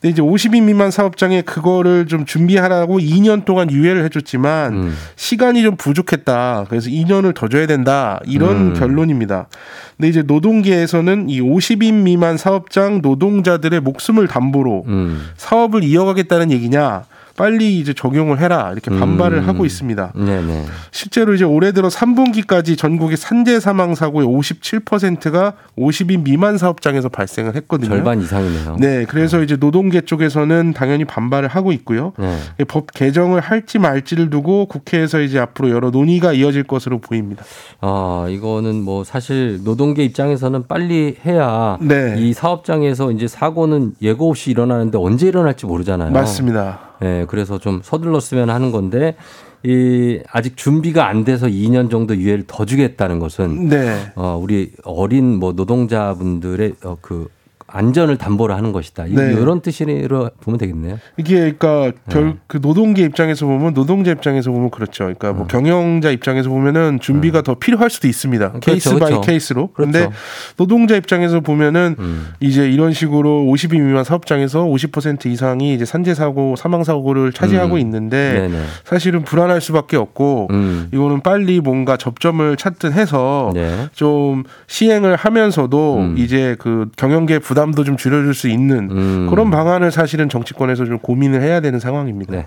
근데 0.00 0.10
이제 0.10 0.22
50인 0.22 0.64
미만 0.64 0.90
사업장에 0.90 1.42
그거를 1.42 2.06
좀 2.06 2.24
준비하라고 2.24 2.98
2년 2.98 3.44
동안 3.44 3.70
유예를 3.70 4.04
해줬지만 4.04 4.72
음. 4.74 4.96
시간이 5.16 5.62
좀 5.62 5.76
부족했다. 5.76 6.66
그래서 6.68 6.90
2년을 6.90 7.34
더 7.34 7.48
줘야 7.48 7.66
된다. 7.66 8.20
이런 8.26 8.56
음. 8.56 8.74
결론입니다. 8.74 9.48
근데 9.96 10.08
이제 10.08 10.22
노동계에서는 10.22 11.30
이 11.30 11.40
50인 11.40 12.02
미만 12.02 12.36
사업장 12.36 13.00
노동자들의 13.02 13.80
목숨을 13.80 14.28
담보로 14.28 14.84
음. 14.86 15.22
사업을 15.36 15.82
이어가겠다는 15.84 16.50
얘기냐. 16.50 17.04
빨리 17.36 17.78
이제 17.78 17.92
적용을 17.92 18.40
해라. 18.40 18.70
이렇게 18.72 18.90
반발을 18.90 19.38
음. 19.38 19.48
하고 19.48 19.64
있습니다. 19.64 20.12
네네. 20.14 20.64
실제로 20.90 21.34
이제 21.34 21.44
올해 21.44 21.72
들어 21.72 21.88
3분기까지 21.88 22.76
전국의 22.78 23.16
산재 23.16 23.60
사망 23.60 23.94
사고의 23.94 24.26
57%가 24.26 25.54
50인 25.78 26.22
미만 26.22 26.58
사업장에서 26.58 27.08
발생을 27.08 27.54
했거든요. 27.56 27.90
절반 27.90 28.20
이상이네요. 28.20 28.76
네, 28.80 29.04
그래서 29.06 29.42
이제 29.42 29.56
노동계 29.56 30.02
쪽에서는 30.02 30.72
당연히 30.72 31.04
반발을 31.04 31.48
하고 31.48 31.72
있고요. 31.72 32.12
네. 32.18 32.38
이법 32.60 32.92
개정을 32.92 33.40
할지 33.40 33.78
말지를 33.78 34.30
두고 34.30 34.66
국회에서 34.66 35.20
이제 35.20 35.38
앞으로 35.38 35.70
여러 35.70 35.90
논의가 35.90 36.32
이어질 36.32 36.64
것으로 36.64 36.98
보입니다. 36.98 37.44
아, 37.80 38.26
이거는 38.28 38.82
뭐 38.82 39.04
사실 39.04 39.60
노동계 39.62 40.04
입장에서는 40.04 40.66
빨리 40.66 41.16
해야 41.24 41.76
네. 41.80 42.14
이 42.18 42.32
사업장에서 42.32 43.12
이제 43.12 43.28
사고는 43.28 43.94
예고 44.02 44.30
없이 44.30 44.50
일어나는데 44.50 44.98
언제 44.98 45.28
일어날지 45.28 45.66
모르잖아요. 45.66 46.10
맞습니다. 46.10 46.95
네, 47.00 47.26
그래서 47.28 47.58
좀 47.58 47.80
서둘렀으면 47.82 48.50
하는 48.50 48.72
건데 48.72 49.16
이 49.62 50.20
아직 50.30 50.56
준비가 50.56 51.08
안 51.08 51.24
돼서 51.24 51.46
2년 51.46 51.90
정도 51.90 52.16
유예를 52.16 52.44
더 52.46 52.64
주겠다는 52.64 53.18
것은 53.18 53.68
네. 53.68 54.12
어, 54.14 54.38
우리 54.40 54.72
어린 54.84 55.38
뭐 55.38 55.52
노동자분들의 55.52 56.74
어, 56.84 56.96
그 57.00 57.28
안전을 57.68 58.16
담보로 58.16 58.54
하는 58.54 58.72
것이다. 58.72 59.06
이- 59.06 59.14
네. 59.14 59.32
이런 59.32 59.60
뜻으로 59.60 60.30
보면 60.40 60.58
되겠네요. 60.58 60.98
이게 61.16 61.52
그러니까 61.52 61.92
네. 62.06 62.14
결그 62.14 62.58
노동계 62.62 63.02
입장에서 63.02 63.44
보면 63.46 63.74
노동자 63.74 64.10
입장에서 64.12 64.50
보면 64.52 64.70
그렇죠. 64.70 65.04
그러니까 65.04 65.32
뭐 65.32 65.46
경영자 65.46 66.10
입장에서 66.10 66.48
보면은 66.48 67.00
준비가 67.00 67.42
더 67.42 67.54
필요할 67.54 67.90
수도 67.90 68.06
있습니다. 68.08 68.52
케이스 68.60 68.88
음. 68.88 68.94
그렇죠, 68.94 69.04
by 69.04 69.10
그렇죠. 69.14 69.26
case로. 69.26 69.66
그렇죠. 69.72 69.90
그런데 69.92 70.16
노동자 70.56 70.94
입장에서 70.96 71.40
보면은 71.40 71.96
음. 71.98 72.28
이제 72.40 72.68
이런 72.70 72.92
식으로 72.92 73.44
50인 73.46 73.80
미만 73.82 74.04
사업장에서 74.04 74.64
50% 74.64 75.26
이상이 75.26 75.74
이제 75.74 75.84
산재 75.84 76.14
사고, 76.14 76.54
사망 76.56 76.84
사고를 76.84 77.32
차지하고 77.32 77.74
음. 77.74 77.80
있는데 77.80 78.32
네네. 78.48 78.62
사실은 78.84 79.22
불안할 79.24 79.60
수밖에 79.60 79.96
없고 79.96 80.48
음. 80.50 80.88
이거는 80.94 81.20
빨리 81.22 81.60
뭔가 81.60 81.96
접점을 81.96 82.56
찾든 82.56 82.92
해서 82.92 83.50
네. 83.54 83.88
좀 83.92 84.44
시행을 84.68 85.16
하면서도 85.16 85.96
음. 85.98 86.14
이제 86.18 86.54
그 86.60 86.88
경영계 86.96 87.40
부담 87.40 87.55
도 87.74 87.84
좀 87.84 87.96
줄여줄 87.96 88.34
수 88.34 88.48
있는 88.48 88.90
음. 88.90 89.26
그런 89.30 89.50
방안을 89.50 89.90
사실은 89.90 90.28
정치권에서 90.28 90.84
좀 90.84 90.98
고민을 90.98 91.40
해야 91.42 91.60
되는 91.60 91.78
상황입니다. 91.80 92.32
네. 92.32 92.46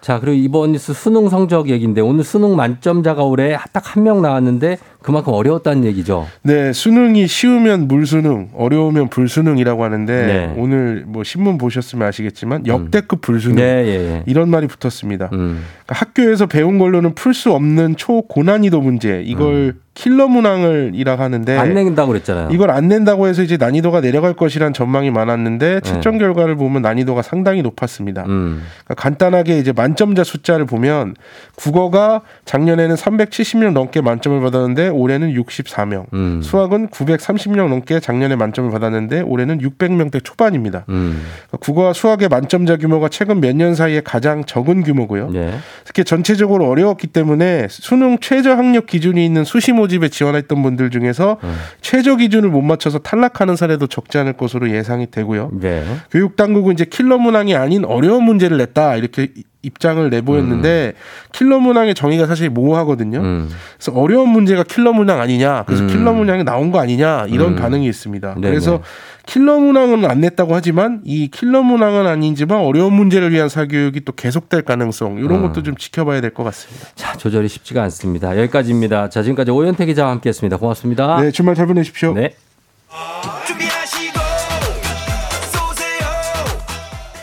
자, 0.00 0.18
그리고 0.20 0.34
이번 0.36 0.76
수능 0.78 1.28
성적 1.28 1.68
얘기인데 1.68 2.00
오늘 2.00 2.24
수능 2.24 2.56
만점자가 2.56 3.22
올해 3.22 3.56
딱 3.72 3.82
한 3.96 4.02
명 4.04 4.22
나왔는데 4.22 4.78
그만큼 5.08 5.32
어려웠다는 5.32 5.86
얘기죠. 5.86 6.26
네, 6.42 6.70
수능이 6.70 7.26
쉬우면 7.28 7.88
물수능, 7.88 8.50
어려우면 8.54 9.08
불수능이라고 9.08 9.82
하는데 9.82 10.26
네. 10.26 10.54
오늘 10.58 11.04
뭐 11.06 11.24
신문 11.24 11.56
보셨으면 11.56 12.06
아시겠지만 12.06 12.66
역대급 12.66 13.22
불수능 13.22 13.56
네, 13.56 13.86
예, 13.86 13.88
예. 13.88 14.22
이런 14.26 14.50
말이 14.50 14.66
붙었습니다. 14.66 15.30
음. 15.32 15.64
그러니까 15.86 15.94
학교에서 15.94 16.44
배운 16.44 16.78
걸로는 16.78 17.14
풀 17.14 17.32
수 17.32 17.52
없는 17.52 17.96
초고난이도 17.96 18.82
문제 18.82 19.22
이걸 19.24 19.76
킬러 19.98 20.28
문항을이라고 20.28 21.20
하는데 21.20 21.54
음. 21.54 21.58
안 21.58 21.74
낸다고 21.74 22.08
그랬잖아요. 22.12 22.50
이걸 22.52 22.70
안 22.70 22.86
낸다고 22.86 23.26
해서 23.26 23.42
이제 23.42 23.56
난이도가 23.56 24.00
내려갈 24.00 24.32
것이란 24.32 24.72
전망이 24.72 25.10
많았는데 25.10 25.74
네. 25.74 25.80
채점 25.80 26.18
결과를 26.18 26.54
보면 26.54 26.82
난이도가 26.82 27.22
상당히 27.22 27.62
높았습니다. 27.62 28.22
음. 28.26 28.62
그러니까 28.84 28.94
간단하게 28.94 29.58
이제 29.58 29.72
만점자 29.72 30.22
숫자를 30.22 30.66
보면 30.66 31.16
국어가 31.56 32.20
작년에는 32.44 32.94
370명 32.94 33.72
넘게 33.72 34.00
만점을 34.00 34.40
받았는데 34.40 34.88
올해는 34.98 35.32
64명. 35.34 36.06
음. 36.12 36.40
수학은 36.42 36.88
930명 36.88 37.68
넘게 37.68 38.00
작년에 38.00 38.36
만점을 38.36 38.70
받았는데 38.70 39.20
올해는 39.22 39.58
600명대 39.58 40.22
초반입니다. 40.24 40.84
음. 40.88 41.22
국어와 41.60 41.92
수학의 41.92 42.28
만점자 42.28 42.76
규모가 42.76 43.08
최근 43.08 43.40
몇 43.40 43.58
년 43.58 43.74
사이에 43.74 44.00
가장 44.02 44.44
적은 44.44 44.82
규모고요. 44.84 45.30
네. 45.30 45.52
특히 45.84 46.04
전체적으로 46.04 46.68
어려웠기 46.68 47.08
때문에 47.08 47.66
수능 47.70 48.18
최저 48.20 48.52
학력 48.54 48.86
기준이 48.86 49.24
있는 49.24 49.42
수시 49.44 49.72
모집에 49.72 50.08
지원했던 50.08 50.62
분들 50.62 50.90
중에서 50.90 51.38
음. 51.42 51.54
최저 51.80 52.16
기준을 52.16 52.50
못 52.50 52.60
맞춰서 52.62 52.98
탈락하는 52.98 53.56
사례도 53.56 53.86
적지 53.88 54.18
않을 54.18 54.34
것으로 54.34 54.70
예상이 54.70 55.10
되고요. 55.10 55.50
네. 55.60 55.84
교육 56.10 56.36
당국은 56.36 56.74
이제 56.74 56.84
킬러 56.84 57.18
문항이 57.18 57.54
아닌 57.56 57.84
어려운 57.84 58.24
문제를 58.24 58.58
냈다 58.58 58.96
이렇게 58.96 59.28
이- 59.36 59.42
입장을 59.62 60.08
내보였는데 60.08 60.94
킬러 61.32 61.58
문항의 61.58 61.94
정의가 61.94 62.26
사실 62.26 62.48
모호하거든요. 62.48 63.18
음. 63.18 63.50
그래서 63.76 63.92
어려운 63.92 64.28
문제가 64.28 64.62
킬러 64.62 64.92
문항 64.92 65.20
아니냐, 65.20 65.64
그래서 65.66 65.82
음. 65.82 65.88
킬러 65.88 66.12
문항이 66.12 66.44
나온 66.44 66.70
거 66.70 66.78
아니냐 66.80 67.26
이런 67.28 67.52
음. 67.52 67.56
반응이 67.56 67.86
있습니다. 67.88 68.34
네네. 68.34 68.48
그래서 68.48 68.82
킬러 69.26 69.58
문항은 69.58 70.04
안 70.04 70.20
냈다고 70.20 70.54
하지만 70.54 71.00
이 71.04 71.28
킬러 71.28 71.62
문항은 71.62 72.06
아니지만 72.06 72.60
어려운 72.60 72.94
문제를 72.94 73.32
위한 73.32 73.48
사교육이 73.48 74.04
또 74.04 74.12
계속될 74.12 74.62
가능성 74.62 75.18
이런 75.18 75.36
음. 75.36 75.42
것도 75.42 75.62
좀 75.62 75.76
지켜봐야 75.76 76.20
될 76.20 76.30
것 76.32 76.44
같습니다. 76.44 76.86
자, 76.94 77.16
조절이 77.16 77.48
쉽지가 77.48 77.82
않습니다. 77.84 78.38
여기까지입니다. 78.38 79.08
자, 79.08 79.22
지금까지 79.22 79.50
오현태 79.50 79.86
기자와 79.86 80.10
함께 80.12 80.28
했습니다. 80.28 80.56
고맙습니다. 80.56 81.20
네, 81.20 81.30
주말 81.30 81.54
잘 81.54 81.66
보내십시오. 81.66 82.12
네. 82.14 82.34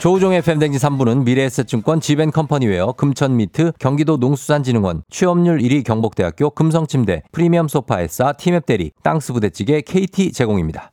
조우종의 0.05 0.43
팬댕진 0.43 0.79
3부는 0.79 1.23
미래에셋증권 1.23 1.99
지벤컴퍼니웨어 1.99 2.91
금천미트 2.91 3.71
경기도 3.79 4.17
농수산진흥원 4.17 5.01
취업률 5.09 5.57
1위 5.57 5.83
경북대학교 5.83 6.51
금성침대 6.51 7.23
프리미엄 7.31 7.67
소파에싸 7.67 8.33
티맵 8.33 8.67
대리 8.67 8.91
땅스 9.01 9.33
부대찌개 9.33 9.81
KT 9.81 10.31
제공입니다. 10.31 10.91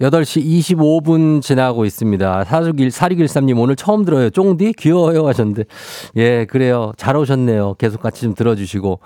8시 0.00 0.44
25분 0.44 1.40
지나고 1.40 1.84
있습니다. 1.84 2.44
4613님 2.44 3.58
오늘 3.58 3.76
처음 3.76 4.04
들어요. 4.04 4.28
쫑디? 4.30 4.74
귀여워요 4.78 5.26
하셨는데. 5.28 5.64
예, 6.16 6.46
그래요. 6.46 6.92
잘 6.96 7.16
오셨네요. 7.16 7.76
계속 7.78 8.02
같이 8.02 8.22
좀 8.22 8.34
들어주시고. 8.34 8.98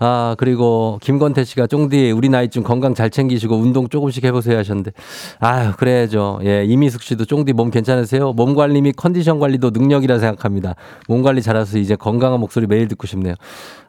아, 0.00 0.36
그리고 0.38 0.98
김건태 1.02 1.42
씨가 1.42 1.66
쫑디 1.66 2.12
우리 2.12 2.28
나이쯤 2.28 2.62
건강 2.62 2.94
잘 2.94 3.10
챙기시고 3.10 3.56
운동 3.56 3.88
조금씩 3.88 4.24
해보세요 4.24 4.56
하셨는데. 4.58 4.92
아유, 5.40 5.72
그래야죠. 5.76 6.38
예, 6.44 6.64
이미숙 6.64 7.02
씨도 7.02 7.24
쫑디 7.24 7.52
몸 7.52 7.72
괜찮으세요? 7.72 8.32
몸 8.32 8.54
관리 8.54 8.80
및 8.80 8.94
컨디션 8.96 9.40
관리도 9.40 9.70
능력이라 9.70 10.20
생각합니다. 10.20 10.76
몸 11.08 11.22
관리 11.22 11.42
잘해서 11.42 11.78
이제 11.78 11.96
건강한 11.96 12.38
목소리 12.38 12.68
매일 12.68 12.86
듣고 12.86 13.08
싶네요. 13.08 13.34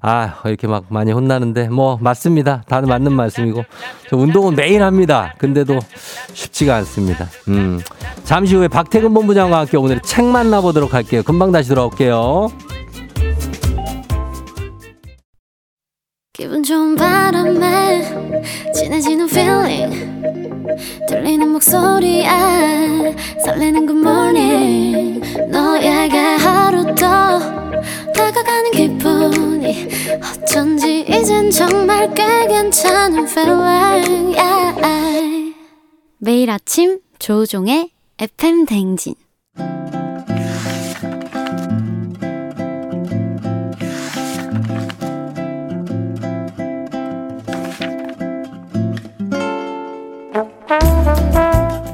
아, 0.02 0.42
이렇게 0.46 0.66
막 0.66 0.86
많이 0.90 1.12
혼나는데 1.12 1.70
뭐 1.70 2.00
맞습니다. 2.02 2.64
다들 2.68 2.88
맞는 2.88 3.14
말씀이고. 3.14 3.64
저 4.10 4.18
운동은 4.18 4.56
매일 4.56 4.82
합니다. 4.82 5.36
근데도 5.38 5.78
쉽지가 6.40 6.76
않습니다. 6.78 7.28
음. 7.50 7.82
잠시 8.24 8.56
후에 8.56 8.68
박태근 8.68 9.14
본부장과 9.14 9.60
함께 9.60 9.78
오늘 9.78 10.00
책 10.02 10.26
만나보도록 10.26 10.94
할게요. 10.94 11.22
금방 11.24 11.52
다시 11.52 11.70
돌아올게요. 11.70 12.50
기분 16.34 16.64
좋은 16.64 16.96
바람에 16.96 18.72
진해지는 18.74 19.28
feeling 19.28 20.24
들리는 21.10 21.50
목소리에 21.50 22.30
설레는 23.44 23.86
good 23.86 24.00
morning 24.00 25.50
너에게 25.50 26.18
하루 26.18 26.86
더 26.96 27.40
다가가는 28.14 28.72
기분이 28.72 29.90
어쩐지 30.42 31.06
이젠 31.10 31.52
정말 31.52 32.14
꽤 32.14 32.48
괜찮은 32.48 33.28
feeling 33.28 34.38
yeah. 34.40 35.59
매일 36.22 36.50
아침 36.50 37.00
조종의 37.18 37.92
FM 38.20 38.66
댕진 38.66 39.16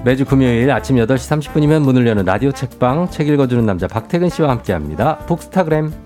매주 0.03 0.25
금요일 0.25 0.71
아침 0.71 0.95
8시 0.95 1.51
30분이면 1.51 1.83
문을 1.83 2.07
여는 2.07 2.25
라디오 2.25 2.51
책방 2.51 3.11
책 3.11 3.27
읽어주는 3.27 3.63
남자 3.63 3.87
박태근 3.87 4.29
씨와 4.29 4.49
함께합니다. 4.49 5.17
북스타그램. 5.25 6.04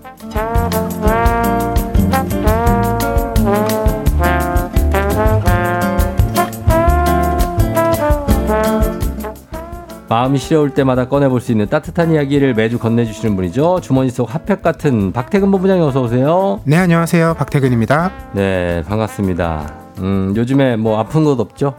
마음이 10.10 10.40
시려울 10.40 10.72
때마다 10.72 11.08
꺼내볼 11.08 11.40
수 11.40 11.52
있는 11.52 11.68
따뜻한 11.70 12.12
이야기를 12.14 12.56
매주 12.56 12.80
건네주시는 12.80 13.36
분이죠. 13.36 13.80
주머니 13.82 14.10
속 14.10 14.34
핫팩 14.34 14.64
같은 14.64 15.12
박태근 15.14 15.52
본부장님 15.52 15.84
어서 15.86 16.02
오세요. 16.02 16.62
네, 16.66 16.78
안녕하세요. 16.78 17.36
박태근입니다. 17.36 18.12
네, 18.34 18.84
반갑습니다. 18.88 19.72
음, 20.00 20.34
요즘에 20.36 20.78
뭐 20.78 20.98
아픈 21.00 21.24
것 21.24 21.40
없죠? 21.40 21.76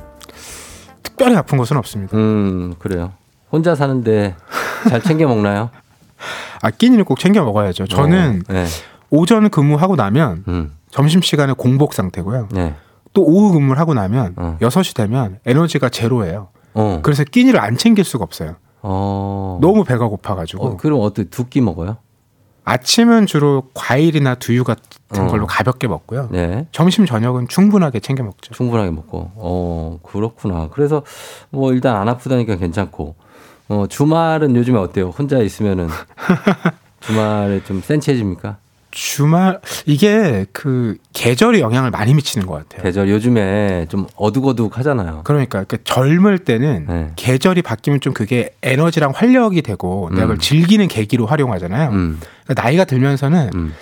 특별히 1.02 1.34
아픈 1.36 1.58
것은 1.58 1.76
없습니다. 1.76 2.16
음, 2.16 2.74
그래요. 2.78 3.10
혼자 3.50 3.74
사는데 3.74 4.36
잘 4.88 5.02
챙겨 5.02 5.26
먹나요? 5.26 5.70
아, 6.62 6.70
끼니는 6.70 7.04
꼭 7.06 7.18
챙겨 7.18 7.42
먹어야죠. 7.42 7.88
저는 7.88 8.42
어, 8.48 8.52
네. 8.52 8.66
오전 9.10 9.50
근무하고 9.50 9.96
나면 9.96 10.44
음, 10.46 10.70
점심 10.92 11.20
시간에 11.20 11.52
공복 11.52 11.94
상태고요. 11.94 12.48
네. 12.52 12.76
또 13.12 13.24
오후 13.24 13.52
근무를 13.52 13.80
하고 13.80 13.92
나면 13.92 14.34
어. 14.36 14.56
6시 14.60 14.94
되면 14.94 15.40
에너지가 15.44 15.88
제로예요. 15.88 16.50
어. 16.74 17.00
그래서 17.02 17.24
끼니를 17.24 17.60
안 17.60 17.76
챙길 17.76 18.04
수가 18.04 18.24
없어요. 18.24 18.56
어. 18.82 19.58
너무 19.60 19.84
배가 19.84 20.08
고파가지고. 20.08 20.64
어, 20.64 20.76
그럼 20.76 21.00
어떻게 21.00 21.28
두끼 21.28 21.60
먹어요? 21.60 21.96
아침은 22.64 23.26
주로 23.26 23.64
과일이나 23.74 24.36
두유 24.36 24.64
같은 24.64 25.24
어. 25.24 25.26
걸로 25.26 25.46
가볍게 25.46 25.88
먹고요. 25.88 26.28
네. 26.30 26.66
점심 26.72 27.06
저녁은 27.06 27.48
충분하게 27.48 28.00
챙겨 28.00 28.22
먹죠. 28.22 28.52
충분하게 28.54 28.90
먹고. 28.90 29.32
어, 29.34 29.98
그렇구나. 30.02 30.68
그래서 30.70 31.02
뭐 31.50 31.72
일단 31.72 31.96
안 31.96 32.08
아프다니까 32.08 32.56
괜찮고. 32.56 33.16
어, 33.70 33.86
주말은 33.88 34.56
요즘에 34.56 34.78
어때요? 34.78 35.10
혼자 35.10 35.38
있으면은 35.38 35.88
주말에 37.00 37.62
좀 37.64 37.80
센치해집니까? 37.80 38.58
주말 38.90 39.60
이게 39.86 40.46
그 40.52 40.96
계절이 41.12 41.60
영향을 41.60 41.90
많이 41.90 42.14
미치는 42.14 42.46
것 42.46 42.54
같아요. 42.54 42.82
계절 42.82 43.08
요즘에 43.08 43.86
좀 43.88 44.06
어둑어둑 44.16 44.78
하잖아요. 44.78 45.20
그러니까 45.24 45.64
그 45.64 45.82
젊을 45.84 46.38
때는 46.38 46.86
네. 46.88 47.10
계절이 47.16 47.62
바뀌면 47.62 48.00
좀 48.00 48.12
그게 48.12 48.54
에너지랑 48.62 49.12
활력이 49.14 49.62
되고 49.62 50.08
내가 50.10 50.22
그걸 50.22 50.36
음. 50.36 50.38
즐기는 50.40 50.86
계기로 50.88 51.26
활용하잖아요. 51.26 51.90
음. 51.90 52.20
그러니까 52.44 52.62
나이가 52.62 52.84
들면서는 52.84 53.50
음. 53.54 53.74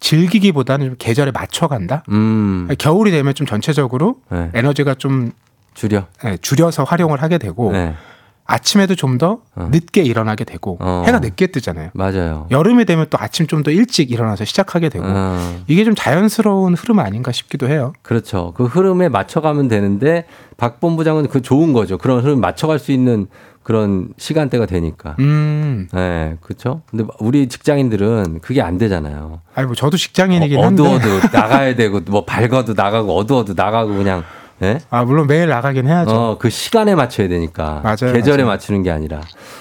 즐기기보다는 0.00 0.86
좀 0.86 0.96
계절에 0.98 1.30
맞춰간다. 1.30 2.02
음. 2.10 2.68
겨울이 2.78 3.10
되면 3.10 3.34
좀 3.34 3.46
전체적으로 3.46 4.16
네. 4.30 4.50
에너지가 4.52 4.94
좀 4.94 5.32
줄여. 5.74 6.06
예, 6.24 6.36
줄여서 6.40 6.84
활용을 6.84 7.22
하게 7.22 7.38
되고 7.38 7.70
네. 7.72 7.94
아침에도 8.46 8.94
좀더 8.94 9.40
어. 9.54 9.68
늦게 9.72 10.02
일어나게 10.02 10.44
되고 10.44 10.78
어. 10.80 11.02
해가 11.06 11.18
늦게 11.18 11.48
뜨잖아요. 11.48 11.90
맞아요. 11.94 12.46
여름이 12.50 12.84
되면 12.84 13.06
또 13.10 13.18
아침 13.20 13.46
좀 13.46 13.62
더 13.62 13.70
일찍 13.70 14.10
일어나서 14.12 14.44
시작하게 14.44 14.88
되고 14.88 15.04
어. 15.08 15.62
이게 15.66 15.84
좀 15.84 15.94
자연스러운 15.96 16.74
흐름 16.74 16.98
아닌가 17.00 17.32
싶기도 17.32 17.68
해요. 17.68 17.92
그렇죠. 18.02 18.52
그 18.56 18.64
흐름에 18.66 19.08
맞춰가면 19.08 19.68
되는데 19.68 20.26
박 20.56 20.78
본부장은 20.80 21.28
그 21.28 21.42
좋은 21.42 21.72
거죠. 21.72 21.98
그런 21.98 22.22
흐름 22.22 22.40
맞춰갈 22.40 22.78
수 22.78 22.92
있는 22.92 23.26
그런 23.64 24.10
시간대가 24.16 24.64
되니까. 24.66 25.16
음, 25.18 25.88
네, 25.92 26.36
그렇죠. 26.40 26.82
근데 26.88 27.04
우리 27.18 27.48
직장인들은 27.48 28.38
그게 28.40 28.62
안 28.62 28.78
되잖아요. 28.78 29.40
아니 29.56 29.66
뭐 29.66 29.74
저도 29.74 29.96
직장인이긴 29.96 30.60
어, 30.60 30.66
한데 30.66 30.82
어두워도 30.84 31.28
나가야 31.32 31.74
되고 31.74 32.00
뭐 32.06 32.24
밝아도 32.24 32.74
나가고 32.74 33.16
어두워도 33.16 33.54
나가고 33.54 33.96
그냥 33.96 34.22
예? 34.62 34.78
아 34.88 35.04
물론 35.04 35.26
매일 35.26 35.48
나가긴 35.48 35.86
해야죠. 35.86 36.10
어, 36.10 36.38
그 36.38 36.48
시간에 36.48 36.94
맞춰야 36.94 37.28
되니까. 37.28 37.80
맞아요, 37.84 38.14
계절에 38.14 38.42
맞아요. 38.42 38.54
맞추는 38.54 38.82
게 38.82 38.90
아니라 38.90 39.20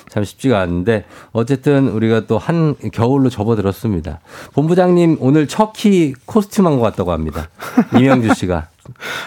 참 0.10 0.24
쉽지가 0.24 0.60
않은데 0.62 1.04
어쨌든 1.34 1.90
우리가 1.90 2.28
또 2.28 2.38
한 2.38 2.76
겨울로 2.94 3.30
접어들었습니다. 3.30 4.20
본부장님 4.54 5.18
오늘 5.20 5.48
척키 5.48 6.14
코스튬 6.26 6.66
한 6.66 6.76
것 6.78 6.82
같다고 6.82 7.12
합니다. 7.12 7.50
이명주 7.98 8.34
씨가. 8.36 8.68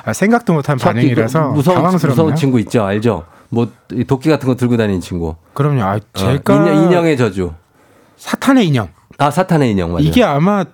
아, 0.04 0.12
생각도 0.12 0.54
못한 0.54 0.78
반응이라서 0.78 1.48
그 1.48 1.54
무서운. 1.54 1.82
무서운 1.84 2.34
친구 2.34 2.58
있죠. 2.60 2.84
알죠? 2.84 3.24
뭐이 3.50 4.04
도끼 4.06 4.28
같은 4.30 4.46
거 4.48 4.54
들고 4.54 4.76
다니는 4.76 5.00
친구. 5.00 5.34
그럼요. 5.52 5.82
아, 5.82 5.96
어, 5.96 5.98
제가 6.14 6.54
인형, 6.54 6.84
인형의 6.84 7.16
저주. 7.16 7.52
사탄의 8.16 8.66
인형. 8.68 8.88
아 9.18 9.30
사탄의 9.30 9.72
인형 9.72 9.90
맞아요. 9.92 10.04
이게 10.04 10.22
아마 10.24 10.64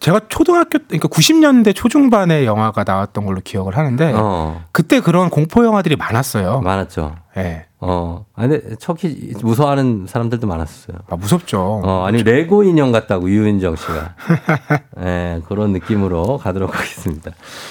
제가 0.00 0.20
초등학교 0.28 0.78
그러니까 0.78 1.08
90년대 1.08 1.74
초중반에 1.74 2.46
영화가 2.46 2.84
나왔던 2.84 3.26
걸로 3.26 3.40
기억을 3.44 3.76
하는데 3.76 4.12
어 4.16 4.62
그때 4.72 5.00
그런 5.00 5.28
공포 5.28 5.64
영화들이 5.64 5.96
많았어요. 5.96 6.60
많았죠. 6.62 7.16
예. 7.36 7.66
어, 7.82 8.26
아, 8.34 8.46
근데 8.46 8.76
척키 8.76 9.34
무서워하는 9.40 10.06
사람들도 10.06 10.46
많았어요. 10.46 10.98
아, 11.08 11.16
무섭죠. 11.16 11.80
어, 11.82 12.04
아니 12.06 12.22
레고 12.22 12.62
인형 12.62 12.92
같다고 12.92 13.30
유인정 13.30 13.76
씨가. 13.76 14.14
예, 15.00 15.40
그런 15.48 15.72
느낌으로 15.72 16.36
가도록 16.38 16.76
하겠습니다. 16.76 17.30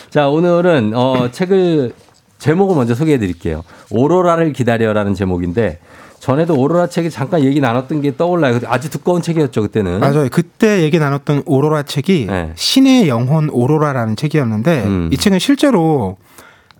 자, 0.09 0.29
오늘은 0.29 0.93
어, 0.95 1.29
책을 1.29 1.93
제목을 2.39 2.75
먼저 2.75 2.95
소개해 2.95 3.19
드릴게요. 3.19 3.63
오로라를 3.91 4.53
기다려라는 4.53 5.13
제목인데 5.13 5.79
전에도 6.19 6.55
오로라 6.55 6.87
책이 6.87 7.09
잠깐 7.09 7.41
얘기 7.43 7.59
나눴던 7.59 8.01
게 8.01 8.15
떠올라요. 8.15 8.59
아주 8.67 8.89
두꺼운 8.89 9.21
책이었죠, 9.21 9.61
그때는. 9.61 9.99
맞아요. 9.99 10.27
그때 10.31 10.81
얘기 10.83 10.99
나눴던 10.99 11.43
오로라 11.45 11.83
책이 11.83 12.27
네. 12.27 12.51
신의 12.55 13.07
영혼 13.07 13.49
오로라라는 13.49 14.15
책이었는데 14.15 14.83
음. 14.85 15.09
이 15.11 15.17
책은 15.17 15.39
실제로 15.39 16.17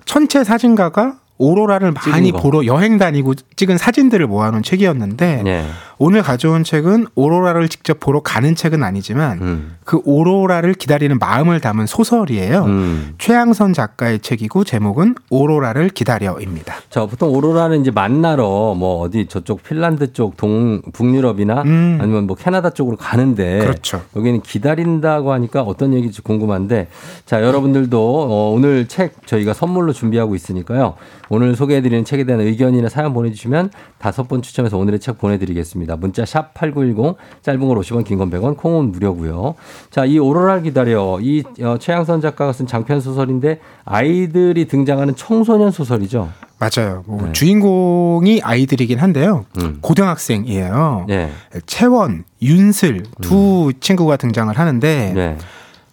천체 0.05 0.43
사진가가 0.43 1.15
오로라를 1.37 1.93
많이. 1.93 2.31
보러 2.33 2.65
여행 2.65 2.97
다니고 2.97 3.33
찍은 3.55 3.77
사진들을 3.77 4.27
모아놓은 4.27 4.61
책이었는데 4.61 5.43
예. 5.47 5.65
오늘 6.01 6.21
가져온 6.23 6.63
책은 6.63 7.07
오로라를 7.15 7.67
직접 7.67 7.99
보러 7.99 8.21
가는 8.21 8.55
책은 8.55 8.83
아니지만 8.83 9.41
음. 9.41 9.75
그 9.83 9.99
오로라를 10.05 10.73
기다리는 10.73 11.19
마음을 11.19 11.59
담은 11.59 11.87
소설이에요. 11.87 12.63
음. 12.63 13.15
최양선 13.17 13.73
작가의 13.73 14.19
책이고 14.19 14.63
제목은 14.63 15.15
오로라를 15.29 15.89
기다려입니다. 15.89 16.75
자, 16.89 17.05
보통 17.05 17.35
오로라는 17.35 17.81
이제 17.81 17.91
만나러 17.91 18.75
뭐 18.77 19.01
어디 19.01 19.25
저쪽 19.27 19.61
핀란드 19.61 20.13
쪽 20.13 20.37
동 20.37 20.81
북유럽이나 20.93 21.63
음. 21.63 21.97
아니면 21.99 22.27
뭐 22.27 22.37
캐나다 22.37 22.69
쪽으로 22.69 22.95
가는데 22.95 23.59
그렇죠. 23.59 24.01
여기는 24.15 24.41
기다린다고 24.41 25.33
하니까 25.33 25.63
어떤 25.63 25.93
얘기인지 25.93 26.21
궁금한데 26.21 26.87
자, 27.25 27.43
여러분들도 27.43 27.99
어, 27.99 28.53
오늘 28.55 28.87
책 28.87 29.27
저희가 29.27 29.53
선물로 29.53 29.91
준비하고 29.91 30.33
있으니까요. 30.33 30.95
오늘 31.27 31.57
소개해 31.57 31.81
드리는 31.81 32.05
책에 32.05 32.23
대한 32.23 32.41
의견이나 32.41 32.87
사연 32.87 33.13
보내 33.13 33.31
주시면 33.31 33.71
다섯 33.97 34.29
번 34.29 34.41
추첨해서 34.41 34.77
오늘의 34.77 34.99
책 35.01 35.17
보내 35.17 35.37
드리겠습니다. 35.37 35.88
문자 35.95 36.25
샵 36.25 36.53
8910 36.53 37.15
짧은 37.41 37.59
걸 37.67 37.77
50원 37.77 38.03
긴 38.05 38.17
건 38.17 38.29
100원 38.29 38.57
콩은 38.57 38.91
무료고요. 38.91 39.55
자, 39.91 40.05
이 40.05 40.17
오로라를 40.19 40.63
기다려 40.63 41.19
이 41.21 41.43
어, 41.61 41.77
최양선 41.79 42.21
작가가 42.21 42.51
쓴 42.53 42.67
장편 42.67 42.99
소설인데 43.01 43.59
아이들이 43.85 44.65
등장하는 44.67 45.15
청소년 45.15 45.71
소설이죠. 45.71 46.29
맞아요. 46.59 47.03
뭐 47.07 47.21
네. 47.25 47.31
주인공이 47.31 48.41
아이들이긴 48.43 48.99
한데요. 48.99 49.45
음. 49.61 49.77
고등학생이에요. 49.81 51.05
네. 51.07 51.31
채원, 51.65 52.25
윤슬 52.41 53.03
두 53.21 53.71
친구가 53.79 54.17
등장을 54.17 54.53
하는데 54.57 55.11
네. 55.15 55.37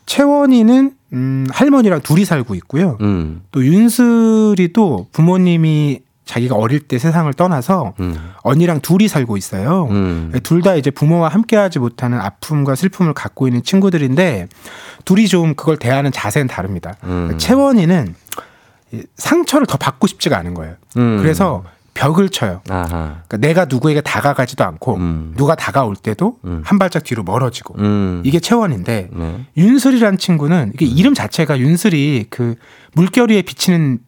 채원이는 0.06 0.92
음, 1.12 1.46
할머니랑 1.50 2.00
둘이 2.00 2.24
살고 2.24 2.54
있고요. 2.56 2.96
음. 3.00 3.42
또 3.52 3.64
윤슬이 3.64 4.72
또 4.72 5.06
부모님이 5.12 6.00
자기가 6.26 6.56
어릴 6.56 6.80
때 6.80 6.98
세상을 6.98 7.32
떠나서 7.34 7.94
음. 8.00 8.32
언니랑 8.42 8.80
둘이 8.80 9.08
살고 9.08 9.36
있어요. 9.36 9.86
음. 9.90 10.32
둘다 10.42 10.74
이제 10.74 10.90
부모와 10.90 11.28
함께하지 11.28 11.78
못하는 11.78 12.20
아픔과 12.20 12.74
슬픔을 12.74 13.14
갖고 13.14 13.46
있는 13.46 13.62
친구들인데 13.62 14.48
둘이 15.04 15.28
좀 15.28 15.54
그걸 15.54 15.76
대하는 15.78 16.12
자세는 16.12 16.48
다릅니다. 16.48 16.96
음. 17.04 17.38
채원이는 17.38 18.14
이 18.92 19.02
상처를 19.16 19.66
더 19.66 19.78
받고 19.78 20.08
싶지가 20.08 20.36
않은 20.38 20.54
거예요. 20.54 20.74
음. 20.96 21.18
그래서 21.22 21.62
벽을 21.94 22.28
쳐요. 22.28 22.60
아하. 22.68 22.86
그러니까 23.26 23.36
내가 23.38 23.64
누구에게 23.64 24.00
다가가지도 24.00 24.64
않고 24.64 24.96
음. 24.96 25.34
누가 25.36 25.54
다가올 25.54 25.96
때도 25.96 26.38
음. 26.44 26.60
한 26.64 26.78
발짝 26.78 27.04
뒤로 27.04 27.22
멀어지고 27.22 27.76
음. 27.78 28.22
이게 28.24 28.38
채원인데 28.38 29.08
네. 29.12 29.46
윤슬이라는 29.56 30.18
친구는 30.18 30.72
이게 30.74 30.84
이름 30.84 31.14
자체가 31.14 31.58
윤슬이 31.58 32.26
그 32.30 32.56
물결 32.92 33.30
위에 33.30 33.42
비치는 33.42 34.00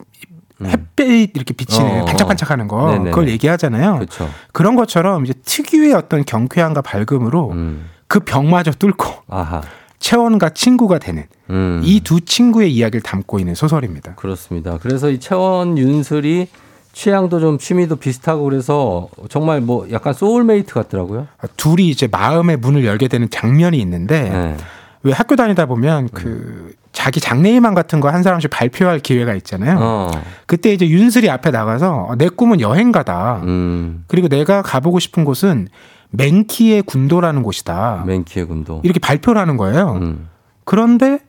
햇빛 0.64 1.36
이렇게 1.36 1.54
비치는 1.54 2.02
어. 2.02 2.04
반짝반짝하는 2.04 2.68
거 2.68 2.90
네네네. 2.90 3.10
그걸 3.10 3.28
얘기하잖아요. 3.28 3.96
그렇죠. 3.96 4.28
그런 4.52 4.76
것처럼 4.76 5.24
이제 5.24 5.34
특유의 5.44 5.94
어떤 5.94 6.24
경쾌함과 6.24 6.82
밝음으로 6.82 7.50
음. 7.52 7.88
그 8.08 8.20
벽마저 8.20 8.72
뚫고 8.72 9.06
아하. 9.28 9.62
채원과 9.98 10.50
친구가 10.50 10.98
되는 10.98 11.24
음. 11.50 11.80
이두 11.84 12.20
친구의 12.22 12.72
이야기를 12.72 13.02
담고 13.02 13.38
있는 13.38 13.54
소설입니다. 13.54 14.14
그렇습니다. 14.14 14.78
그래서 14.80 15.10
이 15.10 15.18
채원 15.20 15.76
윤슬이 15.76 16.48
취향도 16.92 17.38
좀 17.38 17.58
취미도 17.58 17.96
비슷하고 17.96 18.44
그래서 18.44 19.08
정말 19.28 19.60
뭐 19.60 19.86
약간 19.92 20.12
소울메이트 20.12 20.74
같더라고요. 20.74 21.28
둘이 21.56 21.88
이제 21.90 22.08
마음의 22.10 22.56
문을 22.56 22.84
열게 22.84 23.06
되는 23.08 23.28
장면이 23.30 23.78
있는데 23.78 24.22
네. 24.28 24.56
왜 25.02 25.12
학교 25.12 25.36
다니다 25.36 25.66
보면 25.66 26.08
그 26.12 26.72
자기 26.92 27.20
장래희망 27.20 27.74
같은 27.74 28.00
거 28.00 28.08
한 28.08 28.22
사람씩 28.22 28.50
발표할 28.50 28.98
기회가 29.00 29.34
있잖아요. 29.34 29.78
어. 29.80 30.10
그때 30.46 30.72
이제 30.72 30.88
윤슬이 30.88 31.30
앞에 31.30 31.50
나가서 31.50 32.06
어, 32.08 32.16
내 32.16 32.28
꿈은 32.28 32.60
여행가다. 32.60 33.42
음. 33.44 34.04
그리고 34.08 34.28
내가 34.28 34.62
가보고 34.62 34.98
싶은 34.98 35.24
곳은 35.24 35.68
맹키의 36.10 36.82
군도라는 36.82 37.42
곳이다. 37.42 38.04
맹키의 38.06 38.46
군도. 38.46 38.80
이렇게 38.82 38.98
발표를 38.98 39.40
하는 39.40 39.56
거예요. 39.56 39.98
음. 40.00 40.28
그런데 40.64 41.20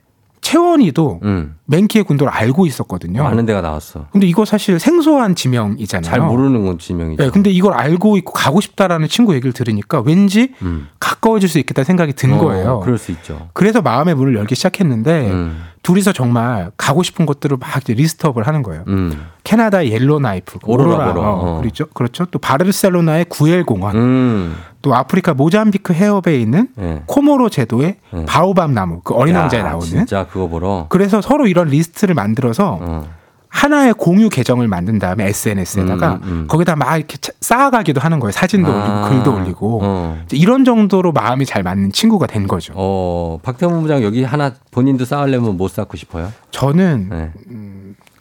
채원이도 0.49 1.19
음. 1.23 1.55
맹키의 1.65 2.03
군도를 2.05 2.33
알고 2.33 2.65
있었거든요. 2.65 3.21
많은 3.21 3.45
데가 3.45 3.61
나왔어. 3.61 4.07
근데 4.11 4.25
이거 4.25 4.45
사실 4.45 4.79
생소한 4.79 5.35
지명이잖아요. 5.35 6.09
잘 6.09 6.21
모르는 6.21 6.65
건 6.65 6.79
지명이죠. 6.79 7.23
네, 7.23 7.29
근데 7.29 7.51
이걸 7.51 7.73
알고 7.73 8.17
있고 8.17 8.33
가고 8.33 8.59
싶다라는 8.59 9.07
친구 9.07 9.35
얘기를 9.35 9.53
들으니까 9.53 10.01
왠지 10.01 10.53
음. 10.63 10.87
가까워질 10.99 11.47
수 11.47 11.59
있겠다 11.59 11.83
생각이 11.83 12.13
든 12.13 12.33
어, 12.33 12.39
거예요. 12.39 12.79
그럴 12.79 12.97
수 12.97 13.11
있죠. 13.11 13.49
그래서 13.53 13.83
마음의 13.83 14.15
문을 14.15 14.35
열기 14.35 14.55
시작했는데 14.55 15.29
음. 15.29 15.61
둘이서 15.81 16.13
정말 16.13 16.71
가고 16.77 17.03
싶은 17.03 17.25
곳들을 17.25 17.57
막 17.57 17.69
list 17.87 18.13
up을 18.13 18.45
하는 18.47 18.63
거예요. 18.63 18.83
음. 18.87 19.27
캐나다의 19.43 19.91
옐로나이프, 19.91 20.59
오로라 20.63 20.89
오로라, 20.95 21.13
보러. 21.13 21.21
어, 21.21 21.57
어. 21.57 21.61
그렇죠. 21.61 21.87
그렇죠. 21.87 22.25
또 22.25 22.39
바르셀로나의 22.39 23.25
구엘 23.25 23.63
공원, 23.63 23.95
음. 23.95 24.55
또 24.81 24.93
아프리카 24.95 25.33
모잠비크 25.33 25.93
해협에 25.93 26.39
있는 26.39 26.67
네. 26.75 27.01
코모로 27.05 27.49
제도의 27.49 27.95
네. 28.11 28.25
바오밥 28.25 28.73
나무, 28.73 29.01
그 29.03 29.13
어린 29.13 29.35
야, 29.35 29.41
왕자에 29.41 29.63
나오는. 29.63 29.85
진짜 29.85 30.27
그거 30.27 30.47
보러. 30.47 30.85
그래서 30.89 31.21
서로 31.21 31.47
이런 31.47 31.67
리스트를 31.69 32.13
만들어서 32.13 32.77
어. 32.81 33.18
하나의 33.49 33.93
공유 33.95 34.29
계정을 34.29 34.67
만든 34.67 34.99
다음에 34.99 35.27
SNS에다가 35.27 36.19
음, 36.23 36.29
음. 36.29 36.45
거기다 36.47 36.75
막 36.75 36.95
이렇게 36.95 37.17
차- 37.17 37.33
쌓아가기도 37.41 37.99
하는 37.99 38.19
거예요. 38.19 38.31
사진도 38.31 38.69
올리고 38.71 38.83
아. 38.87 39.09
글도 39.09 39.33
올리고 39.35 39.79
어. 39.83 40.17
이런 40.31 40.63
정도로 40.63 41.11
마음이 41.11 41.45
잘 41.45 41.63
맞는 41.63 41.91
친구가 41.91 42.27
된 42.27 42.47
거죠. 42.47 42.73
어, 42.75 43.39
박태근 43.41 43.81
부장 43.81 44.03
여기 44.03 44.23
하나 44.23 44.53
본인도 44.71 45.03
쌓으려면 45.03 45.57
못 45.57 45.69
쌓고 45.71 45.97
싶어요? 45.97 46.31
저는 46.51 47.09
네. 47.09 47.31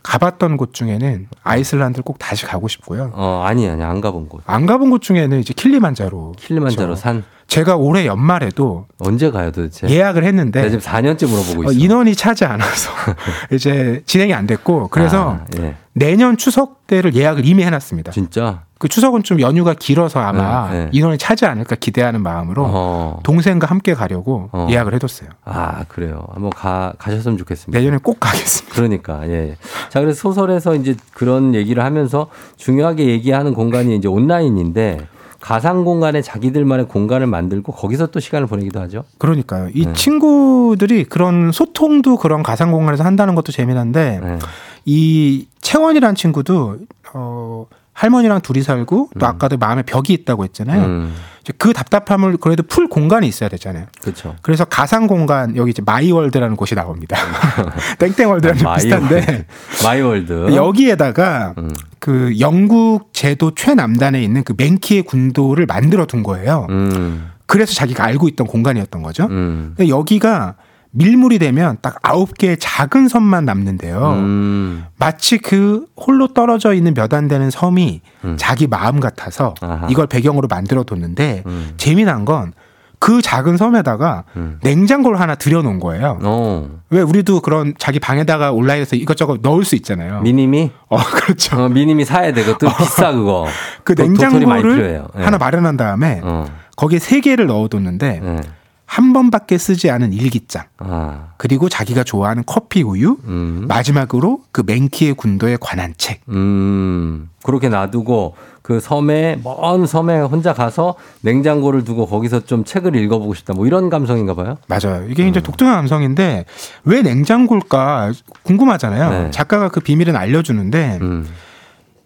가봤던 0.08 0.56
곳 0.56 0.72
중에는 0.72 1.28
아이슬란드를 1.42 2.02
꼭 2.02 2.18
다시 2.18 2.46
가고 2.46 2.66
싶고요. 2.66 3.10
어, 3.12 3.42
아니, 3.44 3.68
아니, 3.68 3.82
안 3.82 4.00
가본 4.00 4.30
곳. 4.30 4.42
안 4.46 4.64
가본 4.64 4.88
곳 4.88 5.02
중에는 5.02 5.38
이제 5.38 5.52
킬리만자로. 5.52 6.32
킬리만자로 6.38 6.86
그렇죠. 6.86 7.00
산. 7.00 7.24
제가 7.46 7.76
올해 7.76 8.06
연말에도 8.06 8.86
언제 8.98 9.30
가요 9.30 9.50
도대체? 9.52 9.88
예약을 9.88 10.24
했는데 10.24 10.68
지금 10.68 10.80
4년째 10.80 11.28
물어보고 11.28 11.62
있어. 11.64 11.70
어, 11.70 11.72
인원이 11.72 12.14
차지 12.14 12.44
않아서 12.46 12.90
이제 13.52 14.02
진행이 14.06 14.32
안 14.34 14.46
됐고 14.46 14.88
그래서 14.88 15.40
아, 15.40 15.44
예. 15.58 15.74
내년 15.92 16.36
추석 16.36 16.86
때를 16.86 17.14
예약을 17.14 17.46
이미 17.46 17.64
해놨습니다. 17.64 18.12
진짜? 18.12 18.64
그 18.78 18.88
추석은 18.88 19.24
좀 19.24 19.40
연휴가 19.40 19.74
길어서 19.74 20.20
아마 20.20 20.70
네, 20.70 20.84
네. 20.84 20.90
인원이 20.92 21.18
차지 21.18 21.46
않을까 21.46 21.76
기대하는 21.76 22.22
마음으로 22.22 22.64
어. 22.66 23.20
동생과 23.24 23.66
함께 23.66 23.92
가려고 23.92 24.48
어. 24.52 24.68
예약을 24.70 24.94
해뒀어요. 24.94 25.30
아, 25.44 25.84
그래요. 25.88 26.24
한번 26.32 26.50
가, 26.50 26.92
가셨으면 26.98 27.38
좋겠습니다. 27.38 27.76
내년에 27.76 27.98
꼭 28.00 28.18
가겠습니다. 28.20 28.76
그러니까, 28.76 29.28
예. 29.28 29.56
자, 29.88 30.00
그래서 30.00 30.20
소설에서 30.20 30.76
이제 30.76 30.94
그런 31.12 31.56
얘기를 31.56 31.84
하면서 31.84 32.28
중요하게 32.56 33.06
얘기하는 33.06 33.52
공간이 33.52 33.96
이제 33.96 34.06
온라인인데 34.06 35.08
가상 35.40 35.84
공간에 35.84 36.22
자기들만의 36.22 36.86
공간을 36.86 37.26
만들고 37.26 37.72
거기서 37.72 38.08
또 38.08 38.20
시간을 38.20 38.46
보내기도 38.46 38.80
하죠. 38.80 39.04
그러니까요. 39.18 39.70
이 39.74 39.86
네. 39.86 39.92
친구들이 39.92 41.04
그런 41.04 41.52
소통도 41.52 42.16
그런 42.16 42.42
가상 42.42 42.72
공간에서 42.72 43.04
한다는 43.04 43.34
것도 43.34 43.52
재미난데 43.52 44.20
네. 44.22 44.38
이 44.84 45.46
채원이라는 45.60 46.14
친구도 46.16 46.78
어 47.14 47.66
할머니랑 47.98 48.42
둘이 48.42 48.62
살고 48.62 49.10
또 49.18 49.26
음. 49.26 49.28
아까도 49.28 49.56
마음에 49.56 49.82
벽이 49.82 50.12
있다고 50.12 50.44
했잖아요. 50.44 50.84
음, 50.84 51.14
그 51.58 51.72
답답함을 51.72 52.36
그래도 52.36 52.62
풀 52.62 52.86
공간이 52.88 53.26
있어야 53.26 53.48
되잖아요. 53.48 53.86
그렇죠. 54.00 54.36
그래서 54.40 54.64
가상 54.64 55.08
공간 55.08 55.56
여기 55.56 55.72
이제 55.72 55.82
마이월드라는 55.84 56.54
곳이 56.54 56.76
나옵니다. 56.76 57.16
땡땡월드랑 57.98 58.56
좀 58.56 58.72
비슷한데 58.72 59.46
마이월드. 59.82 60.54
여기에다가 60.54 61.54
음, 61.58 61.74
그 61.98 62.38
영국 62.38 63.10
제도 63.12 63.52
최남단에 63.56 64.22
있는 64.22 64.44
그 64.44 64.54
맹키의 64.56 65.02
군도를 65.02 65.66
만들어 65.66 66.06
둔 66.06 66.22
거예요. 66.22 66.68
음, 66.70 67.32
그래서 67.46 67.74
자기가 67.74 68.04
알고 68.04 68.28
있던 68.28 68.46
공간이었던 68.46 69.02
거죠. 69.02 69.26
음, 69.28 69.74
여기가 69.88 70.54
밀물이 70.90 71.38
되면 71.38 71.76
딱 71.82 71.96
아홉 72.02 72.36
개의 72.38 72.56
작은 72.58 73.08
섬만 73.08 73.44
남는데요. 73.44 74.10
음, 74.14 74.84
마치 74.98 75.38
그 75.38 75.86
홀로 75.96 76.28
떨어져 76.28 76.72
있는 76.74 76.94
몇 76.94 77.12
안 77.14 77.28
되는 77.28 77.50
섬이 77.50 78.00
음. 78.24 78.36
자기 78.38 78.66
마음 78.66 79.00
같아서 79.00 79.54
아하. 79.60 79.86
이걸 79.90 80.06
배경으로 80.06 80.46
만들어 80.48 80.82
뒀는데 80.84 81.42
음. 81.46 81.72
재미난 81.76 82.24
건 82.24 82.52
그 83.00 83.22
작은 83.22 83.56
섬에다가 83.58 84.24
음. 84.36 84.58
냉장고를 84.60 85.20
하나 85.20 85.36
들여놓은 85.36 85.78
거예요. 85.78 86.18
어, 86.20 86.68
왜 86.90 87.00
우리도 87.00 87.42
그런 87.42 87.74
자기 87.78 88.00
방에다가 88.00 88.50
온라인에서 88.50 88.96
이것저것 88.96 89.38
넣을 89.40 89.64
수 89.64 89.76
있잖아요. 89.76 90.20
미니미? 90.22 90.72
어 90.88 90.96
그렇죠. 91.14 91.62
어, 91.62 91.68
미니미 91.68 92.04
사야 92.04 92.32
돼. 92.32 92.42
그것도 92.44 92.66
비싸, 92.76 93.12
그거. 93.12 93.46
그 93.84 93.94
냉장고를. 93.96 95.04
예. 95.16 95.22
하나 95.22 95.38
마련한 95.38 95.76
다음에 95.76 96.20
어, 96.24 96.46
거기에 96.74 96.98
세 96.98 97.20
개를 97.20 97.46
넣어뒀는데 97.46 98.20
예. 98.24 98.40
한 98.88 99.12
번밖에 99.12 99.58
쓰지 99.58 99.90
않은 99.90 100.14
일기장 100.14 100.64
아, 100.78 101.32
그리고 101.36 101.68
자기가 101.68 102.04
좋아하는 102.04 102.42
커피 102.46 102.82
우유 102.82 103.18
음, 103.26 103.66
마지막으로 103.68 104.40
그 104.50 104.62
맹키의 104.66 105.12
군도에 105.12 105.58
관한 105.60 105.92
책. 105.98 106.22
음, 106.30 107.28
그렇게 107.42 107.68
놔두고 107.68 108.34
그 108.62 108.80
섬에, 108.80 109.40
먼 109.44 109.86
섬에 109.86 110.20
혼자 110.20 110.54
가서 110.54 110.94
냉장고를 111.20 111.84
두고 111.84 112.06
거기서 112.06 112.46
좀 112.46 112.64
책을 112.64 112.96
읽어보고 112.96 113.34
싶다. 113.34 113.52
뭐 113.52 113.66
이런 113.66 113.90
감성인가 113.90 114.34
봐요. 114.34 114.56
맞아요. 114.68 115.06
이게 115.08 115.22
음. 115.24 115.28
이제 115.28 115.42
독특한 115.42 115.74
감성인데 115.74 116.46
왜 116.84 117.02
냉장고일까 117.02 118.12
궁금하잖아요. 118.42 119.10
네. 119.10 119.30
작가가 119.30 119.68
그 119.68 119.80
비밀은 119.80 120.16
알려주는데 120.16 120.98
음, 121.02 121.28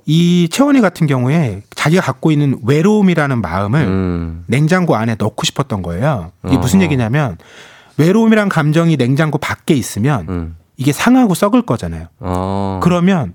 이 0.07 0.49
채원이 0.51 0.81
같은 0.81 1.07
경우에 1.07 1.63
자기가 1.75 2.03
갖고 2.03 2.31
있는 2.33 2.59
외로움이라는 2.65 3.41
마음을 3.41 3.81
음, 3.83 4.45
냉장고 4.47 4.97
안에 4.97 5.17
넣고 5.19 5.45
싶었던 5.45 5.83
거예요. 5.83 6.33
이게 6.47 6.57
무슨 6.59 6.79
어허. 6.79 6.85
얘기냐면 6.85 7.39
외로움이란 7.99 8.49
감정이 8.49 8.97
냉장고 8.97 9.39
밖에 9.39 9.75
있으면 9.75 10.27
음, 10.29 10.57
이게 10.77 10.93
상하고 10.93 11.35
썩을 11.35 11.63
거잖아요. 11.63 12.07
어. 12.21 12.81
그러면 12.83 13.35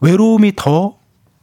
외로움이 0.00 0.52
더 0.56 0.96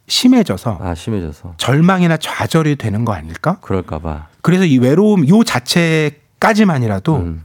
심해져서 0.07 0.79
아, 0.81 0.95
심해져서. 0.95 1.53
절망이나 1.57 2.17
좌절이 2.17 2.75
되는 2.75 3.05
거 3.05 3.13
아닐까? 3.13 3.57
그럴까 3.61 3.99
봐. 3.99 4.27
그래서 4.41 4.65
이 4.65 4.77
외로움 4.77 5.27
요 5.29 5.43
자체까지만이라도 5.43 7.15
음, 7.17 7.43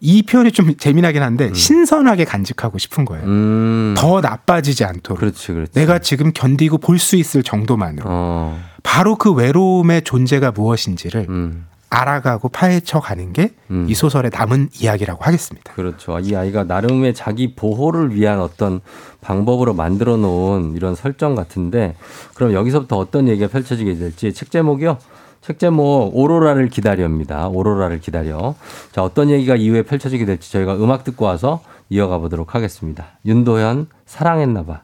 이 0.00 0.22
표현이 0.22 0.52
좀 0.52 0.74
재미나긴 0.76 1.22
한데 1.22 1.52
신선하게 1.52 2.24
간직하고 2.24 2.78
싶은 2.78 3.04
거예요. 3.04 3.24
음. 3.26 3.94
더 3.96 4.20
나빠지지 4.20 4.84
않도록. 4.84 5.20
그렇지, 5.20 5.52
그렇지. 5.52 5.72
내가 5.72 5.98
지금 5.98 6.32
견디고 6.32 6.78
볼 6.78 6.98
수 6.98 7.16
있을 7.16 7.42
정도만으로. 7.42 8.04
어, 8.06 8.58
바로 8.82 9.16
그 9.16 9.32
외로움의 9.32 10.02
존재가 10.02 10.52
무엇인지를 10.52 11.26
음, 11.28 11.66
알아가고 11.90 12.48
파헤쳐 12.50 13.00
가는 13.00 13.32
게이 13.32 13.48
음. 13.70 13.92
소설의 13.92 14.30
남은 14.32 14.70
이야기라고 14.80 15.24
하겠습니다. 15.24 15.72
그렇죠. 15.74 16.18
이 16.20 16.34
아이가 16.34 16.64
나름의 16.64 17.14
자기 17.14 17.54
보호를 17.54 18.14
위한 18.14 18.40
어떤 18.40 18.80
방법으로 19.20 19.74
만들어 19.74 20.16
놓은 20.16 20.76
이런 20.76 20.94
설정 20.94 21.34
같은데 21.34 21.94
그럼 22.34 22.52
여기서부터 22.52 22.96
어떤 22.96 23.28
얘기가 23.28 23.48
펼쳐지게 23.48 23.96
될지 23.96 24.32
책 24.32 24.50
제목이요. 24.50 24.98
책 25.40 25.58
제목 25.58 26.10
오로라를 26.14 26.68
기다려입니다. 26.68 27.48
오로라를 27.48 28.00
기다려. 28.00 28.54
자, 28.92 29.02
어떤 29.02 29.30
얘기가 29.30 29.56
이후에 29.56 29.82
펼쳐지게 29.82 30.26
될지 30.26 30.52
저희가 30.52 30.76
음악 30.76 31.02
듣고 31.04 31.24
와서 31.24 31.60
이어가 31.88 32.18
보도록 32.18 32.54
하겠습니다. 32.54 33.06
윤도현 33.24 33.86
사랑했나 34.04 34.64
봐. 34.64 34.82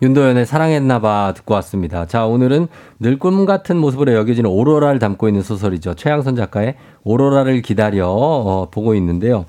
윤도현의 0.00 0.46
사랑했나봐 0.46 1.32
듣고 1.34 1.54
왔습니다. 1.54 2.06
자, 2.06 2.24
오늘은 2.24 2.68
늘 3.00 3.18
꿈 3.18 3.46
같은 3.46 3.76
모습으로 3.78 4.12
여겨지는 4.14 4.48
오로라를 4.48 5.00
담고 5.00 5.26
있는 5.26 5.42
소설이죠. 5.42 5.94
최양선 5.94 6.36
작가의 6.36 6.76
오로라를 7.02 7.62
기다려 7.62 8.06
어, 8.08 8.68
보고 8.70 8.94
있는데요. 8.94 9.44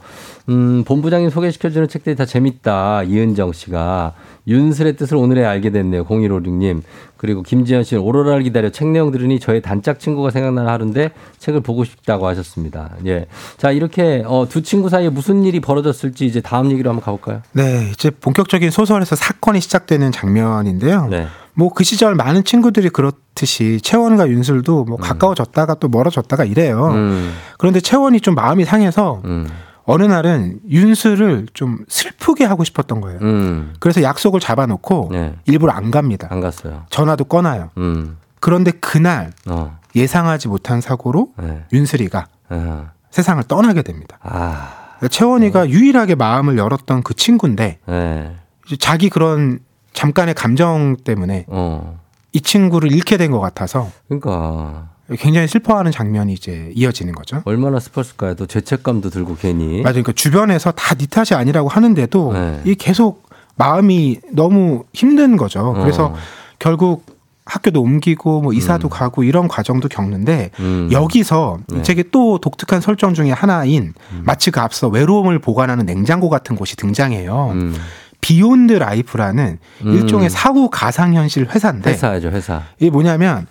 음, 0.49 0.83
본부장님 0.83 1.29
소개시켜주는 1.29 1.87
책들이 1.87 2.15
다 2.15 2.25
재밌다. 2.25 3.03
이은정 3.03 3.53
씨가. 3.53 4.13
윤슬의 4.47 4.95
뜻을 4.95 5.15
오늘에 5.17 5.45
알게 5.45 5.69
됐네요. 5.69 6.05
0156님. 6.05 6.81
그리고 7.17 7.43
김지현 7.43 7.83
씨는 7.83 8.01
오로라를 8.01 8.43
기다려 8.43 8.69
책 8.69 8.87
내용 8.87 9.11
들으니 9.11 9.39
저의 9.39 9.61
단짝 9.61 9.99
친구가 9.99 10.31
생각나는 10.31 10.71
하루인데 10.71 11.11
책을 11.37 11.61
보고 11.61 11.83
싶다고 11.83 12.27
하셨습니다. 12.27 12.91
예. 13.05 13.27
자, 13.57 13.71
이렇게 13.71 14.23
어, 14.25 14.47
두 14.49 14.63
친구 14.63 14.89
사이에 14.89 15.09
무슨 15.09 15.43
일이 15.43 15.59
벌어졌을지 15.59 16.25
이제 16.25 16.41
다음 16.41 16.71
얘기로 16.71 16.89
한번 16.89 17.03
가볼까요? 17.03 17.41
네, 17.51 17.89
이제 17.91 18.09
본격적인 18.09 18.71
소설에서 18.71 19.15
사건이 19.15 19.61
시작되는 19.61 20.11
장면인데요. 20.11 21.07
네. 21.07 21.27
뭐그 21.53 21.83
시절 21.83 22.15
많은 22.15 22.45
친구들이 22.45 22.89
그렇듯이 22.89 23.79
채원과 23.81 24.29
윤슬도 24.29 24.85
뭐 24.85 24.97
가까워졌다가 24.97 25.75
또 25.75 25.89
멀어졌다가 25.89 26.45
이래요. 26.45 26.87
음, 26.93 27.33
그런데 27.57 27.81
채원이 27.81 28.21
좀 28.21 28.33
마음이 28.35 28.63
상해서 28.63 29.21
음, 29.25 29.49
어느 29.91 30.03
날은 30.03 30.59
윤슬을 30.69 31.47
좀 31.55 31.83
슬프게 31.87 32.45
하고 32.45 32.63
싶었던 32.63 33.01
거예요. 33.01 33.17
음. 33.23 33.73
그래서 33.79 34.03
약속을 34.03 34.39
잡아놓고 34.39 35.09
네. 35.11 35.35
일부러 35.45 35.71
안 35.71 35.89
갑니다. 35.89 36.27
안 36.29 36.41
갔어요. 36.41 36.83
전화도 36.91 37.23
꺼놔요. 37.23 37.71
음, 37.77 38.17
그런데 38.39 38.69
그날 38.69 39.31
어, 39.47 39.79
예상하지 39.95 40.47
못한 40.47 40.79
사고로 40.79 41.29
네. 41.39 41.65
윤슬이가 41.73 42.27
어. 42.51 42.89
세상을 43.09 43.43
떠나게 43.45 43.81
됩니다. 43.81 44.19
아, 44.21 44.99
채원이가 45.09 45.69
유일하게 45.69 46.13
마음을 46.13 46.59
열었던 46.59 47.01
그 47.01 47.15
친구인데 47.15 47.79
네. 47.87 48.35
자기 48.79 49.09
그런 49.09 49.57
잠깐의 49.93 50.35
감정 50.35 50.97
때문에 50.97 51.45
어. 51.47 51.99
이 52.31 52.41
친구를 52.41 52.91
잃게 52.91 53.17
된 53.17 53.31
것 53.31 53.39
같아서 53.39 53.89
그러니까 54.07 54.89
굉장히 55.17 55.47
슬퍼하는 55.47 55.91
장면이 55.91 56.33
이제 56.33 56.71
이어지는 56.75 57.13
거죠. 57.15 57.41
얼마나 57.45 57.79
슬펐을까요? 57.79 58.35
또 58.35 58.45
죄책감도 58.45 59.09
들고 59.09 59.35
괜히. 59.37 59.81
맞아요. 59.81 59.93
그러니까 59.93 60.11
주변에서 60.13 60.71
다 60.71 60.95
네 60.95 61.05
탓이 61.07 61.33
아니라고 61.33 61.69
하는데도 61.69 62.33
네. 62.33 62.61
이 62.65 62.75
계속 62.75 63.27
마음이 63.55 64.19
너무 64.31 64.83
힘든 64.93 65.37
거죠. 65.37 65.73
그래서 65.73 66.07
어. 66.07 66.15
결국 66.59 67.05
학교도 67.45 67.81
옮기고 67.81 68.41
뭐 68.41 68.53
이사도 68.53 68.87
음. 68.87 68.89
가고 68.89 69.23
이런 69.23 69.47
과정도 69.47 69.87
겪는데 69.87 70.51
음. 70.59 70.89
여기서 70.91 71.57
네. 71.67 71.75
음. 71.75 71.79
이 71.79 71.83
책의 71.83 72.05
또 72.11 72.37
독특한 72.37 72.79
설정 72.81 73.13
중에 73.13 73.31
하나인 73.31 73.93
마치 74.23 74.51
그 74.51 74.59
앞서 74.59 74.87
외로움을 74.87 75.39
보관하는 75.39 75.85
냉장고 75.85 76.29
같은 76.29 76.55
곳이 76.55 76.75
등장해요. 76.75 77.51
음. 77.53 77.75
비욘드 78.21 78.73
라이프라는 78.73 79.57
음. 79.85 79.93
일종의 79.93 80.29
사후 80.29 80.69
가상현실 80.69 81.47
회사인데 81.49 81.91
회사죠, 81.91 82.29
회사. 82.29 82.63
이게 82.77 82.89
뭐냐면 82.91 83.47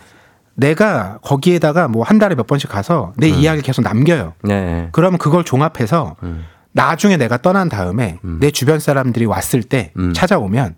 내가 0.59 1.19
거기에다가 1.23 1.87
뭐 1.89 2.03
한 2.03 2.19
달에 2.19 2.35
몇 2.35 2.47
번씩 2.47 2.69
가서 2.69 3.13
내 3.17 3.29
이야기를 3.29 3.63
계속 3.63 3.83
남겨요. 3.83 4.33
네. 4.43 4.89
그러면 4.93 5.19
그걸 5.19 5.45
종합해서 5.45 6.17
음. 6.25 6.45
나중에 6.73 7.17
내가 7.17 7.39
떠난 7.39 7.69
다음에 7.69 8.19
내 8.23 8.51
주변 8.51 8.79
사람들이 8.81 9.25
왔을 9.27 9.63
때 9.63 9.93
음. 9.97 10.13
찾아오면 10.15 10.75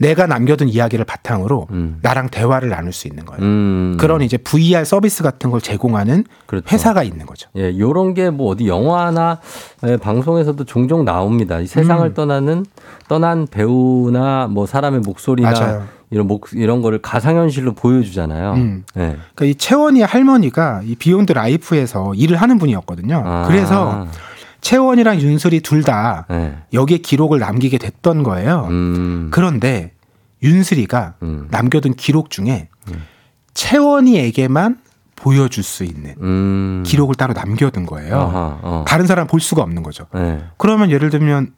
내가 0.00 0.26
남겨둔 0.28 0.68
이야기를 0.68 1.04
바탕으로 1.04 1.66
음. 1.72 1.98
나랑 2.02 2.28
대화를 2.28 2.68
나눌 2.68 2.92
수 2.92 3.08
있는 3.08 3.24
거예요. 3.24 3.42
음. 3.42 3.96
그런 3.98 4.22
이제 4.22 4.36
VR 4.36 4.84
서비스 4.84 5.22
같은 5.24 5.50
걸 5.50 5.60
제공하는 5.60 6.24
그렇죠. 6.46 6.66
회사가 6.70 7.02
있는 7.02 7.26
거죠. 7.26 7.50
예, 7.56 7.76
요런 7.76 8.14
게 8.14 8.30
뭐 8.30 8.52
어디 8.52 8.68
영화나 8.68 9.40
예, 9.86 9.96
방송에서도 9.96 10.62
종종 10.64 11.04
나옵니다. 11.04 11.58
이 11.60 11.66
세상을 11.66 12.06
음. 12.06 12.14
떠나는 12.14 12.64
떠난 13.08 13.46
배우나 13.50 14.46
뭐 14.46 14.66
사람의 14.66 15.00
목소리나 15.00 15.50
맞아요. 15.50 15.84
이런 16.10 16.26
목 16.26 16.48
이런 16.52 16.82
거를 16.82 17.00
가상현실로 17.00 17.74
보여주잖아요. 17.74 18.54
음. 18.54 18.84
예. 18.96 19.16
그러니까 19.34 19.44
이 19.44 19.54
채원이의 19.54 20.06
할머니가 20.06 20.82
이 20.84 20.94
비욘드 20.94 21.32
라이프에서 21.32 22.14
일을 22.14 22.36
하는 22.36 22.58
분이었거든요. 22.58 23.22
아. 23.24 23.44
그래서 23.46 24.06
채원이랑 24.60 25.20
윤슬이 25.20 25.60
둘다 25.60 26.26
예. 26.30 26.56
여기에 26.72 26.98
기록을 26.98 27.38
남기게 27.38 27.78
됐던 27.78 28.22
거예요. 28.22 28.66
음. 28.70 29.28
그런데 29.30 29.92
윤슬이가 30.42 31.14
음. 31.22 31.48
남겨둔 31.50 31.94
기록 31.94 32.30
중에 32.30 32.68
채원이에게만 33.54 34.78
보여줄 35.16 35.64
수 35.64 35.84
있는 35.84 36.14
음. 36.20 36.84
기록을 36.86 37.16
따로 37.16 37.32
남겨둔 37.34 37.86
거예요. 37.86 38.14
아하, 38.14 38.58
어. 38.62 38.84
다른 38.86 39.06
사람 39.06 39.26
볼 39.26 39.40
수가 39.40 39.62
없는 39.62 39.82
거죠. 39.82 40.06
예. 40.14 40.44
그러면 40.56 40.90
예를 40.90 41.10
들면 41.10 41.52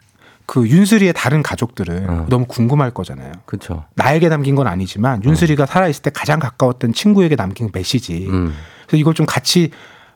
그 0.50 0.66
윤슬이의 0.66 1.12
다른 1.12 1.44
가족들은 1.44 2.10
어. 2.10 2.26
너무 2.28 2.44
궁금할 2.46 2.90
거잖아요. 2.90 3.30
그렇죠. 3.46 3.84
나에게 3.94 4.28
남긴 4.28 4.56
건 4.56 4.66
아니지만 4.66 5.22
윤슬이가 5.22 5.64
살아있을 5.64 6.02
때 6.02 6.10
가장 6.12 6.40
가까웠던 6.40 6.92
친구에게 6.92 7.36
남긴 7.36 7.70
메시지. 7.72 8.26
음. 8.28 8.52
그래서 8.88 8.96
이걸 8.96 9.14
좀 9.14 9.26
같이 9.26 9.70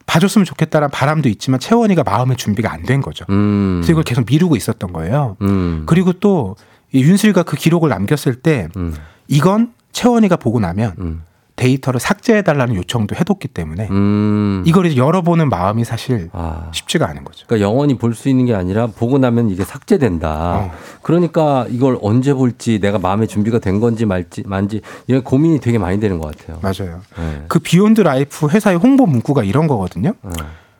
봐줬으면 0.07 0.45
좋겠다는 0.45 0.91
바람도 0.91 1.29
있지만 1.29 1.61
채원이가 1.61 2.03
마음의 2.03 2.37
준비가 2.37 2.73
안 2.73 2.83
된 2.85 3.01
거죠. 3.01 3.25
음. 3.31 3.77
그래서 3.81 3.93
이걸 3.93 4.03
계속 4.03 4.27
미루고 4.27 4.57
있었던 4.57 4.93
거예요. 4.93 5.37
음. 5.43 5.85
그리고 5.87 6.13
또 6.13 6.57
이 6.93 7.03
윤슬이가 7.03 7.43
그 7.43 7.57
기록을 7.57 7.89
남겼을 7.91 8.37
때 8.37 8.69
음. 8.77 8.95
이건 9.27 9.73
채원이가 9.93 10.37
보고 10.37 10.61
나면 10.61 10.95
음. 10.99 11.23
데이터를 11.57 12.01
삭제해달라는 12.01 12.75
요청도 12.75 13.15
해뒀기 13.15 13.49
때문에 13.49 13.89
음. 13.91 14.63
이걸 14.67 14.97
열어보는 14.97 15.49
마음이 15.49 15.85
사실 15.85 16.29
아. 16.33 16.69
쉽지가 16.73 17.09
않은 17.09 17.23
거죠. 17.25 17.47
그러니까 17.47 17.69
영원히 17.69 17.97
볼 17.97 18.15
수 18.15 18.29
있는 18.29 18.45
게 18.47 18.55
아니라 18.55 18.87
보고 18.89 19.19
나면 19.19 19.51
이게 19.51 19.65
삭제된다. 19.65 20.31
어. 20.57 20.71
그러니까 21.03 21.67
이걸 21.69 21.99
언제 22.03 22.33
볼지 22.35 22.81
내가 22.81 22.99
마음의 22.99 23.29
준비가 23.29 23.59
된 23.59 23.81
건지 23.81 24.05
말지 24.07 24.43
만지 24.47 24.81
이런 25.07 25.23
고민이 25.23 25.61
되게 25.61 25.79
많이 25.79 26.01
되는 26.01 26.19
것 26.19 26.37
같아요. 26.37 26.59
맞아요. 26.63 27.01
네. 27.19 27.45
그 27.49 27.59
비욘드 27.61 28.01
라이프 28.01 28.49
회사의 28.49 28.79
홍보 28.79 29.07
문구가 29.07 29.43
이런 29.45 29.67
거거든요. 29.67 30.13
어. 30.23 30.31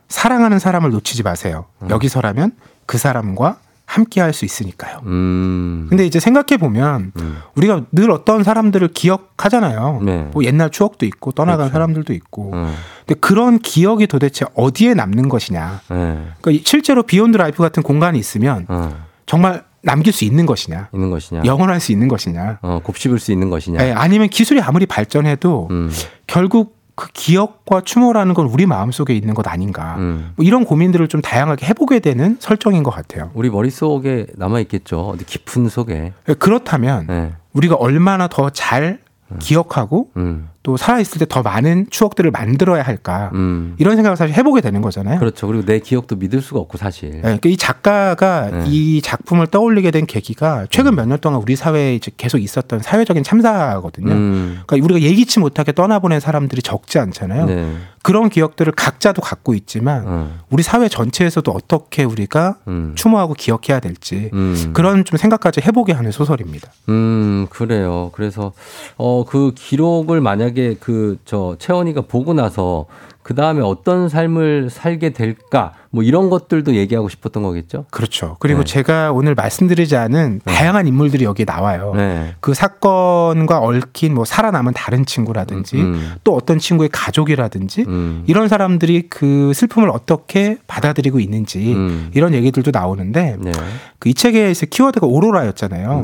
사랑하는 0.09 0.59
사람을 0.59 0.91
놓치지 0.91 1.23
마세요. 1.23 1.65
여기서라면 1.89 2.51
그 2.85 2.97
사람과 2.97 3.57
함께 3.85 4.19
할 4.21 4.33
수 4.33 4.45
있으니까요. 4.45 5.01
음. 5.05 5.85
근데 5.89 6.05
이제 6.05 6.19
생각해 6.19 6.57
보면 6.59 7.11
음. 7.19 7.37
우리가 7.55 7.83
늘 7.91 8.11
어떤 8.11 8.43
사람들을 8.43 8.89
기억하잖아요. 8.89 10.01
네. 10.03 10.29
뭐 10.33 10.43
옛날 10.43 10.69
추억도 10.69 11.05
있고 11.05 11.31
떠나간 11.31 11.57
그렇죠. 11.69 11.73
사람들도 11.73 12.13
있고. 12.13 12.51
어. 12.53 12.73
근데 13.05 13.19
그런 13.19 13.59
기억이 13.59 14.07
도대체 14.07 14.45
어디에 14.55 14.93
남는 14.93 15.29
것이냐. 15.29 15.81
네. 15.89 16.27
그러니까 16.41 16.63
실제로 16.65 17.03
비욘드 17.03 17.37
라이프 17.37 17.61
같은 17.63 17.83
공간이 17.83 18.19
있으면 18.19 18.65
어. 18.67 19.05
정말 19.25 19.63
남길 19.81 20.11
수 20.11 20.25
있는 20.25 20.45
것이냐. 20.47 20.89
있는 20.93 21.11
것이냐. 21.11 21.43
영원할 21.45 21.79
수 21.79 21.91
있는 21.91 22.07
것이냐. 22.07 22.57
어, 22.63 22.79
곱씹을 22.83 23.19
수 23.19 23.31
있는 23.31 23.49
것이냐. 23.51 23.85
예, 23.85 23.91
아니면 23.91 24.27
기술이 24.29 24.59
아무리 24.59 24.87
발전해도 24.87 25.67
음. 25.69 25.91
결국 26.25 26.75
그 26.95 27.09
기억과 27.11 27.81
추모라는 27.81 28.33
건 28.33 28.45
우리 28.47 28.65
마음속에 28.65 29.13
있는 29.13 29.33
것 29.33 29.47
아닌가. 29.47 29.95
음. 29.97 30.31
뭐 30.37 30.45
이런 30.45 30.63
고민들을 30.63 31.07
좀 31.09 31.21
다양하게 31.21 31.65
해보게 31.67 31.99
되는 31.99 32.37
설정인 32.39 32.83
것 32.83 32.91
같아요. 32.91 33.31
우리 33.33 33.49
머릿속에 33.49 34.27
남아 34.35 34.61
있겠죠. 34.61 35.09
어디 35.09 35.25
깊은 35.25 35.67
속에. 35.69 36.13
예, 36.29 36.33
그렇다면 36.33 37.07
네. 37.07 37.33
우리가 37.53 37.75
얼마나 37.75 38.27
더 38.27 38.49
잘 38.49 38.99
기억하고 39.39 40.11
음. 40.17 40.49
또 40.65 40.77
살아있을 40.77 41.19
때 41.19 41.25
더 41.29 41.41
많은 41.43 41.87
추억들을 41.89 42.31
만들어야 42.31 42.81
할까. 42.81 43.29
음. 43.33 43.75
이런 43.77 43.95
생각을 43.95 44.17
사실 44.17 44.35
해보게 44.35 44.61
되는 44.61 44.81
거잖아요. 44.81 45.19
그렇죠. 45.19 45.47
그리고 45.47 45.63
내 45.65 45.79
기억도 45.79 46.15
믿을 46.15 46.41
수가 46.41 46.59
없고 46.59 46.77
사실. 46.77 47.15
예, 47.15 47.21
그러니까 47.21 47.49
이 47.49 47.57
작가가 47.57 48.49
네. 48.49 48.63
이 48.67 49.01
작품을 49.01 49.47
떠올리게 49.47 49.91
된 49.91 50.05
계기가 50.05 50.65
최근 50.71 50.95
몇년 50.95 51.19
동안 51.19 51.39
우리 51.41 51.55
사회에 51.55 51.99
계속 52.17 52.39
있었던 52.39 52.79
사회적인 52.79 53.23
참사거든요. 53.23 54.11
음. 54.11 54.59
그러니까 54.65 54.85
우리가 54.85 55.07
예기치 55.07 55.39
못하게 55.39 55.71
떠나보낸 55.71 56.19
사람들이 56.19 56.61
적지 56.61 56.97
않잖아요. 56.99 57.45
네. 57.45 57.75
그런 58.01 58.29
기억들을 58.29 58.71
각자도 58.73 59.21
갖고 59.23 59.55
있지만 59.55 60.03
어. 60.05 60.31
우리 60.51 60.61
사회 60.61 60.87
전체에서도 60.87 61.51
어떻게 61.51 62.03
우리가 62.03 62.57
음. 62.67 62.93
추모하고 62.95 63.33
기억해야 63.33 63.79
될지 63.79 64.29
음. 64.33 64.71
그런 64.73 65.03
좀 65.05 65.17
생각까지 65.17 65.61
해보게 65.65 65.91
하는 65.91 66.11
소설입니다. 66.11 66.71
음, 66.89 67.47
그래요. 67.49 68.11
그래서, 68.13 68.53
어, 68.97 69.25
그 69.25 69.53
기록을 69.55 70.21
만약에 70.21 70.54
그, 70.79 71.17
저, 71.25 71.55
채원이가 71.59 72.01
보고 72.01 72.33
나서, 72.33 72.85
그 73.21 73.33
다음에 73.33 73.61
어떤 73.61 74.07
삶을 74.07 74.69
살게 74.69 75.09
될까, 75.09 75.73
뭐 75.95 76.03
이런 76.03 76.29
것들도 76.29 76.75
얘기하고 76.75 77.07
싶었던 77.07 77.41
거겠죠. 77.41 77.85
그렇죠. 77.89 78.35
그리고 78.39 78.59
네. 78.59 78.65
제가 78.65 79.13
오늘 79.13 79.33
말씀드리지 79.33 79.95
않은 79.95 80.41
다양한 80.43 80.87
인물들이 80.87 81.23
여기에 81.23 81.45
나와요. 81.45 81.93
네. 81.95 82.35
그 82.41 82.53
사건과 82.53 83.59
얽힌 83.59 84.13
뭐 84.13 84.25
살아남은 84.25 84.73
다른 84.73 85.05
친구라든지 85.05 85.77
음. 85.77 86.15
또 86.25 86.35
어떤 86.35 86.59
친구의 86.59 86.89
가족이라든지 86.91 87.85
음. 87.87 88.23
이런 88.27 88.49
사람들이 88.49 89.07
그 89.09 89.53
슬픔을 89.55 89.89
어떻게 89.89 90.57
받아들이고 90.67 91.21
있는지 91.21 91.73
음. 91.73 92.11
이런 92.13 92.33
얘기들도 92.33 92.71
나오는데 92.71 93.37
네. 93.39 93.51
그이 93.97 94.13
책에서 94.13 94.65
키워드가 94.65 95.07
오로라였잖아요. 95.07 96.01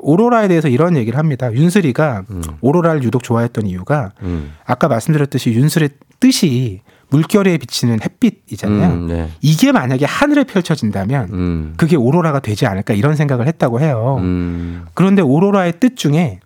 오로라에 0.00 0.48
대해서 0.48 0.68
이런 0.68 0.96
얘기를 0.96 1.18
합니다. 1.18 1.52
윤슬이가 1.52 2.24
음. 2.30 2.42
오로라를 2.60 3.02
유독 3.02 3.22
좋아했던 3.22 3.66
이유가 3.66 4.12
음. 4.22 4.52
아까 4.64 4.88
말씀드렸듯이 4.88 5.50
윤슬의 5.50 5.90
뜻이 6.20 6.82
물결에 7.10 7.58
비치는 7.58 8.00
햇빛이잖아요. 8.02 8.92
음, 8.92 9.06
네. 9.06 9.30
이게 9.40 9.70
만약에 9.70 10.04
하늘에 10.04 10.44
펼쳐진다면 10.44 11.28
음. 11.32 11.74
그게 11.76 11.96
오로라가 11.96 12.40
되지 12.40 12.66
않을까 12.66 12.94
이런 12.94 13.14
생각을 13.14 13.46
했다고 13.46 13.80
해요. 13.80 14.16
음. 14.20 14.86
그런데 14.94 15.22
오로라의 15.22 15.74
뜻 15.78 15.96
중에 15.96 16.40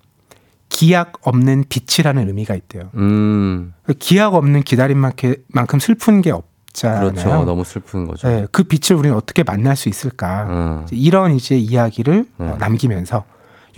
기약 0.68 1.14
없는 1.22 1.64
빛이라는 1.68 2.28
의미가 2.28 2.54
있대요. 2.54 2.90
음. 2.94 3.72
그 3.82 3.94
기약 3.94 4.34
없는 4.34 4.62
기다림만큼 4.62 5.78
슬픈 5.80 6.20
게 6.20 6.30
없잖아요. 6.30 7.10
그렇죠. 7.10 7.44
너무 7.44 7.64
슬픈 7.64 8.06
거죠. 8.06 8.28
네, 8.28 8.46
그 8.52 8.62
빛을 8.62 8.98
우리는 8.98 9.16
어떻게 9.16 9.42
만날 9.42 9.76
수 9.76 9.88
있을까? 9.88 10.46
어. 10.48 10.86
이런 10.92 11.34
이제 11.34 11.56
이야기를 11.56 12.26
네. 12.36 12.46
어, 12.46 12.56
남기면서 12.58 13.24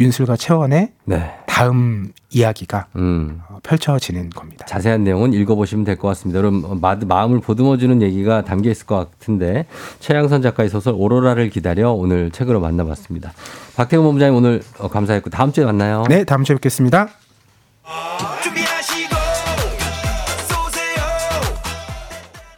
윤슬과 0.01 0.37
채원의 0.37 0.93
네. 1.05 1.31
다음 1.47 2.13
이야기가 2.31 2.87
음. 2.97 3.41
어, 3.49 3.59
펼쳐지는 3.63 4.31
겁니다. 4.31 4.65
자세한 4.67 5.05
내용은 5.05 5.33
읽어보시면 5.35 5.85
될 5.85 5.97
것 5.97 6.09
같습니다. 6.09 6.39
여러분 6.39 6.81
마, 6.81 6.95
마음을 6.97 7.41
보듬어주는 7.41 8.01
얘기가 8.03 8.43
담겨 8.43 8.71
있을 8.71 8.87
것 8.87 8.97
같은데 9.11 9.67
최양선 10.01 10.41
작가의 10.43 10.71
소설 10.71 10.95
오로라를 10.97 11.51
기다려 11.51 11.93
오늘 11.93 12.31
책으로 12.31 12.61
만나봤습니다. 12.61 13.33
박태근 13.77 14.03
본부장님 14.05 14.37
오늘 14.37 14.63
어, 14.79 14.89
감사했고 14.89 15.31
다음 15.31 15.53
주에 15.53 15.65
만나요. 15.65 16.05
네, 16.09 16.25
다음 16.25 16.43
주에 16.45 16.57
뵙겠습니다. 16.57 17.09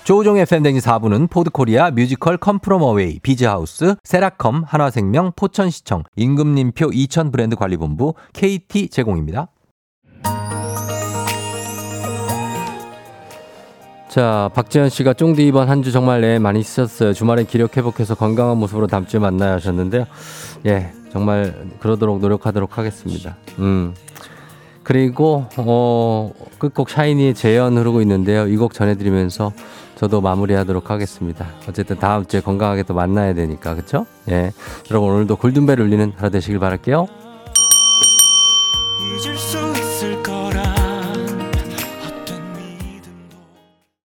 조우종의 0.05 0.45
팬데믹 0.45 0.83
4부는 0.83 1.31
포드코리아 1.31 1.91
뮤지컬 1.91 2.37
Come 2.37 2.60
From 2.60 2.83
Away 2.83 3.21
비즈하우스 3.21 3.95
세라컴 4.05 4.65
한화생명 4.67 5.33
포천시청 5.35 6.05
임금님표 6.17 6.91
이천 6.93 7.31
브랜드 7.31 7.57
관리본부 7.57 8.15
KT 8.35 8.89
제공입니다. 8.91 9.49
자, 14.11 14.49
박지현 14.55 14.91
씨가 14.91 15.15
쫑디 15.15 15.45
이번 15.47 15.69
한 15.69 15.83
주 15.83 15.91
정말 15.91 16.21
네, 16.21 16.39
많이 16.39 16.63
쓰셨어요. 16.63 17.13
주말엔 17.15 17.47
기력 17.47 17.77
회복해서 17.77 18.15
건강한 18.15 18.59
모습으로 18.59 18.87
다음 18.87 19.07
주에 19.07 19.19
만나야 19.19 19.55
하셨는데요. 19.55 20.05
예, 20.67 20.93
정말 21.11 21.67
그러도록 21.81 22.21
노력하도록 22.21 22.77
하겠습니다. 22.79 23.37
음. 23.59 23.95
그리고 24.85 25.47
어 25.57 26.31
끝곡 26.59 26.91
샤이니의 26.91 27.35
재연 27.35 27.77
흐르고 27.79 28.03
있는데요. 28.03 28.47
이 28.47 28.57
곡 28.57 28.75
전해드리면서 28.75 29.53
저도 29.97 30.21
마무리하도록 30.21 30.91
하겠습니다. 30.91 31.47
어쨌든 31.69 31.99
다음 31.99 32.27
주에 32.27 32.41
건강하게 32.41 32.83
또 32.83 32.95
만나야 32.95 33.35
되니까 33.35 33.75
그렇죠? 33.75 34.07
예, 34.29 34.53
여러분 34.91 35.11
오늘도 35.11 35.37
골든벨 35.37 35.81
울리는 35.81 36.13
하루 36.17 36.31
되시길 36.31 36.59
바랄게요. 36.59 37.07